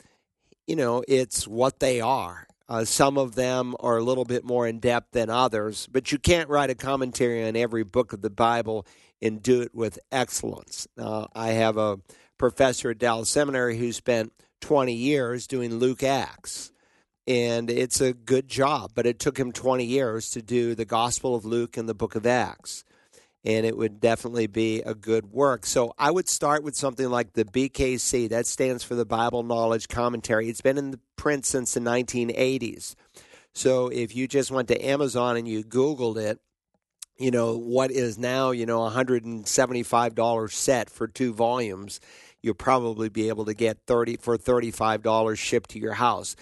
you 0.67 0.75
know, 0.75 1.03
it's 1.07 1.47
what 1.47 1.79
they 1.79 2.01
are 2.01 2.47
uh, 2.69 2.85
some 2.85 3.17
of 3.17 3.35
them 3.35 3.75
are 3.79 3.97
a 3.97 4.03
little 4.03 4.25
bit 4.25 4.43
more 4.43 4.67
in 4.67 4.79
depth 4.79 5.11
than 5.11 5.29
others, 5.29 5.87
but 5.91 6.11
you 6.11 6.17
can't 6.17 6.49
write 6.49 6.69
a 6.69 6.75
commentary 6.75 7.47
on 7.47 7.55
every 7.55 7.83
book 7.83 8.13
of 8.13 8.21
the 8.21 8.29
Bible 8.29 8.85
and 9.21 9.43
do 9.43 9.61
it 9.61 9.73
with 9.75 9.99
excellence. 10.11 10.87
Uh, 10.97 11.27
I 11.35 11.49
have 11.49 11.77
a 11.77 11.99
professor 12.37 12.91
at 12.91 12.99
Dallas 12.99 13.29
Seminary 13.29 13.77
who 13.77 13.91
spent 13.91 14.33
20 14.61 14.93
years 14.93 15.45
doing 15.47 15.75
Luke 15.75 16.03
Acts, 16.03 16.71
and 17.27 17.69
it's 17.69 18.01
a 18.01 18.13
good 18.13 18.47
job, 18.47 18.91
but 18.95 19.05
it 19.05 19.19
took 19.19 19.37
him 19.37 19.51
20 19.51 19.83
years 19.83 20.29
to 20.31 20.41
do 20.41 20.73
the 20.75 20.85
Gospel 20.85 21.35
of 21.35 21.45
Luke 21.45 21.77
and 21.77 21.87
the 21.87 21.93
book 21.93 22.15
of 22.15 22.25
Acts 22.25 22.83
and 23.45 23.65
it 23.65 23.77
would 23.77 23.99
definitely 23.99 24.47
be 24.47 24.81
a 24.81 24.95
good 24.95 25.31
work. 25.31 25.65
So 25.65 25.93
I 25.97 26.11
would 26.11 26.29
start 26.29 26.63
with 26.63 26.75
something 26.75 27.09
like 27.09 27.33
the 27.33 27.45
BKC. 27.45 28.29
That 28.29 28.47
stands 28.47 28.83
for 28.83 28.95
the 28.95 29.05
Bible 29.05 29.43
Knowledge 29.43 29.89
Commentary. 29.89 30.49
It's 30.49 30.61
been 30.61 30.77
in 30.77 30.99
print 31.17 31.45
since 31.45 31.73
the 31.73 31.81
1980s. 31.81 32.95
So 33.53 33.89
if 33.89 34.15
you 34.15 34.27
just 34.27 34.49
went 34.49 34.69
to 34.69 34.85
Amazon 34.85 35.37
and 35.37 35.47
you 35.47 35.63
Googled 35.63 36.17
it, 36.17 36.39
you 37.17 37.31
know, 37.31 37.57
what 37.57 37.91
is 37.91 38.17
now, 38.17 38.51
you 38.51 38.65
know, 38.65 38.79
$175 38.79 40.51
set 40.51 40.89
for 40.89 41.07
two 41.07 41.33
volumes, 41.33 41.99
you'll 42.41 42.55
probably 42.55 43.09
be 43.09 43.29
able 43.29 43.45
to 43.45 43.53
get 43.53 43.77
30 43.85 44.17
for 44.17 44.37
$35 44.37 45.37
shipped 45.37 45.71
to 45.71 45.79
your 45.79 45.93
house. 45.93 46.35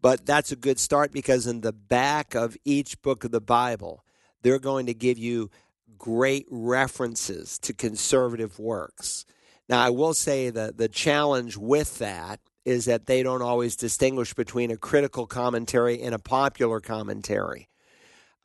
But 0.00 0.26
that's 0.26 0.52
a 0.52 0.56
good 0.56 0.78
start 0.78 1.12
because 1.12 1.46
in 1.46 1.62
the 1.62 1.72
back 1.72 2.34
of 2.34 2.56
each 2.64 3.00
book 3.02 3.24
of 3.24 3.30
the 3.30 3.40
Bible, 3.40 4.04
they're 4.42 4.58
going 4.58 4.86
to 4.86 4.94
give 4.94 5.18
you 5.18 5.50
great 5.98 6.46
references 6.50 7.58
to 7.60 7.72
conservative 7.72 8.58
works. 8.58 9.26
Now, 9.68 9.82
I 9.82 9.90
will 9.90 10.14
say 10.14 10.50
that 10.50 10.78
the 10.78 10.88
challenge 10.88 11.56
with 11.56 11.98
that 11.98 12.40
is 12.64 12.84
that 12.84 13.06
they 13.06 13.22
don't 13.22 13.42
always 13.42 13.76
distinguish 13.76 14.34
between 14.34 14.70
a 14.70 14.76
critical 14.76 15.26
commentary 15.26 16.02
and 16.02 16.14
a 16.14 16.18
popular 16.18 16.80
commentary. 16.80 17.68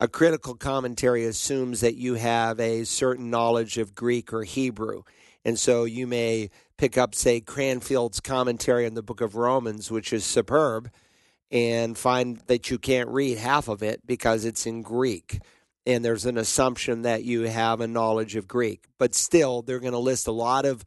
A 0.00 0.08
critical 0.08 0.54
commentary 0.54 1.24
assumes 1.24 1.80
that 1.80 1.96
you 1.96 2.14
have 2.14 2.58
a 2.58 2.84
certain 2.84 3.30
knowledge 3.30 3.78
of 3.78 3.94
Greek 3.94 4.32
or 4.32 4.42
Hebrew. 4.42 5.02
And 5.44 5.58
so 5.58 5.84
you 5.84 6.06
may 6.06 6.50
pick 6.76 6.98
up, 6.98 7.14
say, 7.14 7.40
Cranfield's 7.40 8.20
commentary 8.20 8.86
on 8.86 8.94
the 8.94 9.02
book 9.02 9.20
of 9.20 9.36
Romans, 9.36 9.90
which 9.90 10.12
is 10.12 10.24
superb, 10.24 10.90
and 11.50 11.96
find 11.96 12.38
that 12.46 12.70
you 12.70 12.78
can't 12.78 13.08
read 13.08 13.38
half 13.38 13.68
of 13.68 13.82
it 13.82 14.06
because 14.06 14.44
it's 14.44 14.66
in 14.66 14.82
Greek. 14.82 15.40
And 15.86 16.04
there's 16.04 16.24
an 16.24 16.38
assumption 16.38 17.02
that 17.02 17.24
you 17.24 17.42
have 17.42 17.80
a 17.80 17.86
knowledge 17.86 18.36
of 18.36 18.48
Greek. 18.48 18.86
But 18.98 19.14
still, 19.14 19.62
they're 19.62 19.80
going 19.80 19.92
to 19.92 19.98
list 19.98 20.26
a 20.26 20.32
lot 20.32 20.64
of 20.64 20.84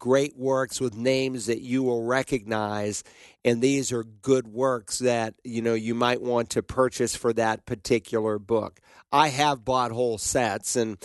great 0.00 0.36
works 0.36 0.80
with 0.80 0.96
names 0.96 1.46
that 1.46 1.60
you 1.60 1.82
will 1.82 2.02
recognize 2.02 3.04
and 3.44 3.62
these 3.62 3.92
are 3.92 4.02
good 4.02 4.48
works 4.48 4.98
that 4.98 5.34
you 5.44 5.60
know 5.60 5.74
you 5.74 5.94
might 5.94 6.22
want 6.22 6.48
to 6.48 6.62
purchase 6.62 7.14
for 7.14 7.34
that 7.34 7.66
particular 7.66 8.38
book 8.38 8.80
i 9.12 9.28
have 9.28 9.62
bought 9.62 9.92
whole 9.92 10.16
sets 10.16 10.74
and 10.74 10.96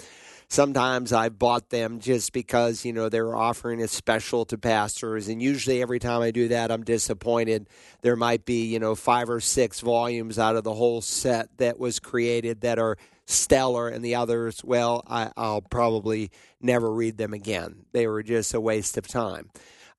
sometimes 0.48 1.12
i've 1.12 1.38
bought 1.38 1.70
them 1.72 2.00
just 2.00 2.32
because 2.32 2.86
you 2.86 2.94
know 2.94 3.10
they're 3.10 3.36
offering 3.36 3.82
a 3.82 3.88
special 3.88 4.46
to 4.46 4.58
pastors 4.58 5.28
and 5.28 5.42
usually 5.42 5.82
every 5.82 6.00
time 6.00 6.22
i 6.22 6.32
do 6.32 6.48
that 6.48 6.72
i'm 6.72 6.84
disappointed 6.84 7.68
there 8.02 8.16
might 8.16 8.46
be 8.46 8.66
you 8.66 8.80
know 8.80 8.96
five 8.96 9.30
or 9.30 9.42
six 9.42 9.82
volumes 9.82 10.40
out 10.40 10.56
of 10.56 10.64
the 10.64 10.74
whole 10.74 11.02
set 11.02 11.50
that 11.58 11.78
was 11.78 12.00
created 12.00 12.62
that 12.62 12.80
are 12.80 12.98
stellar, 13.26 13.88
and 13.88 14.04
the 14.04 14.16
others, 14.16 14.64
well, 14.64 15.04
I, 15.08 15.32
will 15.36 15.62
probably 15.62 16.32
never 16.62 16.92
read 16.92 17.18
them 17.18 17.34
again. 17.34 17.86
They 17.92 18.08
were 18.08 18.24
just 18.24 18.54
a 18.54 18.62
waste 18.62 18.98
of 18.98 19.08
time. 19.08 19.50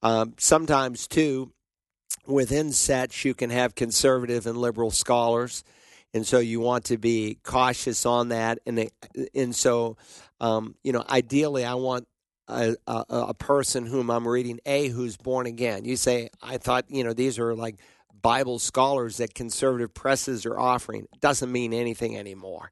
Um, 0.03 0.35
sometimes, 0.39 1.07
too, 1.07 1.53
within 2.27 2.73
sets, 2.73 3.25
you 3.25 3.35
can 3.35 3.51
have 3.51 3.75
conservative 3.75 4.47
and 4.47 4.59
liberal 4.59 4.91
scholars. 4.91 5.65
And 6.15 6.27
so 6.27 6.39
you 6.39 6.61
want 6.61 6.85
to 6.87 6.99
be 6.99 7.39
cautious 7.43 8.07
on 8.07 8.29
that. 8.29 8.59
And, 8.67 8.91
and 9.35 9.55
so, 9.55 9.97
um, 10.41 10.75
you 10.83 10.93
know, 10.93 11.05
ideally, 11.09 11.65
I 11.65 11.75
want 11.75 12.07
a, 12.49 12.77
a, 12.87 13.05
a, 13.09 13.35
person 13.35 13.87
whom 13.87 14.11
I'm 14.11 14.27
reading, 14.27 14.61
A, 14.67 14.89
who's 14.89 15.17
born 15.17 15.47
again. 15.47 15.85
You 15.85 15.97
say, 15.97 16.31
I 16.41 16.59
thought, 16.59 16.85
you 16.89 17.03
know, 17.03 17.13
these 17.13 17.39
are 17.39 17.55
like 17.55 17.77
Bible 18.23 18.59
scholars 18.59 19.17
that 19.17 19.35
conservative 19.35 19.93
presses 19.95 20.47
are 20.47 20.59
offering. 20.59 21.07
It 21.13 21.21
doesn't 21.21 21.51
mean 21.51 21.73
anything 21.73 22.17
anymore. 22.17 22.71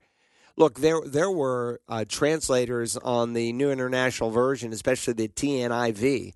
Look, 0.57 0.78
there 0.78 1.00
there 1.05 1.30
were 1.30 1.80
uh, 1.88 2.05
translators 2.09 2.96
on 2.96 3.32
the 3.32 3.52
New 3.52 3.70
International 3.70 4.30
Version, 4.30 4.72
especially 4.72 5.14
the 5.14 5.28
TNIV, 5.28 6.32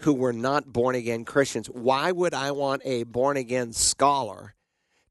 who 0.00 0.14
were 0.14 0.32
not 0.32 0.72
born 0.72 0.94
again 0.94 1.24
Christians. 1.24 1.66
Why 1.66 2.10
would 2.10 2.32
I 2.32 2.52
want 2.52 2.82
a 2.84 3.04
born 3.04 3.36
again 3.36 3.72
scholar 3.72 4.54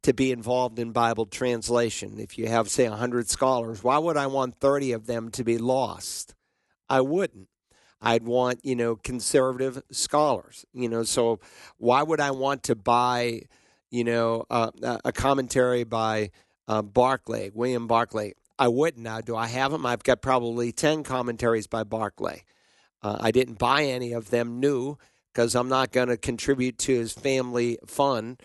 to 0.01 0.13
be 0.13 0.31
involved 0.31 0.79
in 0.79 0.91
Bible 0.91 1.27
translation? 1.27 2.19
If 2.19 2.39
you 2.39 2.47
have, 2.47 2.69
say, 2.69 2.89
100 2.89 3.29
scholars, 3.29 3.83
why 3.83 3.99
would 3.99 4.17
I 4.17 4.27
want 4.27 4.55
30 4.55 4.93
of 4.93 5.05
them 5.05 5.29
to 5.31 5.43
be 5.43 5.59
lost? 5.59 6.33
I 6.89 7.01
wouldn't. 7.01 7.49
I'd 8.01 8.25
want, 8.25 8.65
you 8.65 8.75
know, 8.75 8.97
conservative 8.97 9.81
scholars, 9.89 10.65
you 10.73 10.89
know, 10.89 11.03
so 11.03 11.39
why 11.77 12.03
would 12.03 12.19
I 12.19 12.31
want 12.31 12.63
to 12.63 12.75
buy, 12.75 13.43
you 13.91 14.03
know, 14.03 14.43
uh, 14.49 14.71
a 15.05 15.13
commentary 15.13 15.85
by 15.85 16.31
uh, 16.67 16.81
Barclay, 16.81 17.51
William 17.53 17.87
Barclay. 17.87 18.33
I 18.57 18.67
wouldn't 18.67 19.03
now. 19.03 19.21
Do 19.21 19.35
I 19.35 19.47
have 19.47 19.71
them? 19.71 19.85
I've 19.85 20.03
got 20.03 20.21
probably 20.21 20.71
10 20.71 21.03
commentaries 21.03 21.67
by 21.67 21.83
Barclay. 21.83 22.43
Uh, 23.01 23.17
I 23.19 23.31
didn't 23.31 23.59
buy 23.59 23.83
any 23.83 24.13
of 24.13 24.29
them 24.29 24.59
new 24.59 24.97
because 25.33 25.55
I'm 25.55 25.69
not 25.69 25.91
going 25.91 26.09
to 26.09 26.17
contribute 26.17 26.77
to 26.79 26.93
his 26.93 27.11
family 27.11 27.79
fund, 27.85 28.41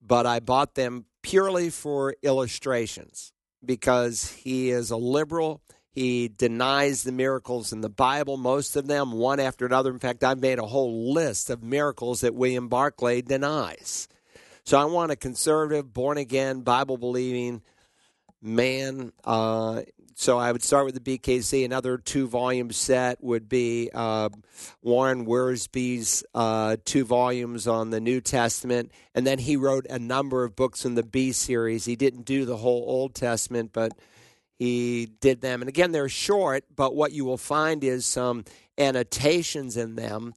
but 0.00 0.26
I 0.26 0.40
bought 0.40 0.74
them 0.74 1.04
purely 1.22 1.70
for 1.70 2.16
illustrations 2.22 3.32
because 3.64 4.32
he 4.32 4.70
is 4.70 4.90
a 4.90 4.96
liberal. 4.96 5.62
He 5.92 6.28
denies 6.28 7.02
the 7.02 7.12
miracles 7.12 7.72
in 7.72 7.82
the 7.82 7.90
Bible, 7.90 8.36
most 8.36 8.76
of 8.76 8.86
them, 8.86 9.12
one 9.12 9.40
after 9.40 9.66
another. 9.66 9.90
In 9.90 9.98
fact, 9.98 10.24
I've 10.24 10.40
made 10.40 10.58
a 10.58 10.66
whole 10.66 11.12
list 11.12 11.50
of 11.50 11.62
miracles 11.62 12.22
that 12.22 12.34
William 12.34 12.68
Barclay 12.68 13.22
denies. 13.22 14.08
So 14.64 14.78
I 14.78 14.84
want 14.84 15.12
a 15.12 15.16
conservative, 15.16 15.92
born 15.92 16.18
again, 16.18 16.60
Bible 16.60 16.96
believing 16.96 17.62
man. 18.42 19.12
Uh, 19.24 19.82
so 20.14 20.38
I 20.38 20.52
would 20.52 20.62
start 20.62 20.84
with 20.84 21.02
the 21.02 21.18
BKC. 21.18 21.64
Another 21.64 21.96
two 21.96 22.28
volume 22.28 22.72
set 22.72 23.22
would 23.24 23.48
be 23.48 23.90
uh, 23.94 24.28
Warren 24.82 25.24
Wiersbe's 25.24 26.24
uh, 26.34 26.76
two 26.84 27.04
volumes 27.04 27.66
on 27.66 27.88
the 27.90 28.00
New 28.00 28.20
Testament. 28.20 28.92
And 29.14 29.26
then 29.26 29.38
he 29.38 29.56
wrote 29.56 29.86
a 29.88 29.98
number 29.98 30.44
of 30.44 30.54
books 30.54 30.84
in 30.84 30.94
the 30.94 31.02
Be 31.02 31.32
series. 31.32 31.86
He 31.86 31.96
didn't 31.96 32.26
do 32.26 32.44
the 32.44 32.58
whole 32.58 32.84
Old 32.86 33.14
Testament, 33.14 33.70
but 33.72 33.92
he 34.58 35.06
did 35.20 35.40
them. 35.40 35.62
And 35.62 35.70
again, 35.70 35.92
they're 35.92 36.10
short, 36.10 36.64
but 36.76 36.94
what 36.94 37.12
you 37.12 37.24
will 37.24 37.38
find 37.38 37.82
is 37.82 38.04
some 38.04 38.44
annotations 38.76 39.78
in 39.78 39.96
them 39.96 40.34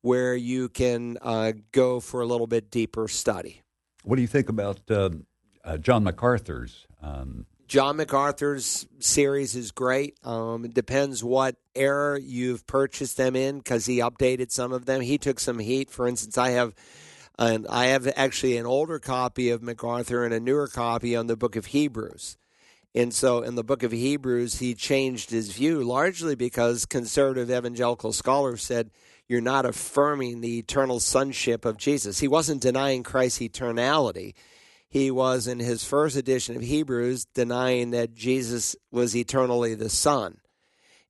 where 0.00 0.34
you 0.34 0.70
can 0.70 1.18
uh, 1.20 1.52
go 1.72 2.00
for 2.00 2.22
a 2.22 2.26
little 2.26 2.46
bit 2.46 2.70
deeper 2.70 3.06
study. 3.06 3.60
What 4.06 4.14
do 4.14 4.22
you 4.22 4.28
think 4.28 4.48
about 4.48 4.88
uh, 4.88 5.10
uh, 5.64 5.78
John 5.78 6.04
MacArthur's? 6.04 6.86
Um... 7.02 7.44
John 7.66 7.96
MacArthur's 7.96 8.86
series 9.00 9.56
is 9.56 9.72
great. 9.72 10.16
Um, 10.24 10.64
it 10.64 10.74
depends 10.74 11.24
what 11.24 11.56
era 11.74 12.20
you've 12.20 12.64
purchased 12.68 13.16
them 13.16 13.34
in 13.34 13.58
because 13.58 13.84
he 13.84 13.98
updated 13.98 14.52
some 14.52 14.72
of 14.72 14.86
them. 14.86 15.00
He 15.00 15.18
took 15.18 15.40
some 15.40 15.58
heat. 15.58 15.90
For 15.90 16.06
instance, 16.06 16.38
I 16.38 16.50
have. 16.50 16.72
And 17.36 17.66
I 17.68 17.86
have 17.86 18.10
actually 18.14 18.56
an 18.58 18.64
older 18.64 19.00
copy 19.00 19.50
of 19.50 19.60
MacArthur 19.60 20.24
and 20.24 20.32
a 20.32 20.38
newer 20.38 20.68
copy 20.68 21.16
on 21.16 21.26
the 21.26 21.36
book 21.36 21.56
of 21.56 21.66
Hebrews. 21.66 22.38
And 22.94 23.12
so 23.12 23.42
in 23.42 23.56
the 23.56 23.64
book 23.64 23.82
of 23.82 23.90
Hebrews, 23.90 24.60
he 24.60 24.74
changed 24.74 25.30
his 25.30 25.50
view 25.50 25.82
largely 25.82 26.36
because 26.36 26.86
conservative 26.86 27.50
evangelical 27.50 28.12
scholars 28.12 28.62
said 28.62 28.90
you're 29.28 29.40
not 29.40 29.66
affirming 29.66 30.40
the 30.40 30.58
eternal 30.58 31.00
sonship 31.00 31.64
of 31.64 31.76
Jesus. 31.76 32.20
He 32.20 32.28
wasn't 32.28 32.62
denying 32.62 33.02
Christ's 33.02 33.40
eternality. 33.40 34.34
He 34.88 35.10
was, 35.10 35.46
in 35.46 35.58
his 35.58 35.84
first 35.84 36.16
edition 36.16 36.56
of 36.56 36.62
Hebrews, 36.62 37.26
denying 37.34 37.90
that 37.90 38.14
Jesus 38.14 38.76
was 38.90 39.16
eternally 39.16 39.74
the 39.74 39.90
Son. 39.90 40.38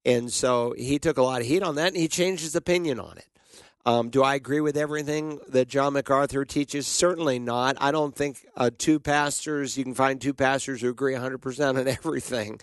And 0.05 0.33
so 0.33 0.75
he 0.79 0.99
took 0.99 1.19
a 1.19 1.23
lot 1.23 1.41
of 1.41 1.47
heat 1.47 1.62
on 1.62 1.75
that 1.75 1.89
and 1.89 1.97
he 1.97 2.09
changed 2.09 2.43
his 2.43 2.57
opinion 2.57 2.99
on 2.99 3.19
it. 3.19 3.29
Um, 3.87 4.11
do 4.11 4.24
I 4.24 4.34
agree 4.34 4.61
with 4.61 4.76
everything 4.76 5.39
that 5.49 5.68
John 5.68 5.93
MacArthur 5.93 6.45
teaches? 6.45 6.89
Certainly 6.89 7.39
not. 7.39 7.76
I 7.80 7.93
don't 7.93 8.16
think 8.16 8.45
uh, 8.57 8.70
two 8.76 8.99
pastors, 8.99 9.78
you 9.78 9.84
can 9.84 9.95
find 9.95 10.20
two 10.20 10.34
pastors 10.34 10.80
who 10.80 10.91
agree 10.91 11.14
100% 11.14 11.78
on 11.78 11.87
everything. 11.89 12.59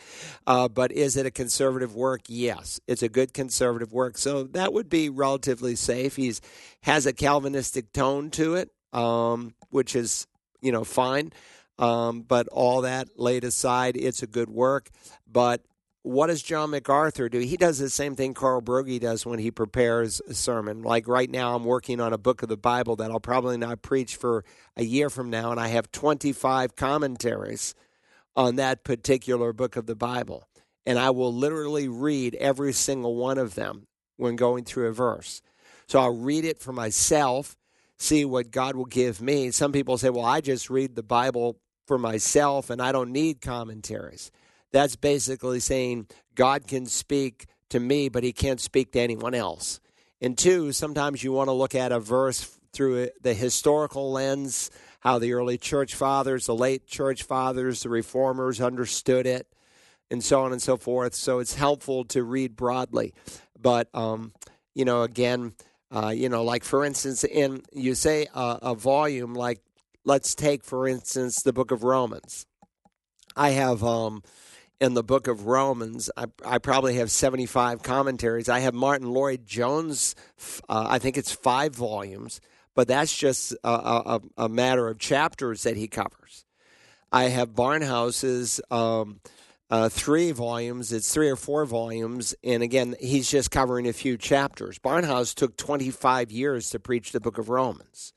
Uh, 0.45 0.67
but 0.67 0.91
is 0.91 1.15
it 1.15 1.25
a 1.25 1.31
conservative 1.31 1.95
work? 1.95 2.23
Yes, 2.27 2.81
it's 2.87 3.03
a 3.03 3.07
good 3.07 3.33
conservative 3.33 3.93
work. 3.93 4.17
So 4.17 4.43
that 4.43 4.73
would 4.73 4.89
be 4.89 5.07
relatively 5.07 5.77
safe. 5.77 6.17
He 6.17 6.33
has 6.81 7.05
a 7.05 7.13
Calvinistic 7.13 7.93
tone 7.93 8.29
to 8.31 8.55
it, 8.55 8.71
um, 8.91 9.53
which 9.69 9.95
is, 9.95 10.27
you 10.61 10.73
know, 10.73 10.83
fine. 10.83 11.31
Um, 11.79 12.23
but 12.23 12.49
all 12.49 12.81
that 12.81 13.17
laid 13.17 13.45
aside, 13.45 13.95
it's 13.95 14.23
a 14.23 14.27
good 14.27 14.49
work. 14.49 14.89
But 15.31 15.61
what 16.03 16.27
does 16.27 16.43
John 16.43 16.71
MacArthur 16.71 17.29
do? 17.29 17.39
He 17.39 17.55
does 17.55 17.79
the 17.79 17.89
same 17.89 18.15
thing 18.15 18.33
Carl 18.33 18.61
Broggi 18.61 18.99
does 18.99 19.25
when 19.25 19.39
he 19.39 19.51
prepares 19.51 20.21
a 20.27 20.33
sermon. 20.33 20.83
Like 20.83 21.07
right 21.07 21.29
now, 21.29 21.55
I'm 21.55 21.63
working 21.63 22.01
on 22.01 22.11
a 22.11 22.17
book 22.17 22.43
of 22.43 22.49
the 22.49 22.57
Bible 22.57 22.97
that 22.97 23.09
I'll 23.09 23.21
probably 23.21 23.57
not 23.57 23.81
preach 23.81 24.17
for 24.17 24.43
a 24.75 24.83
year 24.83 25.09
from 25.09 25.29
now, 25.29 25.51
and 25.51 25.59
I 25.59 25.69
have 25.69 25.91
25 25.91 26.75
commentaries 26.75 27.73
on 28.35 28.57
that 28.57 28.83
particular 28.83 29.53
book 29.53 29.77
of 29.77 29.85
the 29.85 29.95
Bible. 29.95 30.47
And 30.85 30.99
I 30.99 31.09
will 31.11 31.33
literally 31.33 31.87
read 31.87 32.35
every 32.35 32.73
single 32.73 33.15
one 33.15 33.37
of 33.37 33.55
them 33.55 33.87
when 34.17 34.35
going 34.35 34.65
through 34.65 34.87
a 34.87 34.93
verse. 34.93 35.41
So 35.87 35.99
I'll 35.99 36.17
read 36.17 36.43
it 36.43 36.59
for 36.59 36.73
myself, 36.73 37.55
see 37.97 38.25
what 38.25 38.51
God 38.51 38.75
will 38.75 38.85
give 38.85 39.21
me. 39.21 39.51
Some 39.51 39.71
people 39.71 39.97
say, 39.97 40.09
well, 40.09 40.25
I 40.25 40.41
just 40.41 40.69
read 40.69 40.95
the 40.95 41.03
Bible 41.03 41.57
for 41.87 41.97
myself 41.97 42.69
and 42.69 42.81
I 42.81 42.91
don't 42.91 43.11
need 43.11 43.39
commentaries. 43.39 44.31
That's 44.73 44.97
basically 44.97 45.61
saying 45.61 46.07
God 46.35 46.67
can 46.67 46.85
speak 46.87 47.45
to 47.69 47.79
me, 47.79 48.09
but 48.09 48.23
he 48.23 48.33
can't 48.33 48.59
speak 48.59 48.91
to 48.91 48.99
anyone 48.99 49.33
else. 49.33 49.79
And 50.19 50.37
two, 50.37 50.73
sometimes 50.73 51.23
you 51.23 51.31
want 51.31 51.47
to 51.47 51.53
look 51.53 51.75
at 51.75 51.93
a 51.93 51.99
verse 52.01 52.59
through 52.73 53.09
the 53.21 53.33
historical 53.33 54.11
lens, 54.11 54.69
how 54.99 55.19
the 55.19 55.31
early 55.31 55.57
church 55.57 55.95
fathers, 55.95 56.47
the 56.47 56.55
late 56.55 56.85
church 56.87 57.23
fathers, 57.23 57.83
the 57.83 57.89
reformers 57.89 58.59
understood 58.59 59.25
it, 59.25 59.47
and 60.11 60.21
so 60.21 60.41
on 60.41 60.51
and 60.51 60.61
so 60.61 60.75
forth. 60.75 61.15
So 61.15 61.39
it's 61.39 61.55
helpful 61.55 62.03
to 62.05 62.23
read 62.23 62.57
broadly. 62.57 63.13
But, 63.57 63.87
um, 63.93 64.33
you 64.75 64.83
know, 64.83 65.03
again, 65.03 65.53
Uh, 65.93 66.09
you 66.09 66.27
know, 66.27 66.43
like 66.43 66.65
for 66.65 66.83
instance, 66.83 67.23
in 67.23 67.61
you 67.71 67.93
say 67.93 68.25
a, 68.33 68.73
a 68.73 68.73
volume, 68.73 69.35
like 69.35 69.61
let's 70.03 70.33
take 70.33 70.63
for 70.63 70.87
instance 70.87 71.43
the 71.43 71.53
book 71.53 71.69
of 71.69 71.83
Romans. 71.83 72.47
I 73.35 73.51
have 73.51 73.83
um, 73.83 74.23
in 74.83 74.95
the 74.95 75.03
book 75.03 75.27
of 75.27 75.45
Romans, 75.45 76.11
I, 76.17 76.25
I, 76.45 76.57
probably 76.57 76.95
have 76.95 77.09
75 77.09 77.81
commentaries. 77.83 78.49
I 78.49 78.59
have 78.59 78.73
Martyn 78.73 79.11
Lloyd-Jones, 79.11 80.13
uh, 80.67 80.87
I 80.89 80.99
think 80.99 81.17
it's 81.17 81.31
five 81.31 81.73
volumes, 81.73 82.41
but 82.75 82.89
that's 82.89 83.15
just 83.15 83.53
a, 83.63 83.69
a, 83.69 84.21
a, 84.37 84.49
matter 84.49 84.89
of 84.89 84.99
chapters 84.99 85.63
that 85.63 85.77
he 85.77 85.87
covers. 85.87 86.43
I 87.13 87.25
have 87.25 87.55
Barnhouse's 87.55 88.59
um, 88.69 89.21
uh, 89.69 89.87
three 89.87 90.33
volumes. 90.33 90.91
It's 90.91 91.13
three 91.13 91.29
or 91.29 91.37
four 91.37 91.65
volumes, 91.65 92.35
and 92.43 92.61
again, 92.61 92.97
he's 92.99 93.31
just 93.31 93.51
covering 93.51 93.87
a 93.87 93.93
few 93.93 94.17
chapters. 94.17 94.79
Barnhouse 94.79 95.33
took 95.33 95.55
25 95.55 96.29
years 96.29 96.71
to 96.71 96.79
preach 96.79 97.13
the 97.13 97.21
book 97.21 97.37
of 97.37 97.47
Romans, 97.47 98.11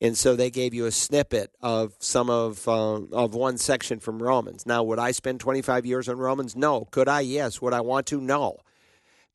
and 0.00 0.16
so 0.16 0.34
they 0.34 0.50
gave 0.50 0.72
you 0.72 0.86
a 0.86 0.90
snippet 0.90 1.50
of 1.60 1.94
some 1.98 2.30
of 2.30 2.66
uh, 2.66 3.00
of 3.12 3.34
one 3.34 3.58
section 3.58 4.00
from 4.00 4.22
Romans. 4.22 4.66
Now, 4.66 4.82
would 4.82 4.98
I 4.98 5.10
spend 5.10 5.40
25 5.40 5.84
years 5.84 6.08
on 6.08 6.18
Romans? 6.18 6.56
No. 6.56 6.86
Could 6.90 7.08
I? 7.08 7.20
Yes. 7.20 7.60
Would 7.60 7.74
I 7.74 7.82
want 7.82 8.06
to? 8.06 8.20
No, 8.20 8.58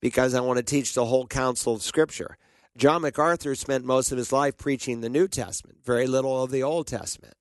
because 0.01 0.33
I 0.33 0.41
want 0.41 0.57
to 0.57 0.63
teach 0.63 0.93
the 0.93 1.05
whole 1.05 1.27
counsel 1.27 1.75
of 1.75 1.83
Scripture. 1.83 2.37
John 2.77 3.03
MacArthur 3.03 3.55
spent 3.55 3.85
most 3.85 4.11
of 4.11 4.17
his 4.17 4.33
life 4.33 4.57
preaching 4.57 4.99
the 4.99 5.09
New 5.09 5.27
Testament, 5.27 5.77
very 5.85 6.07
little 6.07 6.43
of 6.43 6.51
the 6.51 6.63
Old 6.63 6.87
Testament, 6.87 7.35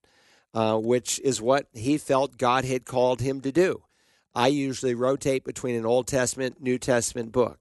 uh, 0.52 0.76
which 0.78 1.18
is 1.24 1.42
what 1.42 1.66
he 1.72 1.98
felt 1.98 2.38
God 2.38 2.64
had 2.64 2.84
called 2.84 3.20
him 3.20 3.40
to 3.40 3.50
do. 3.50 3.82
I 4.34 4.48
usually 4.48 4.94
rotate 4.94 5.44
between 5.44 5.74
an 5.74 5.86
Old 5.86 6.06
Testament, 6.06 6.60
New 6.60 6.78
Testament 6.78 7.32
book. 7.32 7.58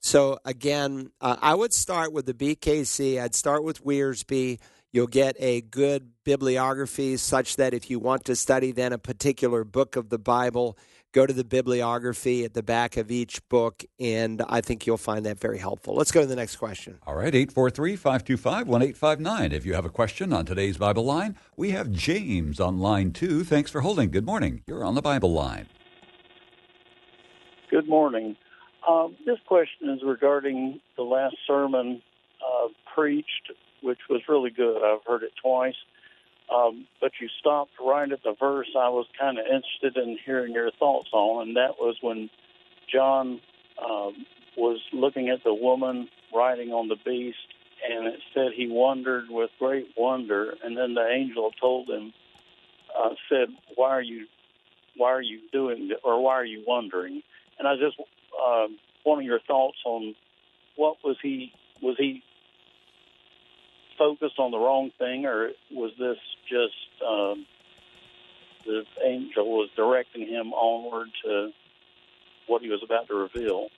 So 0.00 0.38
again, 0.44 1.10
uh, 1.20 1.36
I 1.40 1.54
would 1.54 1.72
start 1.72 2.12
with 2.12 2.26
the 2.26 2.34
BKC. 2.34 3.20
I'd 3.20 3.34
start 3.34 3.64
with 3.64 3.84
Wiersbe. 3.84 4.58
You'll 4.90 5.06
get 5.06 5.36
a 5.38 5.60
good 5.60 6.12
bibliography 6.24 7.18
such 7.18 7.56
that 7.56 7.74
if 7.74 7.90
you 7.90 7.98
want 7.98 8.24
to 8.24 8.36
study 8.36 8.72
then 8.72 8.92
a 8.92 8.98
particular 8.98 9.62
book 9.62 9.96
of 9.96 10.08
the 10.08 10.18
Bible, 10.18 10.78
go 11.12 11.26
to 11.26 11.32
the 11.32 11.44
bibliography 11.44 12.44
at 12.44 12.54
the 12.54 12.62
back 12.62 12.96
of 12.96 13.10
each 13.10 13.46
book, 13.48 13.84
and 14.00 14.42
I 14.48 14.62
think 14.62 14.86
you'll 14.86 14.96
find 14.96 15.26
that 15.26 15.38
very 15.38 15.58
helpful. 15.58 15.94
Let's 15.94 16.10
go 16.10 16.22
to 16.22 16.26
the 16.26 16.36
next 16.36 16.56
question. 16.56 16.98
All 17.06 17.14
right, 17.14 17.34
843 17.34 17.96
525 17.96 18.66
1859. 18.66 19.52
If 19.52 19.66
you 19.66 19.74
have 19.74 19.84
a 19.84 19.90
question 19.90 20.32
on 20.32 20.46
today's 20.46 20.78
Bible 20.78 21.04
line, 21.04 21.36
we 21.56 21.70
have 21.70 21.90
James 21.90 22.58
on 22.58 22.78
line 22.78 23.12
two. 23.12 23.44
Thanks 23.44 23.70
for 23.70 23.82
holding. 23.82 24.10
Good 24.10 24.26
morning. 24.26 24.62
You're 24.66 24.84
on 24.84 24.94
the 24.94 25.02
Bible 25.02 25.32
line. 25.32 25.66
Good 27.70 27.88
morning. 27.88 28.36
Um, 28.88 29.16
this 29.26 29.38
question 29.46 29.90
is 29.90 30.00
regarding 30.02 30.80
the 30.96 31.02
last 31.02 31.36
sermon 31.46 32.00
uh, 32.40 32.68
preached, 32.94 33.52
which 33.82 34.00
was 34.08 34.22
really 34.28 34.50
good. 34.50 34.82
I've 34.82 35.04
heard 35.06 35.22
it 35.22 35.32
twice. 35.40 35.76
Um, 36.54 36.86
but 37.00 37.12
you 37.20 37.28
stopped 37.40 37.72
right 37.84 38.10
at 38.10 38.22
the 38.22 38.34
verse 38.38 38.68
I 38.74 38.88
was 38.88 39.06
kind 39.18 39.38
of 39.38 39.44
interested 39.44 40.02
in 40.02 40.18
hearing 40.24 40.54
your 40.54 40.70
thoughts 40.70 41.08
on, 41.12 41.48
and 41.48 41.56
that 41.56 41.78
was 41.78 41.96
when 42.00 42.30
John 42.90 43.40
um, 43.82 44.26
was 44.56 44.80
looking 44.92 45.28
at 45.28 45.44
the 45.44 45.52
woman 45.52 46.08
riding 46.34 46.70
on 46.70 46.88
the 46.88 46.96
beast, 47.04 47.36
and 47.88 48.06
it 48.06 48.20
said 48.32 48.52
he 48.56 48.66
wondered 48.66 49.26
with 49.28 49.50
great 49.58 49.88
wonder, 49.96 50.54
and 50.64 50.76
then 50.76 50.94
the 50.94 51.06
angel 51.06 51.50
told 51.60 51.88
him, 51.90 52.14
uh, 52.98 53.10
said, 53.28 53.48
"Why 53.76 53.90
are 53.90 54.02
you, 54.02 54.26
why 54.96 55.10
are 55.12 55.22
you 55.22 55.40
doing, 55.52 55.90
or 56.02 56.22
why 56.22 56.32
are 56.34 56.46
you 56.46 56.64
wondering?" 56.66 57.22
and 57.58 57.66
I 57.66 57.74
just 57.76 57.96
uh, 58.00 58.66
wanting 59.04 59.26
your 59.26 59.40
thoughts 59.40 59.78
on 59.84 60.14
what 60.76 60.96
was 61.04 61.16
he 61.22 61.52
was 61.82 61.96
he 61.98 62.22
focused 63.98 64.38
on 64.38 64.50
the 64.50 64.58
wrong 64.58 64.90
thing, 64.98 65.26
or 65.26 65.50
was 65.70 65.92
this 65.98 66.16
just 66.48 67.02
um, 67.06 67.44
the 68.64 68.84
angel 69.04 69.46
was 69.50 69.68
directing 69.76 70.26
him 70.26 70.52
onward 70.52 71.08
to 71.24 71.50
what 72.46 72.62
he 72.62 72.68
was 72.68 72.80
about 72.82 73.08
to 73.08 73.14
reveal? 73.14 73.68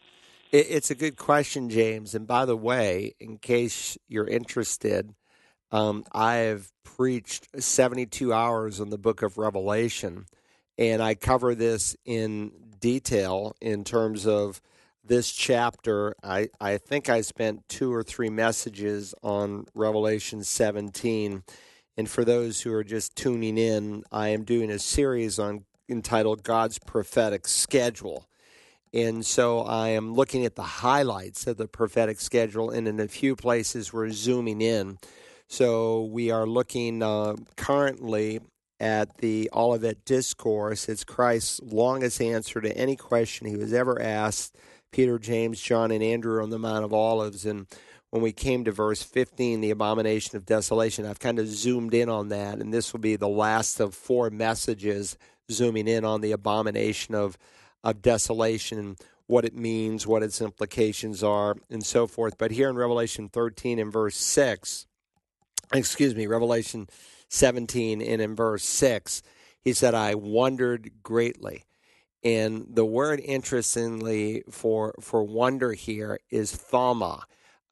It's 0.53 0.91
a 0.91 0.97
good 0.97 1.17
question, 1.17 1.71
James. 1.71 2.15
And 2.15 2.27
by 2.27 2.45
the 2.45 2.57
way, 2.57 3.15
in 3.21 3.39
case 3.39 3.97
you're 4.09 4.27
interested, 4.27 5.15
um, 5.71 6.05
I 6.11 6.35
have 6.37 6.73
preached 6.83 7.49
72 7.63 8.33
hours 8.33 8.81
on 8.81 8.91
the 8.91 8.99
book 8.99 9.23
of 9.23 9.39
Revelation, 9.39 10.27
and 10.77 11.01
I 11.01 11.15
cover 11.15 11.55
this 11.55 11.97
in 12.05 12.51
detail 12.81 13.55
in 13.61 13.85
terms 13.85 14.27
of 14.27 14.61
this 15.05 15.33
chapter. 15.33 16.15
I, 16.23 16.49
I 16.61 16.79
think 16.79 17.09
I 17.09 17.21
spent 17.21 17.69
two 17.69 17.93
or 17.93 18.03
three 18.03 18.31
messages 18.31 19.15
on 19.23 19.67
Revelation 19.75 20.45
17. 20.45 21.43
And 21.97 22.09
for 22.09 22.25
those 22.25 22.61
who 22.61 22.73
are 22.73 22.85
just 22.85 23.17
tuning 23.17 23.59
in, 23.59 24.05
I 24.13 24.29
am 24.29 24.45
doing 24.45 24.71
a 24.71 24.79
series 24.79 25.39
on 25.39 25.65
entitled 25.89 26.43
God's 26.43 26.79
Prophetic 26.79 27.49
Schedule. 27.49 28.27
And 28.93 29.25
so 29.25 29.61
I 29.61 29.89
am 29.91 30.15
looking 30.15 30.45
at 30.45 30.57
the 30.57 30.63
highlights 30.63 31.47
of 31.47 31.57
the 31.57 31.69
prophetic 31.69 32.21
schedule, 32.21 32.71
and 32.71 32.89
in 32.89 32.99
a 32.99 33.07
few 33.07 33.37
places 33.37 33.93
we're 33.93 34.11
zooming 34.11 34.61
in. 34.61 34.99
So 35.47 36.05
we 36.05 36.31
are 36.31 36.47
looking 36.47 37.03
uh, 37.03 37.37
currently 37.57 38.41
at 38.81 39.19
the 39.19 39.51
Olivet 39.53 40.05
Discourse. 40.05 40.89
It's 40.89 41.05
Christ's 41.05 41.61
longest 41.63 42.21
answer 42.21 42.61
to 42.61 42.77
any 42.77 42.97
question 42.97 43.47
he 43.47 43.57
was 43.57 43.73
ever 43.73 44.01
asked. 44.01 44.57
Peter, 44.93 45.19
James, 45.19 45.61
John, 45.61 45.91
and 45.91 46.03
Andrew 46.03 46.43
on 46.43 46.51
the 46.51 46.59
Mount 46.59 46.85
of 46.85 46.93
Olives. 46.93 47.47
And 47.47 47.67
when 48.11 48.23
we 48.23 48.33
came 48.33 48.65
to 48.65 48.73
verse 48.73 49.03
15, 49.03 49.61
the 49.61 49.71
abomination 49.71 50.37
of 50.37 50.47
desolation, 50.47 51.07
I've 51.07 51.21
kind 51.21 51.39
of 51.39 51.47
zoomed 51.47 51.95
in 51.95 52.09
on 52.09 52.29
that. 52.29 52.59
And 52.59 52.75
this 52.75 52.93
will 52.93 53.01
be 53.01 53.17
the 53.17 53.29
last 53.29 53.81
of 53.81 53.95
four 53.95 54.31
messages 54.31 55.17
zooming 55.51 55.89
in 55.89 56.05
on 56.05 56.21
the 56.21 56.33
abomination 56.33 57.15
of, 57.15 57.39
of 57.85 58.03
desolation, 58.03 58.97
what 59.27 59.45
it 59.45 59.55
means, 59.55 60.07
what 60.07 60.23
its 60.23 60.41
implications 60.41 61.23
are, 61.23 61.57
and 61.71 61.85
so 61.85 62.07
forth. 62.07 62.37
But 62.37 62.51
here 62.51 62.69
in 62.69 62.77
Revelation 62.77 63.29
13 63.29 63.79
and 63.79 63.93
verse 63.93 64.17
6, 64.17 64.87
excuse 65.73 66.15
me, 66.15 66.27
Revelation 66.27 66.89
17 67.29 68.03
and 68.03 68.21
in 68.21 68.35
verse 68.35 68.65
6, 68.65 69.23
he 69.63 69.73
said, 69.73 69.95
I 69.95 70.15
wondered 70.15 70.91
greatly. 71.03 71.65
And 72.23 72.67
the 72.69 72.85
word, 72.85 73.21
interestingly, 73.21 74.43
for, 74.51 74.95
for 75.01 75.23
wonder 75.23 75.73
here 75.73 76.21
is 76.31 76.53
thauma. 76.53 77.23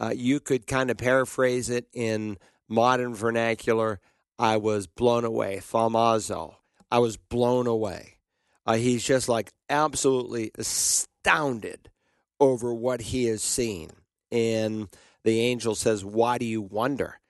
Uh, 0.01 0.13
you 0.15 0.41
could 0.41 0.67
kind 0.67 0.91
of 0.91 0.97
paraphrase 0.97 1.69
it 1.69 1.87
in 1.93 2.39
modern 2.69 3.15
vernacular 3.15 4.01
I 4.39 4.57
was 4.59 4.87
blown 4.87 5.25
away, 5.25 5.61
thaumazo. 5.61 6.55
I 6.91 7.01
was 7.01 7.17
blown 7.17 7.67
away. 7.67 8.19
Uh, 8.65 8.75
he's 8.75 9.05
just 9.05 9.29
like 9.29 9.53
absolutely 9.69 10.53
astounded 10.57 11.91
over 12.39 12.73
what 12.73 13.01
he 13.01 13.25
has 13.25 13.43
seen. 13.43 13.91
And 14.31 14.89
the 15.25 15.41
angel 15.41 15.75
says, 15.75 16.05
Why 16.05 16.39
do 16.39 16.45
you 16.45 16.63
wonder? 16.63 17.21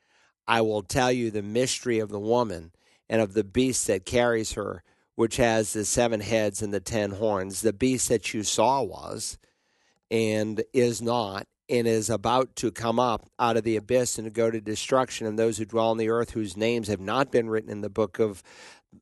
I 0.46 0.60
will 0.60 0.82
tell 0.82 1.10
you 1.10 1.30
the 1.30 1.42
mystery 1.42 1.98
of 1.98 2.10
the 2.10 2.20
woman 2.20 2.72
and 3.08 3.22
of 3.22 3.32
the 3.34 3.44
beast 3.44 3.86
that 3.86 4.04
carries 4.04 4.52
her, 4.52 4.82
which 5.18 5.36
has 5.36 5.72
the 5.72 5.84
seven 5.84 6.20
heads 6.20 6.62
and 6.62 6.72
the 6.72 6.78
ten 6.78 7.10
horns. 7.10 7.60
The 7.60 7.72
beast 7.72 8.08
that 8.08 8.32
you 8.32 8.44
saw 8.44 8.84
was 8.84 9.36
and 10.12 10.62
is 10.72 11.02
not 11.02 11.48
and 11.68 11.88
is 11.88 12.08
about 12.08 12.54
to 12.54 12.70
come 12.70 13.00
up 13.00 13.28
out 13.36 13.56
of 13.56 13.64
the 13.64 13.74
abyss 13.74 14.16
and 14.16 14.26
to 14.26 14.30
go 14.30 14.48
to 14.48 14.60
destruction. 14.60 15.26
And 15.26 15.36
those 15.36 15.58
who 15.58 15.64
dwell 15.64 15.90
on 15.90 15.96
the 15.96 16.08
earth, 16.08 16.30
whose 16.30 16.56
names 16.56 16.86
have 16.86 17.00
not 17.00 17.32
been 17.32 17.50
written 17.50 17.68
in 17.68 17.80
the 17.80 17.90
book 17.90 18.20
of 18.20 18.44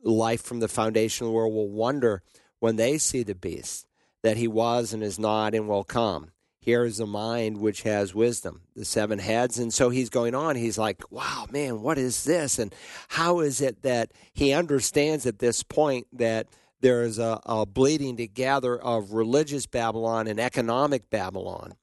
life 0.02 0.40
from 0.40 0.60
the 0.60 0.68
foundation 0.68 1.26
of 1.26 1.32
the 1.32 1.36
world, 1.36 1.52
will 1.52 1.68
wonder 1.68 2.22
when 2.60 2.76
they 2.76 2.96
see 2.96 3.22
the 3.22 3.34
beast 3.34 3.86
that 4.22 4.38
he 4.38 4.48
was 4.48 4.94
and 4.94 5.02
is 5.02 5.18
not 5.18 5.54
and 5.54 5.68
will 5.68 5.84
come 5.84 6.30
here 6.66 6.84
is 6.84 6.98
a 6.98 7.06
mind 7.06 7.58
which 7.58 7.82
has 7.82 8.12
wisdom, 8.12 8.60
the 8.74 8.84
seven 8.84 9.20
heads. 9.20 9.56
And 9.56 9.72
so 9.72 9.88
he's 9.88 10.10
going 10.10 10.34
on. 10.34 10.56
He's 10.56 10.76
like, 10.76 11.12
wow, 11.12 11.46
man, 11.52 11.80
what 11.80 11.96
is 11.96 12.24
this? 12.24 12.58
And 12.58 12.74
how 13.06 13.38
is 13.38 13.60
it 13.60 13.82
that 13.82 14.10
he 14.32 14.52
understands 14.52 15.26
at 15.26 15.38
this 15.38 15.62
point 15.62 16.08
that 16.12 16.48
there 16.80 17.04
is 17.04 17.20
a, 17.20 17.40
a 17.46 17.64
bleeding 17.66 18.16
together 18.16 18.76
of 18.76 19.12
religious 19.12 19.64
Babylon 19.66 20.26
and 20.26 20.40
economic 20.40 21.08
Babylon? 21.08 21.74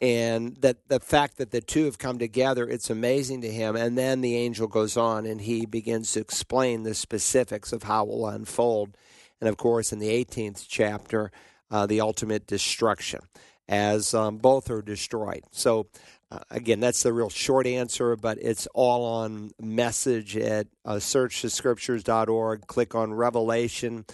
And 0.00 0.56
that 0.56 0.88
the 0.88 0.98
fact 0.98 1.36
that 1.36 1.52
the 1.52 1.60
two 1.60 1.84
have 1.84 1.98
come 1.98 2.18
together, 2.18 2.68
it's 2.68 2.90
amazing 2.90 3.42
to 3.42 3.50
him. 3.52 3.76
And 3.76 3.96
then 3.96 4.22
the 4.22 4.34
angel 4.34 4.66
goes 4.66 4.96
on 4.96 5.24
and 5.24 5.40
he 5.40 5.66
begins 5.66 6.10
to 6.12 6.20
explain 6.20 6.82
the 6.82 6.94
specifics 6.94 7.72
of 7.72 7.84
how 7.84 8.02
it 8.02 8.08
will 8.08 8.26
unfold. 8.26 8.96
And 9.40 9.48
of 9.48 9.56
course, 9.56 9.92
in 9.92 10.00
the 10.00 10.08
18th 10.08 10.66
chapter, 10.68 11.30
uh, 11.70 11.86
the 11.86 12.00
ultimate 12.00 12.48
destruction 12.48 13.20
as 13.68 14.14
um, 14.14 14.38
both 14.38 14.70
are 14.70 14.82
destroyed. 14.82 15.42
So, 15.50 15.88
uh, 16.30 16.40
again, 16.50 16.80
that's 16.80 17.02
the 17.02 17.12
real 17.12 17.30
short 17.30 17.66
answer, 17.66 18.16
but 18.16 18.38
it's 18.40 18.66
all 18.74 19.04
on 19.04 19.50
message 19.60 20.36
at 20.36 20.66
uh, 20.84 20.94
searchthescriptures.org. 20.94 22.66
Click 22.66 22.94
on 22.94 23.14
Revelation. 23.14 24.04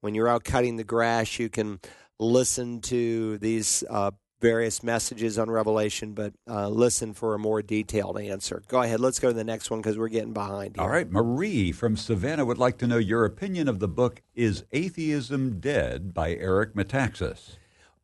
When 0.00 0.14
you're 0.14 0.28
out 0.28 0.44
cutting 0.44 0.76
the 0.76 0.84
grass, 0.84 1.38
you 1.38 1.48
can 1.48 1.80
listen 2.18 2.80
to 2.82 3.38
these 3.38 3.84
uh, 3.88 4.10
various 4.40 4.82
messages 4.82 5.38
on 5.38 5.50
Revelation, 5.50 6.12
but 6.12 6.32
uh, 6.48 6.68
listen 6.68 7.12
for 7.12 7.34
a 7.34 7.38
more 7.38 7.62
detailed 7.62 8.18
answer. 8.18 8.62
Go 8.68 8.80
ahead. 8.82 9.00
Let's 9.00 9.18
go 9.18 9.28
to 9.28 9.34
the 9.34 9.44
next 9.44 9.70
one 9.70 9.80
because 9.80 9.98
we're 9.98 10.08
getting 10.08 10.32
behind. 10.32 10.76
Here. 10.76 10.82
All 10.82 10.90
right. 10.90 11.10
Marie 11.10 11.72
from 11.72 11.96
Savannah 11.96 12.44
would 12.44 12.58
like 12.58 12.78
to 12.78 12.86
know 12.86 12.98
your 12.98 13.24
opinion 13.24 13.68
of 13.68 13.78
the 13.78 13.88
book 13.88 14.22
Is 14.34 14.64
Atheism 14.72 15.60
Dead 15.60 16.14
by 16.14 16.34
Eric 16.34 16.74
Metaxas. 16.74 17.56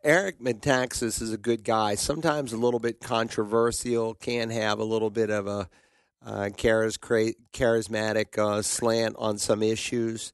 Eric 0.07 0.39
Metaxas 0.39 1.21
is 1.21 1.33
a 1.33 1.37
good 1.37 1.65
guy, 1.65 1.97
sometimes 1.97 2.53
a 2.53 2.57
little 2.57 2.79
bit 2.79 3.01
controversial, 3.01 4.15
can 4.15 4.51
have 4.51 4.79
a 4.79 4.85
little 4.85 5.11
bit 5.11 5.31
of 5.31 5.49
a 5.49 5.69
uh, 6.25 6.49
charismatic 6.55 8.39
uh, 8.39 8.63
slant 8.63 9.17
on 9.19 9.37
some 9.37 9.65
issues. 9.65 10.33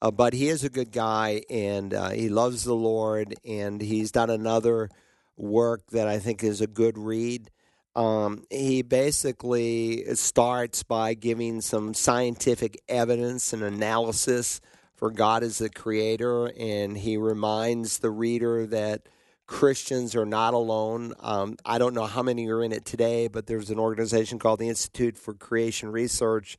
Uh, 0.00 0.12
but 0.12 0.34
he 0.34 0.46
is 0.46 0.62
a 0.62 0.68
good 0.68 0.92
guy 0.92 1.42
and 1.50 1.94
uh, 1.94 2.10
he 2.10 2.28
loves 2.28 2.62
the 2.62 2.76
Lord, 2.76 3.34
and 3.44 3.82
he's 3.82 4.12
done 4.12 4.30
another 4.30 4.88
work 5.36 5.84
that 5.90 6.06
I 6.06 6.20
think 6.20 6.44
is 6.44 6.60
a 6.60 6.68
good 6.68 6.96
read. 6.96 7.50
Um, 7.96 8.44
he 8.50 8.82
basically 8.82 10.14
starts 10.14 10.84
by 10.84 11.14
giving 11.14 11.60
some 11.60 11.92
scientific 11.92 12.80
evidence 12.88 13.52
and 13.52 13.64
analysis 13.64 14.60
for 14.98 15.12
God 15.12 15.44
is 15.44 15.58
the 15.58 15.70
creator, 15.70 16.52
and 16.58 16.98
he 16.98 17.16
reminds 17.16 18.00
the 18.00 18.10
reader 18.10 18.66
that 18.66 19.02
Christians 19.46 20.16
are 20.16 20.26
not 20.26 20.54
alone. 20.54 21.14
Um, 21.20 21.56
I 21.64 21.78
don't 21.78 21.94
know 21.94 22.06
how 22.06 22.24
many 22.24 22.48
are 22.48 22.64
in 22.64 22.72
it 22.72 22.84
today, 22.84 23.28
but 23.28 23.46
there's 23.46 23.70
an 23.70 23.78
organization 23.78 24.40
called 24.40 24.58
the 24.58 24.68
Institute 24.68 25.16
for 25.16 25.34
Creation 25.34 25.92
Research. 25.92 26.58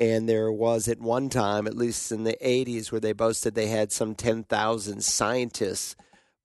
And 0.00 0.26
there 0.26 0.50
was 0.50 0.88
at 0.88 0.98
one 0.98 1.28
time, 1.28 1.66
at 1.66 1.76
least 1.76 2.10
in 2.10 2.24
the 2.24 2.38
80s, 2.42 2.90
where 2.90 3.02
they 3.02 3.12
boasted 3.12 3.54
they 3.54 3.66
had 3.66 3.92
some 3.92 4.14
10,000 4.14 5.04
scientists 5.04 5.94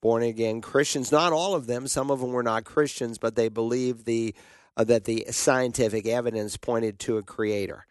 born 0.01 0.23
again 0.23 0.59
Christians. 0.59 1.09
Not 1.09 1.31
all 1.31 1.55
of 1.55 1.67
them; 1.67 1.87
some 1.87 2.11
of 2.11 2.19
them 2.19 2.33
were 2.33 2.43
not 2.43 2.65
Christians, 2.65 3.17
but 3.17 3.35
they 3.35 3.47
believed 3.47 4.05
the 4.05 4.35
uh, 4.75 4.83
that 4.83 5.05
the 5.05 5.25
scientific 5.31 6.05
evidence 6.05 6.57
pointed 6.57 6.99
to 6.99 7.17
a 7.17 7.23
creator. 7.23 7.85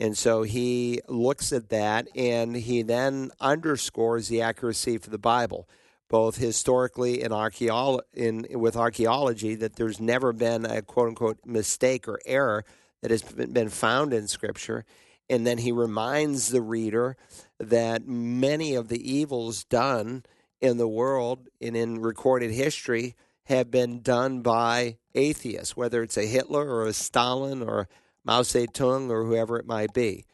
And 0.00 0.16
so 0.16 0.42
he 0.44 1.02
looks 1.08 1.52
at 1.52 1.68
that, 1.68 2.08
and 2.16 2.56
he 2.56 2.80
then 2.80 3.30
underscores 3.38 4.28
the 4.28 4.40
accuracy 4.40 4.96
for 4.96 5.10
the 5.10 5.18
Bible, 5.18 5.68
both 6.08 6.38
historically 6.38 7.22
and 7.22 7.34
archeolo- 7.34 8.00
in 8.14 8.46
with 8.50 8.76
archaeology. 8.76 9.54
That 9.54 9.76
there's 9.76 10.00
never 10.00 10.32
been 10.32 10.64
a 10.64 10.80
quote 10.80 11.08
unquote 11.08 11.38
mistake 11.44 12.08
or 12.08 12.18
error 12.24 12.64
that 13.02 13.10
has 13.10 13.22
been 13.22 13.68
found 13.68 14.14
in 14.14 14.26
Scripture. 14.26 14.86
And 15.28 15.46
then 15.46 15.58
he 15.58 15.70
reminds 15.70 16.48
the 16.48 16.62
reader 16.62 17.16
that 17.58 18.08
many 18.08 18.74
of 18.74 18.88
the 18.88 19.12
evils 19.12 19.64
done 19.64 20.24
in 20.62 20.78
the 20.78 20.88
world 20.88 21.48
and 21.60 21.76
in 21.76 22.00
recorded 22.00 22.50
history 22.52 23.14
have 23.44 23.70
been 23.70 24.00
done 24.00 24.40
by 24.40 24.96
atheists, 25.14 25.76
whether 25.76 26.02
it's 26.02 26.16
a 26.16 26.26
Hitler 26.26 26.68
or 26.68 26.86
a 26.86 26.92
Stalin 26.92 27.62
or 27.62 27.86
Mao 28.24 28.42
Zedong 28.42 29.10
or 29.10 29.24
whoever 29.24 29.58
it 29.58 29.66
might 29.66 29.92
be. 29.92 30.24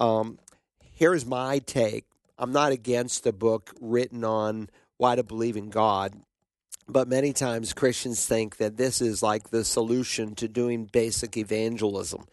Um, 0.00 0.38
here's 0.94 1.26
my 1.26 1.58
take. 1.58 2.04
I'm 2.38 2.52
not 2.52 2.72
against 2.72 3.24
the 3.24 3.32
book 3.32 3.74
written 3.80 4.24
on 4.24 4.70
why 4.96 5.16
to 5.16 5.22
believe 5.22 5.56
in 5.56 5.70
God, 5.70 6.14
but 6.88 7.08
many 7.08 7.32
times 7.32 7.72
Christians 7.72 8.24
think 8.24 8.56
that 8.56 8.76
this 8.76 9.00
is 9.00 9.22
like 9.22 9.50
the 9.50 9.64
solution 9.64 10.34
to 10.36 10.48
doing 10.48 10.84
basic 10.84 11.36
evangelism 11.36 12.26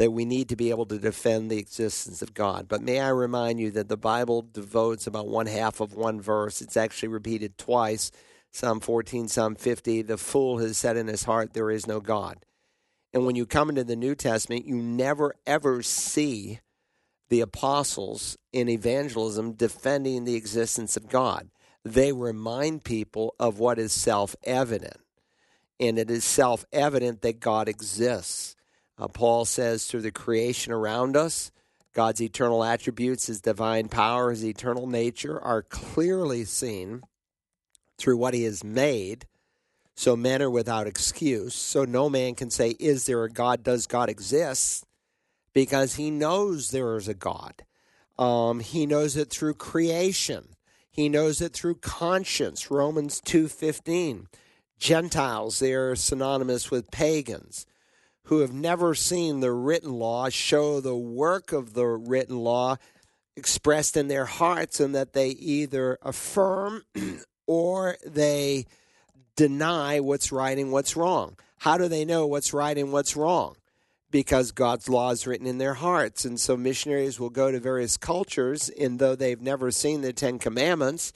that 0.00 0.12
we 0.12 0.24
need 0.24 0.48
to 0.48 0.56
be 0.56 0.70
able 0.70 0.86
to 0.86 0.98
defend 0.98 1.50
the 1.50 1.58
existence 1.58 2.22
of 2.22 2.32
God. 2.32 2.68
But 2.68 2.80
may 2.80 3.00
I 3.00 3.10
remind 3.10 3.60
you 3.60 3.70
that 3.72 3.88
the 3.88 3.98
Bible 3.98 4.40
devotes 4.40 5.06
about 5.06 5.28
one 5.28 5.46
half 5.46 5.78
of 5.80 5.92
one 5.92 6.22
verse. 6.22 6.62
It's 6.62 6.78
actually 6.78 7.10
repeated 7.10 7.58
twice 7.58 8.10
Psalm 8.50 8.80
14, 8.80 9.28
Psalm 9.28 9.54
50. 9.54 10.00
The 10.00 10.16
fool 10.16 10.56
has 10.56 10.78
said 10.78 10.96
in 10.96 11.06
his 11.06 11.24
heart, 11.24 11.52
There 11.52 11.70
is 11.70 11.86
no 11.86 12.00
God. 12.00 12.38
And 13.12 13.26
when 13.26 13.36
you 13.36 13.46
come 13.46 13.68
into 13.68 13.84
the 13.84 13.96
New 13.96 14.14
Testament, 14.14 14.66
you 14.66 14.76
never 14.76 15.34
ever 15.46 15.82
see 15.82 16.60
the 17.28 17.40
apostles 17.40 18.36
in 18.52 18.68
evangelism 18.68 19.52
defending 19.52 20.24
the 20.24 20.34
existence 20.34 20.96
of 20.96 21.08
God. 21.08 21.48
They 21.84 22.12
remind 22.12 22.84
people 22.84 23.34
of 23.38 23.58
what 23.58 23.78
is 23.78 23.92
self 23.92 24.36
evident. 24.44 24.98
And 25.78 25.98
it 25.98 26.10
is 26.10 26.24
self 26.24 26.64
evident 26.72 27.22
that 27.22 27.40
God 27.40 27.68
exists. 27.68 28.54
Uh, 28.98 29.08
Paul 29.08 29.46
says 29.46 29.86
through 29.86 30.02
the 30.02 30.12
creation 30.12 30.72
around 30.72 31.16
us, 31.16 31.50
God's 31.94 32.20
eternal 32.20 32.62
attributes, 32.62 33.26
his 33.26 33.40
divine 33.40 33.88
power, 33.88 34.30
his 34.30 34.44
eternal 34.44 34.86
nature 34.86 35.40
are 35.40 35.62
clearly 35.62 36.44
seen 36.44 37.02
through 37.98 38.18
what 38.18 38.34
he 38.34 38.44
has 38.44 38.62
made. 38.62 39.26
So 40.00 40.16
men 40.16 40.40
are 40.40 40.48
without 40.48 40.86
excuse. 40.86 41.54
So 41.54 41.84
no 41.84 42.08
man 42.08 42.34
can 42.34 42.48
say, 42.48 42.70
Is 42.80 43.04
there 43.04 43.22
a 43.22 43.28
God? 43.28 43.62
Does 43.62 43.86
God 43.86 44.08
exist? 44.08 44.86
Because 45.52 45.96
he 45.96 46.10
knows 46.10 46.70
there 46.70 46.96
is 46.96 47.06
a 47.06 47.12
God. 47.12 47.66
Um, 48.18 48.60
he 48.60 48.86
knows 48.86 49.14
it 49.14 49.28
through 49.28 49.56
creation. 49.56 50.56
He 50.90 51.10
knows 51.10 51.42
it 51.42 51.52
through 51.52 51.74
conscience. 51.82 52.70
Romans 52.70 53.20
2.15. 53.20 54.24
Gentiles, 54.78 55.58
they 55.58 55.74
are 55.74 55.94
synonymous 55.94 56.70
with 56.70 56.90
pagans 56.90 57.66
who 58.24 58.38
have 58.38 58.54
never 58.54 58.94
seen 58.94 59.40
the 59.40 59.52
written 59.52 59.92
law 59.92 60.30
show 60.30 60.80
the 60.80 60.96
work 60.96 61.52
of 61.52 61.74
the 61.74 61.84
written 61.84 62.38
law 62.38 62.76
expressed 63.36 63.98
in 63.98 64.08
their 64.08 64.24
hearts, 64.24 64.80
and 64.80 64.94
that 64.94 65.12
they 65.12 65.28
either 65.28 65.98
affirm 66.00 66.84
or 67.46 67.98
they 68.06 68.64
deny 69.40 69.98
what's 70.00 70.30
right 70.30 70.58
and 70.58 70.70
what's 70.70 70.98
wrong. 70.98 71.34
How 71.60 71.78
do 71.78 71.88
they 71.88 72.04
know 72.04 72.26
what's 72.26 72.52
right 72.52 72.76
and 72.76 72.92
what's 72.92 73.16
wrong? 73.16 73.56
Because 74.10 74.52
God's 74.52 74.86
law 74.86 75.12
is 75.12 75.26
written 75.26 75.46
in 75.46 75.56
their 75.56 75.72
hearts. 75.72 76.26
And 76.26 76.38
so 76.38 76.58
missionaries 76.58 77.18
will 77.18 77.30
go 77.30 77.50
to 77.50 77.58
various 77.58 77.96
cultures, 77.96 78.68
and 78.68 78.98
though 78.98 79.14
they've 79.14 79.40
never 79.40 79.70
seen 79.70 80.02
the 80.02 80.12
Ten 80.12 80.38
Commandments, 80.38 81.14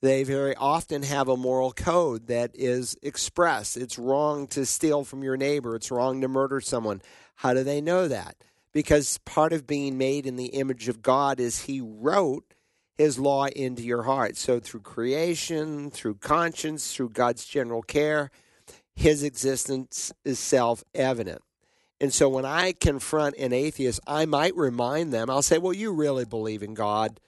they 0.00 0.24
very 0.24 0.54
often 0.54 1.02
have 1.02 1.28
a 1.28 1.36
moral 1.36 1.72
code 1.72 2.28
that 2.28 2.52
is 2.54 2.96
expressed. 3.02 3.76
It's 3.76 3.98
wrong 3.98 4.46
to 4.46 4.64
steal 4.64 5.04
from 5.04 5.22
your 5.22 5.36
neighbor, 5.36 5.76
it's 5.76 5.90
wrong 5.90 6.22
to 6.22 6.28
murder 6.28 6.62
someone. 6.62 7.02
How 7.34 7.52
do 7.52 7.64
they 7.64 7.82
know 7.82 8.08
that? 8.08 8.36
Because 8.72 9.18
part 9.26 9.52
of 9.52 9.66
being 9.66 9.98
made 9.98 10.24
in 10.24 10.36
the 10.36 10.46
image 10.46 10.88
of 10.88 11.02
God 11.02 11.38
is 11.38 11.64
He 11.64 11.82
wrote 11.82 12.54
His 12.98 13.18
law 13.18 13.46
into 13.46 13.82
your 13.82 14.02
heart. 14.02 14.36
So 14.36 14.60
through 14.60 14.80
creation, 14.80 15.90
through 15.90 16.16
conscience, 16.16 16.92
through 16.94 17.10
God's 17.10 17.46
general 17.46 17.82
care, 17.82 18.30
His 18.94 19.22
existence 19.22 20.12
is 20.24 20.38
self 20.38 20.84
evident. 20.94 21.40
And 22.00 22.12
so 22.12 22.28
when 22.28 22.44
I 22.44 22.72
confront 22.72 23.36
an 23.38 23.52
atheist, 23.52 24.00
I 24.06 24.26
might 24.26 24.54
remind 24.54 25.12
them, 25.12 25.30
I'll 25.30 25.42
say, 25.42 25.58
Well, 25.58 25.72
you 25.72 25.92
really 25.92 26.24
believe 26.24 26.62
in 26.62 26.74
God 26.74 27.18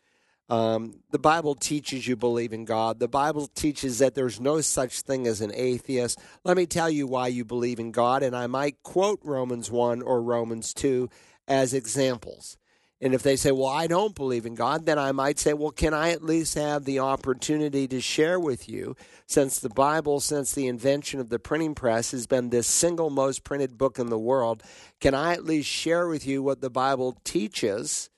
um, 0.50 0.98
the 1.12 1.18
Bible 1.18 1.54
teaches 1.54 2.08
you 2.08 2.16
believe 2.16 2.52
in 2.52 2.64
God. 2.64 2.98
The 2.98 3.08
Bible 3.08 3.46
teaches 3.46 4.00
that 4.00 4.16
there's 4.16 4.40
no 4.40 4.60
such 4.60 5.02
thing 5.02 5.28
as 5.28 5.40
an 5.40 5.52
atheist. 5.54 6.18
Let 6.44 6.56
me 6.56 6.66
tell 6.66 6.90
you 6.90 7.06
why 7.06 7.28
you 7.28 7.44
believe 7.44 7.78
in 7.78 7.92
God, 7.92 8.24
and 8.24 8.34
I 8.34 8.48
might 8.48 8.82
quote 8.82 9.20
Romans 9.22 9.70
1 9.70 10.02
or 10.02 10.20
Romans 10.20 10.74
2 10.74 11.08
as 11.46 11.72
examples. 11.72 12.58
And 13.02 13.14
if 13.14 13.22
they 13.22 13.36
say, 13.36 13.50
Well, 13.50 13.68
I 13.68 13.86
don't 13.86 14.14
believe 14.14 14.44
in 14.44 14.54
God, 14.54 14.84
then 14.84 14.98
I 14.98 15.12
might 15.12 15.38
say, 15.38 15.54
Well, 15.54 15.70
can 15.70 15.94
I 15.94 16.10
at 16.10 16.22
least 16.22 16.54
have 16.54 16.84
the 16.84 16.98
opportunity 16.98 17.88
to 17.88 18.00
share 18.00 18.38
with 18.38 18.68
you, 18.68 18.94
since 19.26 19.58
the 19.58 19.70
Bible, 19.70 20.20
since 20.20 20.52
the 20.52 20.66
invention 20.66 21.20
of 21.20 21.30
the 21.30 21.38
printing 21.38 21.74
press, 21.74 22.10
has 22.10 22.26
been 22.26 22.50
the 22.50 22.62
single 22.62 23.10
most 23.10 23.42
printed 23.44 23.78
book 23.78 23.98
in 23.98 24.10
the 24.10 24.18
world, 24.18 24.62
can 25.00 25.14
I 25.14 25.32
at 25.32 25.44
least 25.44 25.68
share 25.68 26.08
with 26.08 26.26
you 26.26 26.42
what 26.42 26.60
the 26.60 26.70
Bible 26.70 27.16
teaches 27.24 28.10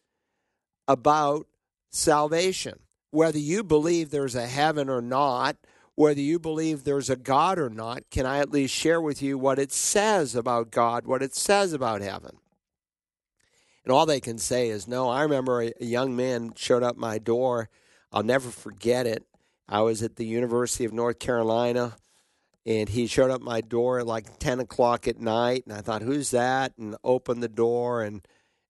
about 0.89 1.47
salvation. 1.91 2.79
Whether 3.11 3.39
you 3.39 3.63
believe 3.63 4.11
there's 4.11 4.35
a 4.35 4.47
heaven 4.47 4.89
or 4.89 5.03
not, 5.03 5.57
whether 5.95 6.21
you 6.21 6.39
believe 6.39 6.85
there's 6.85 7.11
a 7.11 7.17
God 7.17 7.59
or 7.59 7.69
not, 7.69 8.05
can 8.11 8.25
I 8.25 8.39
at 8.39 8.51
least 8.51 8.75
share 8.75 9.01
with 9.01 9.21
you 9.21 9.37
what 9.37 9.59
it 9.59 9.71
says 9.71 10.35
about 10.35 10.71
God, 10.71 11.07
what 11.07 11.23
it 11.23 11.35
says 11.35 11.73
about 11.73 12.01
heaven? 12.01 12.39
And 13.85 13.93
all 13.93 14.07
they 14.07 14.21
can 14.21 14.39
say 14.39 14.69
is, 14.69 14.87
no, 14.87 15.09
I 15.09 15.23
remember 15.23 15.63
a, 15.63 15.73
young 15.81 16.15
man 16.15 16.53
showed 16.57 16.83
up 16.83 16.97
my 16.97 17.19
door. 17.19 17.69
I'll 18.13 18.23
never 18.23 18.51
forget 18.51 19.07
it. 19.07 19.25
I 19.69 19.81
was 19.81 20.03
at 20.03 20.17
the 20.17 20.27
University 20.27 20.85
of 20.85 20.93
North 20.93 21.19
Carolina, 21.19 21.97
and 22.65 22.89
he 22.89 23.07
showed 23.07 23.31
up 23.31 23.41
my 23.41 23.61
door 23.61 24.01
at 24.01 24.07
like 24.07 24.39
10 24.39 24.61
o'clock 24.61 25.09
at 25.09 25.21
night. 25.21 25.65
And 25.67 25.75
I 25.75 25.81
thought, 25.81 26.03
who's 26.03 26.31
that? 26.31 26.77
And 26.79 26.97
opened 27.03 27.43
the 27.43 27.49
door, 27.49 28.03
and, 28.03 28.27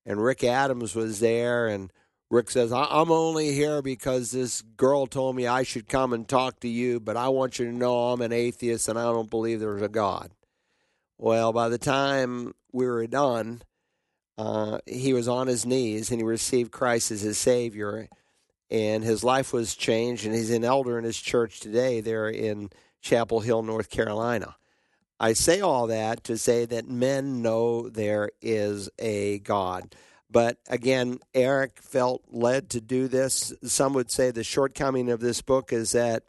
and 0.07 0.23
Rick 0.23 0.45
Adams 0.45 0.95
was 0.95 1.21
there. 1.21 1.67
And 1.67 1.93
Rick 2.31 2.51
says, 2.51 2.73
I'm 2.73 3.11
only 3.11 3.53
here 3.53 3.83
because 3.83 4.31
this 4.31 4.63
girl 4.63 5.07
told 5.07 5.37
me 5.37 5.47
I 5.47 5.65
should 5.65 5.87
come 5.87 6.15
and 6.15 6.27
talk 6.27 6.61
to 6.61 6.69
you, 6.69 6.99
but 6.99 7.15
I 7.15 7.29
want 7.29 7.59
you 7.59 7.67
to 7.67 7.77
know 7.77 8.09
I'm 8.09 8.23
an 8.23 8.33
atheist 8.33 8.89
and 8.89 8.99
I 8.99 9.03
don't 9.03 9.29
believe 9.29 9.61
there's 9.61 9.83
a 9.83 9.89
God. 9.89 10.31
Well, 11.19 11.53
by 11.53 11.69
the 11.69 11.77
time 11.77 12.55
we 12.73 12.87
were 12.87 13.07
done, 13.07 13.61
uh, 14.39 14.79
he 14.87 15.13
was 15.13 15.29
on 15.29 15.47
his 15.47 15.67
knees 15.67 16.11
and 16.11 16.21
he 16.21 16.25
received 16.25 16.73
Christ 16.73 17.11
as 17.11 17.21
his 17.21 17.39
Savior, 17.39 18.09
and 18.71 19.05
his 19.05 19.23
life 19.23 19.53
was 19.53 19.75
changed, 19.75 20.25
and 20.25 20.35
he's 20.35 20.51
an 20.51 20.65
elder 20.65 20.99
in 20.99 21.05
his 21.05 21.21
church 21.21 21.61
today 21.61 22.01
there 22.01 22.29
in 22.29 22.71
Chapel 23.03 23.41
Hill, 23.41 23.63
North 23.63 23.91
Carolina. 23.91 24.57
I 25.21 25.35
say 25.35 25.61
all 25.61 25.87
that 25.89 26.25
to 26.25 26.39
say 26.39 26.65
that 26.65 26.89
men 26.89 27.43
know 27.43 27.89
there 27.89 28.31
is 28.41 28.89
a 28.99 29.39
God. 29.41 29.95
But 30.31 30.57
again, 30.69 31.19
Eric 31.35 31.81
felt 31.81 32.23
led 32.31 32.71
to 32.71 32.81
do 32.81 33.07
this. 33.07 33.53
Some 33.63 33.93
would 33.93 34.11
say 34.11 34.31
the 34.31 34.43
shortcoming 34.43 35.11
of 35.11 35.21
this 35.21 35.43
book 35.43 35.73
is 35.73 35.93
that 35.93 36.25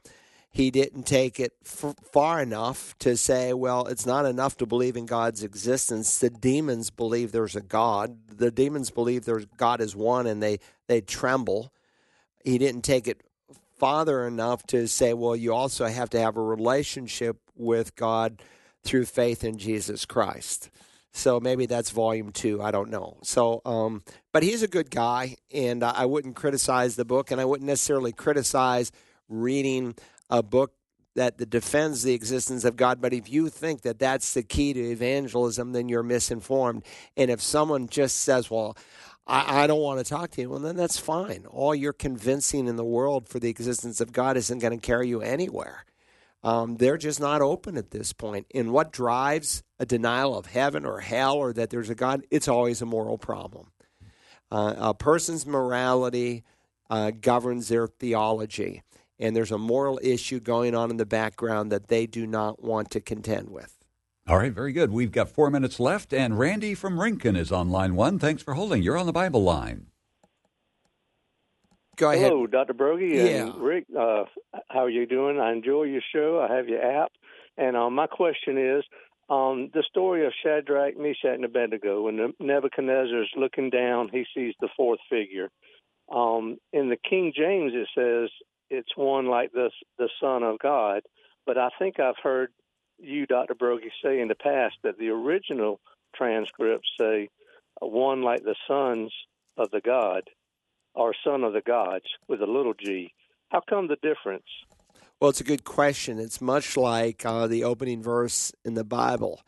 he 0.54 0.70
didn't 0.70 1.04
take 1.04 1.40
it 1.40 1.54
f- 1.66 1.96
far 2.12 2.40
enough 2.40 2.96
to 3.00 3.18
say, 3.18 3.54
well, 3.54 3.88
it's 3.88 4.06
not 4.06 4.26
enough 4.28 4.56
to 4.58 4.68
believe 4.68 4.96
in 4.96 5.08
God's 5.08 5.44
existence. 5.44 6.20
The 6.20 6.30
demons 6.30 6.92
believe 6.92 7.32
there's 7.32 7.56
a 7.56 7.62
God. 7.62 8.38
The 8.38 8.52
demons 8.52 8.92
believe 8.92 9.26
there's 9.26 9.48
God 9.58 9.82
is 9.82 9.96
one 9.96 10.28
and 10.28 10.44
they, 10.44 10.60
they 10.88 11.02
tremble. 11.02 11.74
He 12.46 12.60
didn't 12.60 12.84
take 12.84 13.08
it 13.08 13.22
farther 13.80 14.28
enough 14.28 14.64
to 14.68 14.88
say, 14.88 15.14
well, 15.14 15.36
you 15.36 15.56
also 15.56 15.88
have 15.88 16.12
to 16.12 16.20
have 16.20 16.38
a 16.38 16.44
relationship 16.44 17.38
with 17.56 17.96
God 17.96 18.44
through 18.84 19.06
faith 19.06 19.44
in 19.44 19.58
Jesus 19.58 20.06
Christ. 20.06 20.70
So 21.14 21.40
maybe 21.40 21.66
that's 21.66 21.90
volume 21.90 22.32
two. 22.32 22.62
I 22.62 22.70
don't 22.70 22.90
know. 22.90 23.18
So, 23.24 23.62
um, 23.66 24.04
but 24.32 24.44
he's 24.44 24.62
a 24.64 24.68
good 24.68 24.92
guy, 24.92 25.38
and 25.52 25.84
I 25.84 26.06
wouldn't 26.06 26.36
criticize 26.36 26.96
the 26.96 27.06
book, 27.06 27.32
and 27.32 27.40
I 27.40 27.46
wouldn't 27.46 27.68
necessarily 27.68 28.12
criticize 28.12 28.92
reading 29.30 29.96
a 30.30 30.44
book 30.44 30.74
that 31.16 31.38
defends 31.50 32.04
the 32.04 32.14
existence 32.14 32.64
of 32.66 32.76
God. 32.76 33.00
But 33.00 33.14
if 33.14 33.30
you 33.30 33.50
think 33.50 33.82
that 33.82 34.00
that's 34.00 34.34
the 34.34 34.44
key 34.44 34.74
to 34.74 34.80
evangelism, 34.80 35.72
then 35.72 35.88
you're 35.88 36.04
misinformed. 36.04 36.84
And 37.16 37.30
if 37.30 37.42
someone 37.42 37.88
just 37.88 38.20
says, 38.20 38.50
well, 38.50 38.76
I, 39.28 39.64
I, 39.64 39.68
don't 39.68 39.82
want 39.82 40.00
to 40.00 40.10
talk 40.10 40.32
to 40.32 40.42
you, 40.42 40.50
well, 40.50 40.60
then 40.60 40.76
that's 40.76 40.98
fine. 40.98 41.46
All 41.46 41.76
you're 41.76 41.94
convincing 41.94 42.68
in 42.68 42.76
the 42.76 42.84
world 42.84 43.30
for 43.30 43.40
the 43.40 43.50
existence 43.50 44.02
of 44.02 44.12
God 44.12 44.38
isn't 44.38 44.60
going 44.60 44.78
to 44.78 44.86
carry 44.86 45.08
you 45.08 45.22
anywhere. 45.22 45.86
Um, 46.44 46.76
they're 46.76 46.98
just 46.98 47.22
not 47.22 47.42
open 47.42 47.78
at 47.78 47.92
this 47.92 48.12
point. 48.12 48.48
And 48.54 48.74
what 48.74 48.92
drives 48.92 49.64
a 49.80 49.86
denial 49.86 50.38
of 50.38 50.48
heaven 50.48 50.86
or 50.86 51.00
hell 51.00 51.38
or 51.38 51.54
that 51.54 51.70
there's 51.70 51.90
a 51.90 51.96
God? 51.96 52.24
It's 52.32 52.50
always 52.50 52.82
a 52.82 52.86
moral 52.86 53.18
problem. 53.18 53.68
Uh, 54.52 54.74
a 54.78 54.94
person's 54.94 55.46
morality 55.46 56.44
uh, 56.90 57.12
governs 57.12 57.70
their 57.70 57.88
theology, 57.88 58.84
and 59.20 59.36
there's 59.36 59.52
a 59.52 59.58
moral 59.58 60.00
issue 60.04 60.40
going 60.40 60.76
on 60.76 60.90
in 60.90 60.98
the 60.98 61.06
background 61.06 61.72
that 61.72 61.88
they 61.88 62.06
do 62.06 62.26
not 62.26 62.64
want 62.64 62.90
to 62.92 63.02
contend 63.02 63.50
with. 63.50 63.78
All 64.28 64.38
right, 64.38 64.54
very 64.54 64.72
good. 64.72 64.92
We've 64.92 65.12
got 65.12 65.30
four 65.30 65.50
minutes 65.50 65.80
left, 65.80 66.14
and 66.14 66.40
Randy 66.40 66.76
from 66.76 67.00
Rincon 67.00 67.36
is 67.36 67.52
on 67.52 67.70
line 67.70 67.96
one. 67.96 68.20
Thanks 68.20 68.42
for 68.42 68.54
holding. 68.54 68.82
You're 68.82 68.98
on 68.98 69.06
the 69.06 69.12
Bible 69.12 69.44
line. 69.44 69.88
Go 71.98 72.10
ahead. 72.10 72.32
Hello, 72.32 72.48
Dr. 72.48 72.74
Broggi 72.74 73.16
yeah. 73.16 73.46
and 73.46 73.56
Rick. 73.56 73.86
Uh, 73.96 74.24
how 74.70 74.86
are 74.86 74.90
you 74.90 75.06
doing? 75.06 75.40
I 75.40 75.52
enjoy 75.52 75.84
your 75.84 76.02
show. 76.14 76.40
I 76.40 76.56
have 76.56 76.68
your 76.68 76.82
app. 76.82 77.12
And 77.58 77.78
um, 77.78 77.94
my 77.94 78.08
question 78.08 78.58
is 78.58 78.84
um, 79.30 79.70
the 79.74 79.84
story 79.90 80.26
of 80.26 80.34
Shadrach, 80.44 80.98
Meshach, 80.98 81.36
and 81.36 81.46
Abednego. 81.46 82.02
When 82.04 82.34
Nebuchadnezzar 82.40 83.22
is 83.22 83.30
looking 83.36 83.70
down, 83.70 84.10
he 84.12 84.26
sees 84.34 84.56
the 84.60 84.70
fourth 84.76 85.00
figure. 85.10 85.50
Um, 86.12 86.58
in 86.72 86.90
the 86.90 86.98
King 86.98 87.32
James, 87.36 87.74
it 87.76 87.88
says 87.96 88.30
it's 88.74 88.98
one 88.98 89.28
like 89.28 89.52
the, 89.52 89.70
the 89.98 90.10
Son 90.20 90.44
of 90.44 90.60
God. 90.60 91.02
But 91.46 91.58
I 91.58 91.70
think 91.78 92.00
I've 92.00 92.22
heard 92.22 92.52
you, 93.00 93.26
Dr. 93.26 93.54
Broggi, 93.54 93.90
say 94.04 94.20
in 94.20 94.28
the 94.28 94.36
past 94.36 94.76
that 94.84 94.98
the 94.98 95.10
original 95.10 95.80
transcripts 96.16 96.90
say 97.00 97.30
one 97.82 98.22
like 98.22 98.44
the 98.44 98.56
sons 98.68 99.12
of 99.58 99.70
the 99.72 99.82
God 99.82 100.24
or 100.96 101.14
son 101.24 101.44
of 101.44 101.54
the 101.54 101.62
gods 101.62 102.06
with 102.28 102.42
a 102.42 102.46
little 102.46 102.74
g. 102.74 103.14
How 103.50 103.62
come 103.68 103.88
the 103.88 103.98
difference? 104.02 104.46
Well, 105.20 105.30
it's 105.30 105.42
a 105.42 105.46
good 105.46 105.64
question. 105.64 106.20
It's 106.20 106.42
much 106.42 106.78
like 106.78 107.26
uh, 107.26 107.48
the 107.48 107.64
opening 107.64 108.02
verse 108.02 108.52
in 108.64 108.74
the 108.74 108.84
Bible. 108.84 109.42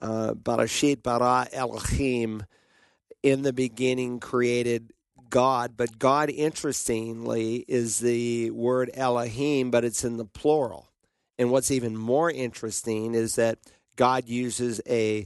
Uh, 0.00 0.34
Barashit 0.34 1.02
bara 1.02 1.46
Elohim, 1.52 2.44
in 3.22 3.42
the 3.42 3.52
beginning 3.52 4.20
created 4.20 4.92
God, 5.34 5.76
but 5.76 5.98
God, 5.98 6.30
interestingly, 6.30 7.64
is 7.66 7.98
the 7.98 8.52
word 8.52 8.88
Elohim, 8.94 9.72
but 9.72 9.84
it's 9.84 10.04
in 10.04 10.16
the 10.16 10.24
plural. 10.24 10.92
And 11.40 11.50
what's 11.50 11.72
even 11.72 11.96
more 11.96 12.30
interesting 12.30 13.16
is 13.16 13.34
that 13.34 13.58
God 13.96 14.28
uses 14.28 14.80
a 14.88 15.24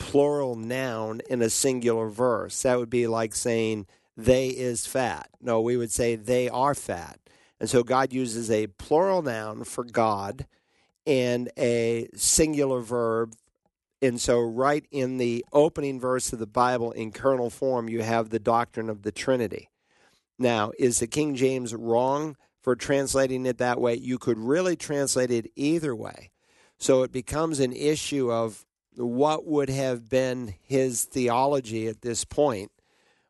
plural 0.00 0.56
noun 0.56 1.20
in 1.30 1.40
a 1.40 1.50
singular 1.50 2.08
verse. 2.08 2.62
That 2.62 2.80
would 2.80 2.90
be 2.90 3.06
like 3.06 3.32
saying, 3.32 3.86
they 4.16 4.48
is 4.48 4.88
fat. 4.88 5.28
No, 5.40 5.60
we 5.60 5.76
would 5.76 5.92
say 5.92 6.16
they 6.16 6.48
are 6.48 6.74
fat. 6.74 7.20
And 7.60 7.70
so 7.70 7.84
God 7.84 8.12
uses 8.12 8.50
a 8.50 8.66
plural 8.66 9.22
noun 9.22 9.62
for 9.62 9.84
God 9.84 10.48
and 11.06 11.48
a 11.56 12.08
singular 12.16 12.80
verb. 12.80 13.36
And 14.04 14.20
so, 14.20 14.38
right 14.38 14.84
in 14.90 15.16
the 15.16 15.46
opening 15.50 15.98
verse 15.98 16.30
of 16.34 16.38
the 16.38 16.46
Bible 16.46 16.92
in 16.92 17.10
kernel 17.10 17.48
form, 17.48 17.88
you 17.88 18.02
have 18.02 18.28
the 18.28 18.38
doctrine 18.38 18.90
of 18.90 19.00
the 19.00 19.10
Trinity. 19.10 19.70
Now, 20.38 20.72
is 20.78 20.98
the 20.98 21.06
King 21.06 21.34
James 21.34 21.74
wrong 21.74 22.36
for 22.60 22.76
translating 22.76 23.46
it 23.46 23.56
that 23.56 23.80
way? 23.80 23.94
You 23.94 24.18
could 24.18 24.36
really 24.36 24.76
translate 24.76 25.30
it 25.30 25.50
either 25.56 25.96
way. 25.96 26.32
So 26.78 27.02
it 27.02 27.12
becomes 27.12 27.60
an 27.60 27.72
issue 27.72 28.30
of 28.30 28.66
what 28.94 29.46
would 29.46 29.70
have 29.70 30.10
been 30.10 30.54
his 30.60 31.04
theology 31.04 31.88
at 31.88 32.02
this 32.02 32.26
point 32.26 32.70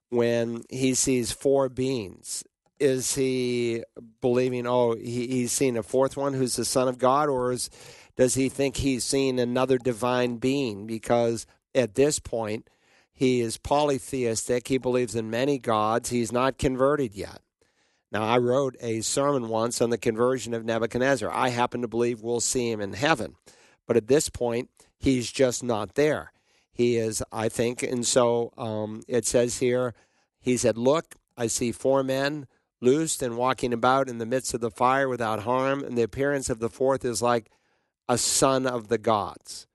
when 0.08 0.64
he 0.70 0.94
sees 0.94 1.30
four 1.30 1.68
beings? 1.68 2.42
Is 2.80 3.14
he 3.14 3.84
believing, 4.20 4.66
oh, 4.66 4.96
he, 4.96 5.28
he's 5.28 5.52
seen 5.52 5.76
a 5.76 5.84
fourth 5.84 6.16
one 6.16 6.34
who's 6.34 6.56
the 6.56 6.64
Son 6.64 6.88
of 6.88 6.98
God, 6.98 7.28
or 7.28 7.52
is, 7.52 7.70
does 8.16 8.34
he 8.34 8.48
think 8.48 8.76
he's 8.76 9.04
seen 9.04 9.38
another 9.38 9.78
divine 9.78 10.36
being? 10.36 10.86
Because 10.86 11.46
at 11.74 11.94
this 11.94 12.18
point, 12.18 12.68
he 13.12 13.40
is 13.40 13.58
polytheistic. 13.58 14.68
He 14.68 14.78
believes 14.78 15.14
in 15.14 15.30
many 15.30 15.58
gods. 15.58 16.10
He's 16.10 16.32
not 16.32 16.58
converted 16.58 17.14
yet. 17.14 17.40
Now, 18.10 18.22
I 18.22 18.38
wrote 18.38 18.76
a 18.80 19.00
sermon 19.00 19.48
once 19.48 19.80
on 19.80 19.90
the 19.90 19.98
conversion 19.98 20.54
of 20.54 20.64
Nebuchadnezzar. 20.64 21.30
I 21.32 21.48
happen 21.48 21.82
to 21.82 21.88
believe 21.88 22.22
we'll 22.22 22.40
see 22.40 22.70
him 22.70 22.80
in 22.80 22.92
heaven. 22.92 23.34
But 23.86 23.96
at 23.96 24.06
this 24.06 24.28
point, 24.28 24.70
he's 24.98 25.30
just 25.30 25.64
not 25.64 25.94
there. 25.94 26.32
He 26.72 26.96
is, 26.96 27.22
I 27.32 27.48
think, 27.48 27.82
and 27.82 28.04
so 28.06 28.52
um, 28.56 29.02
it 29.06 29.26
says 29.26 29.58
here, 29.58 29.94
he 30.40 30.56
said, 30.56 30.76
Look, 30.76 31.14
I 31.36 31.46
see 31.46 31.72
four 31.72 32.02
men 32.02 32.46
loosed 32.80 33.22
and 33.22 33.36
walking 33.36 33.72
about 33.72 34.08
in 34.08 34.18
the 34.18 34.26
midst 34.26 34.54
of 34.54 34.60
the 34.60 34.70
fire 34.70 35.08
without 35.08 35.42
harm, 35.42 35.84
and 35.84 35.96
the 35.96 36.02
appearance 36.02 36.50
of 36.50 36.58
the 36.58 36.68
fourth 36.68 37.04
is 37.04 37.22
like 37.22 37.50
a 38.08 38.18
son 38.18 38.66
of 38.66 38.88
the 38.88 38.98
gods. 38.98 39.66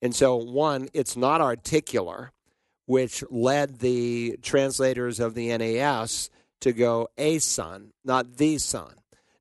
And 0.00 0.14
so, 0.14 0.36
one, 0.36 0.88
it's 0.92 1.16
not 1.16 1.40
articular, 1.40 2.32
which 2.86 3.22
led 3.30 3.78
the 3.78 4.38
translators 4.42 5.20
of 5.20 5.34
the 5.34 5.56
NAS 5.56 6.30
to 6.60 6.72
go 6.72 7.08
a 7.16 7.38
son, 7.38 7.92
not 8.04 8.36
the 8.36 8.58
son. 8.58 8.94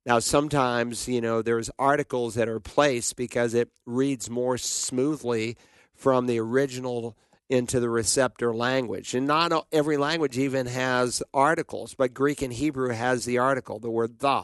Now, 0.06 0.20
sometimes, 0.20 1.08
you 1.08 1.22
know, 1.22 1.42
there's 1.42 1.70
articles 1.78 2.34
that 2.36 2.50
are 2.50 2.60
placed 2.60 3.16
because 3.16 3.54
it 3.54 3.70
reads 3.86 4.30
more 4.30 4.58
smoothly 4.58 5.58
from 5.94 6.26
the 6.26 6.40
original 6.40 7.16
into 7.50 7.80
the 7.80 7.90
receptor 7.90 8.54
language. 8.54 9.14
And 9.14 9.28
not 9.28 9.68
every 9.72 9.98
language 9.98 10.38
even 10.38 10.68
has 10.68 11.22
articles, 11.34 11.94
but 11.94 12.14
Greek 12.14 12.42
and 12.42 12.54
Hebrew 12.54 12.90
has 12.90 13.26
the 13.26 13.38
article, 13.38 13.78
the 13.78 13.92
word 13.92 14.20
the. 14.20 14.44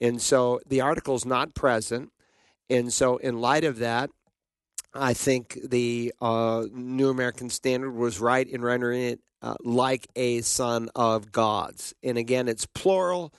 And 0.00 0.20
so 0.20 0.60
the 0.66 0.80
article 0.82 1.14
is 1.14 1.24
not 1.24 1.54
present. 1.54 2.12
And 2.68 2.92
so, 2.92 3.16
in 3.18 3.40
light 3.40 3.64
of 3.64 3.78
that, 3.78 4.10
I 4.92 5.14
think 5.14 5.58
the 5.62 6.12
uh, 6.20 6.64
New 6.72 7.10
American 7.10 7.50
Standard 7.50 7.92
was 7.92 8.18
right 8.18 8.46
in 8.46 8.62
rendering 8.62 9.02
it 9.02 9.20
uh, 9.42 9.54
like 9.62 10.08
a 10.16 10.40
son 10.40 10.88
of 10.94 11.30
God's. 11.30 11.94
And 12.02 12.18
again, 12.18 12.48
it's 12.48 12.66
plural. 12.66 13.32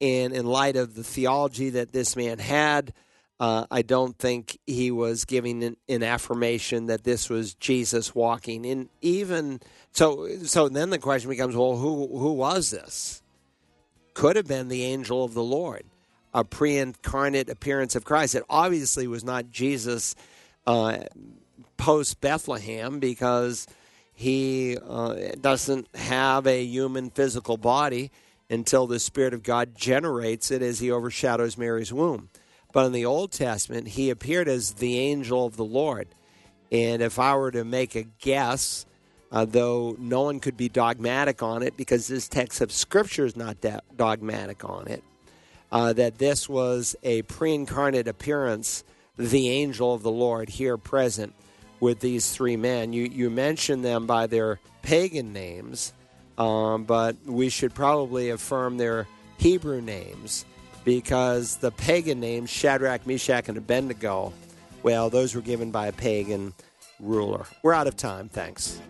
And 0.00 0.32
in 0.32 0.46
light 0.46 0.76
of 0.76 0.94
the 0.94 1.02
theology 1.02 1.70
that 1.70 1.92
this 1.92 2.14
man 2.14 2.38
had, 2.38 2.92
uh, 3.40 3.66
I 3.70 3.82
don't 3.82 4.16
think 4.18 4.58
he 4.66 4.90
was 4.90 5.24
giving 5.24 5.62
an, 5.62 5.76
an, 5.88 6.02
affirmation 6.02 6.86
that 6.86 7.04
this 7.04 7.30
was 7.30 7.54
Jesus 7.54 8.14
walking. 8.14 8.66
And 8.66 8.88
even 9.00 9.60
so, 9.92 10.28
so 10.44 10.68
then 10.68 10.90
the 10.90 10.98
question 10.98 11.30
becomes, 11.30 11.54
well, 11.54 11.76
who 11.76 12.18
who 12.18 12.32
was 12.32 12.70
this? 12.70 13.22
Could 14.14 14.36
have 14.36 14.48
been 14.48 14.68
the 14.68 14.84
angel 14.84 15.24
of 15.24 15.34
the 15.34 15.42
Lord, 15.42 15.84
a 16.34 16.44
pre-incarnate 16.44 17.48
appearance 17.48 17.96
of 17.96 18.04
Christ. 18.04 18.34
It 18.34 18.44
obviously 18.48 19.06
was 19.06 19.24
not 19.24 19.50
Jesus 19.50 20.14
uh, 20.66 20.98
post 21.76 22.20
Bethlehem 22.20 22.98
because 22.98 23.66
he 24.12 24.76
uh, 24.76 25.14
doesn't 25.40 25.94
have 25.94 26.46
a 26.46 26.64
human 26.64 27.10
physical 27.10 27.56
body 27.56 28.10
until 28.50 28.86
the 28.86 28.98
Spirit 28.98 29.34
of 29.34 29.42
God 29.42 29.74
generates 29.74 30.50
it 30.50 30.62
as 30.62 30.80
he 30.80 30.90
overshadows 30.90 31.56
Mary's 31.56 31.92
womb. 31.92 32.28
But 32.72 32.86
in 32.86 32.92
the 32.92 33.06
Old 33.06 33.32
Testament, 33.32 33.88
he 33.88 34.10
appeared 34.10 34.48
as 34.48 34.74
the 34.74 34.98
angel 34.98 35.46
of 35.46 35.56
the 35.56 35.64
Lord. 35.64 36.08
And 36.70 37.00
if 37.02 37.18
I 37.18 37.34
were 37.36 37.50
to 37.50 37.64
make 37.64 37.94
a 37.94 38.02
guess, 38.02 38.86
uh, 39.30 39.44
though 39.44 39.96
no 39.98 40.22
one 40.22 40.40
could 40.40 40.56
be 40.56 40.68
dogmatic 40.68 41.42
on 41.42 41.62
it 41.62 41.76
because 41.76 42.08
this 42.08 42.28
text 42.28 42.60
of 42.60 42.72
Scripture 42.72 43.24
is 43.24 43.36
not 43.36 43.56
dogmatic 43.96 44.64
on 44.64 44.88
it, 44.88 45.02
uh, 45.70 45.92
that 45.94 46.18
this 46.18 46.48
was 46.48 46.96
a 47.02 47.22
pre 47.22 47.54
incarnate 47.54 48.08
appearance, 48.08 48.84
the 49.16 49.50
angel 49.50 49.94
of 49.94 50.02
the 50.02 50.10
Lord 50.10 50.48
here 50.48 50.76
present 50.76 51.34
with 51.80 52.00
these 52.00 52.30
three 52.30 52.56
men. 52.56 52.92
You, 52.92 53.04
you 53.04 53.30
mentioned 53.30 53.84
them 53.84 54.06
by 54.06 54.26
their 54.26 54.58
pagan 54.82 55.32
names, 55.32 55.92
um, 56.36 56.84
but 56.84 57.16
we 57.24 57.48
should 57.48 57.74
probably 57.74 58.30
affirm 58.30 58.76
their 58.76 59.06
Hebrew 59.38 59.80
names 59.80 60.44
because 60.84 61.56
the 61.56 61.70
pagan 61.70 62.20
names, 62.20 62.50
Shadrach, 62.50 63.06
Meshach, 63.06 63.48
and 63.48 63.58
Abednego, 63.58 64.32
well, 64.82 65.10
those 65.10 65.34
were 65.34 65.42
given 65.42 65.70
by 65.70 65.88
a 65.88 65.92
pagan 65.92 66.54
ruler. 67.00 67.46
We're 67.62 67.74
out 67.74 67.86
of 67.86 67.96
time. 67.96 68.28
Thanks. 68.28 68.80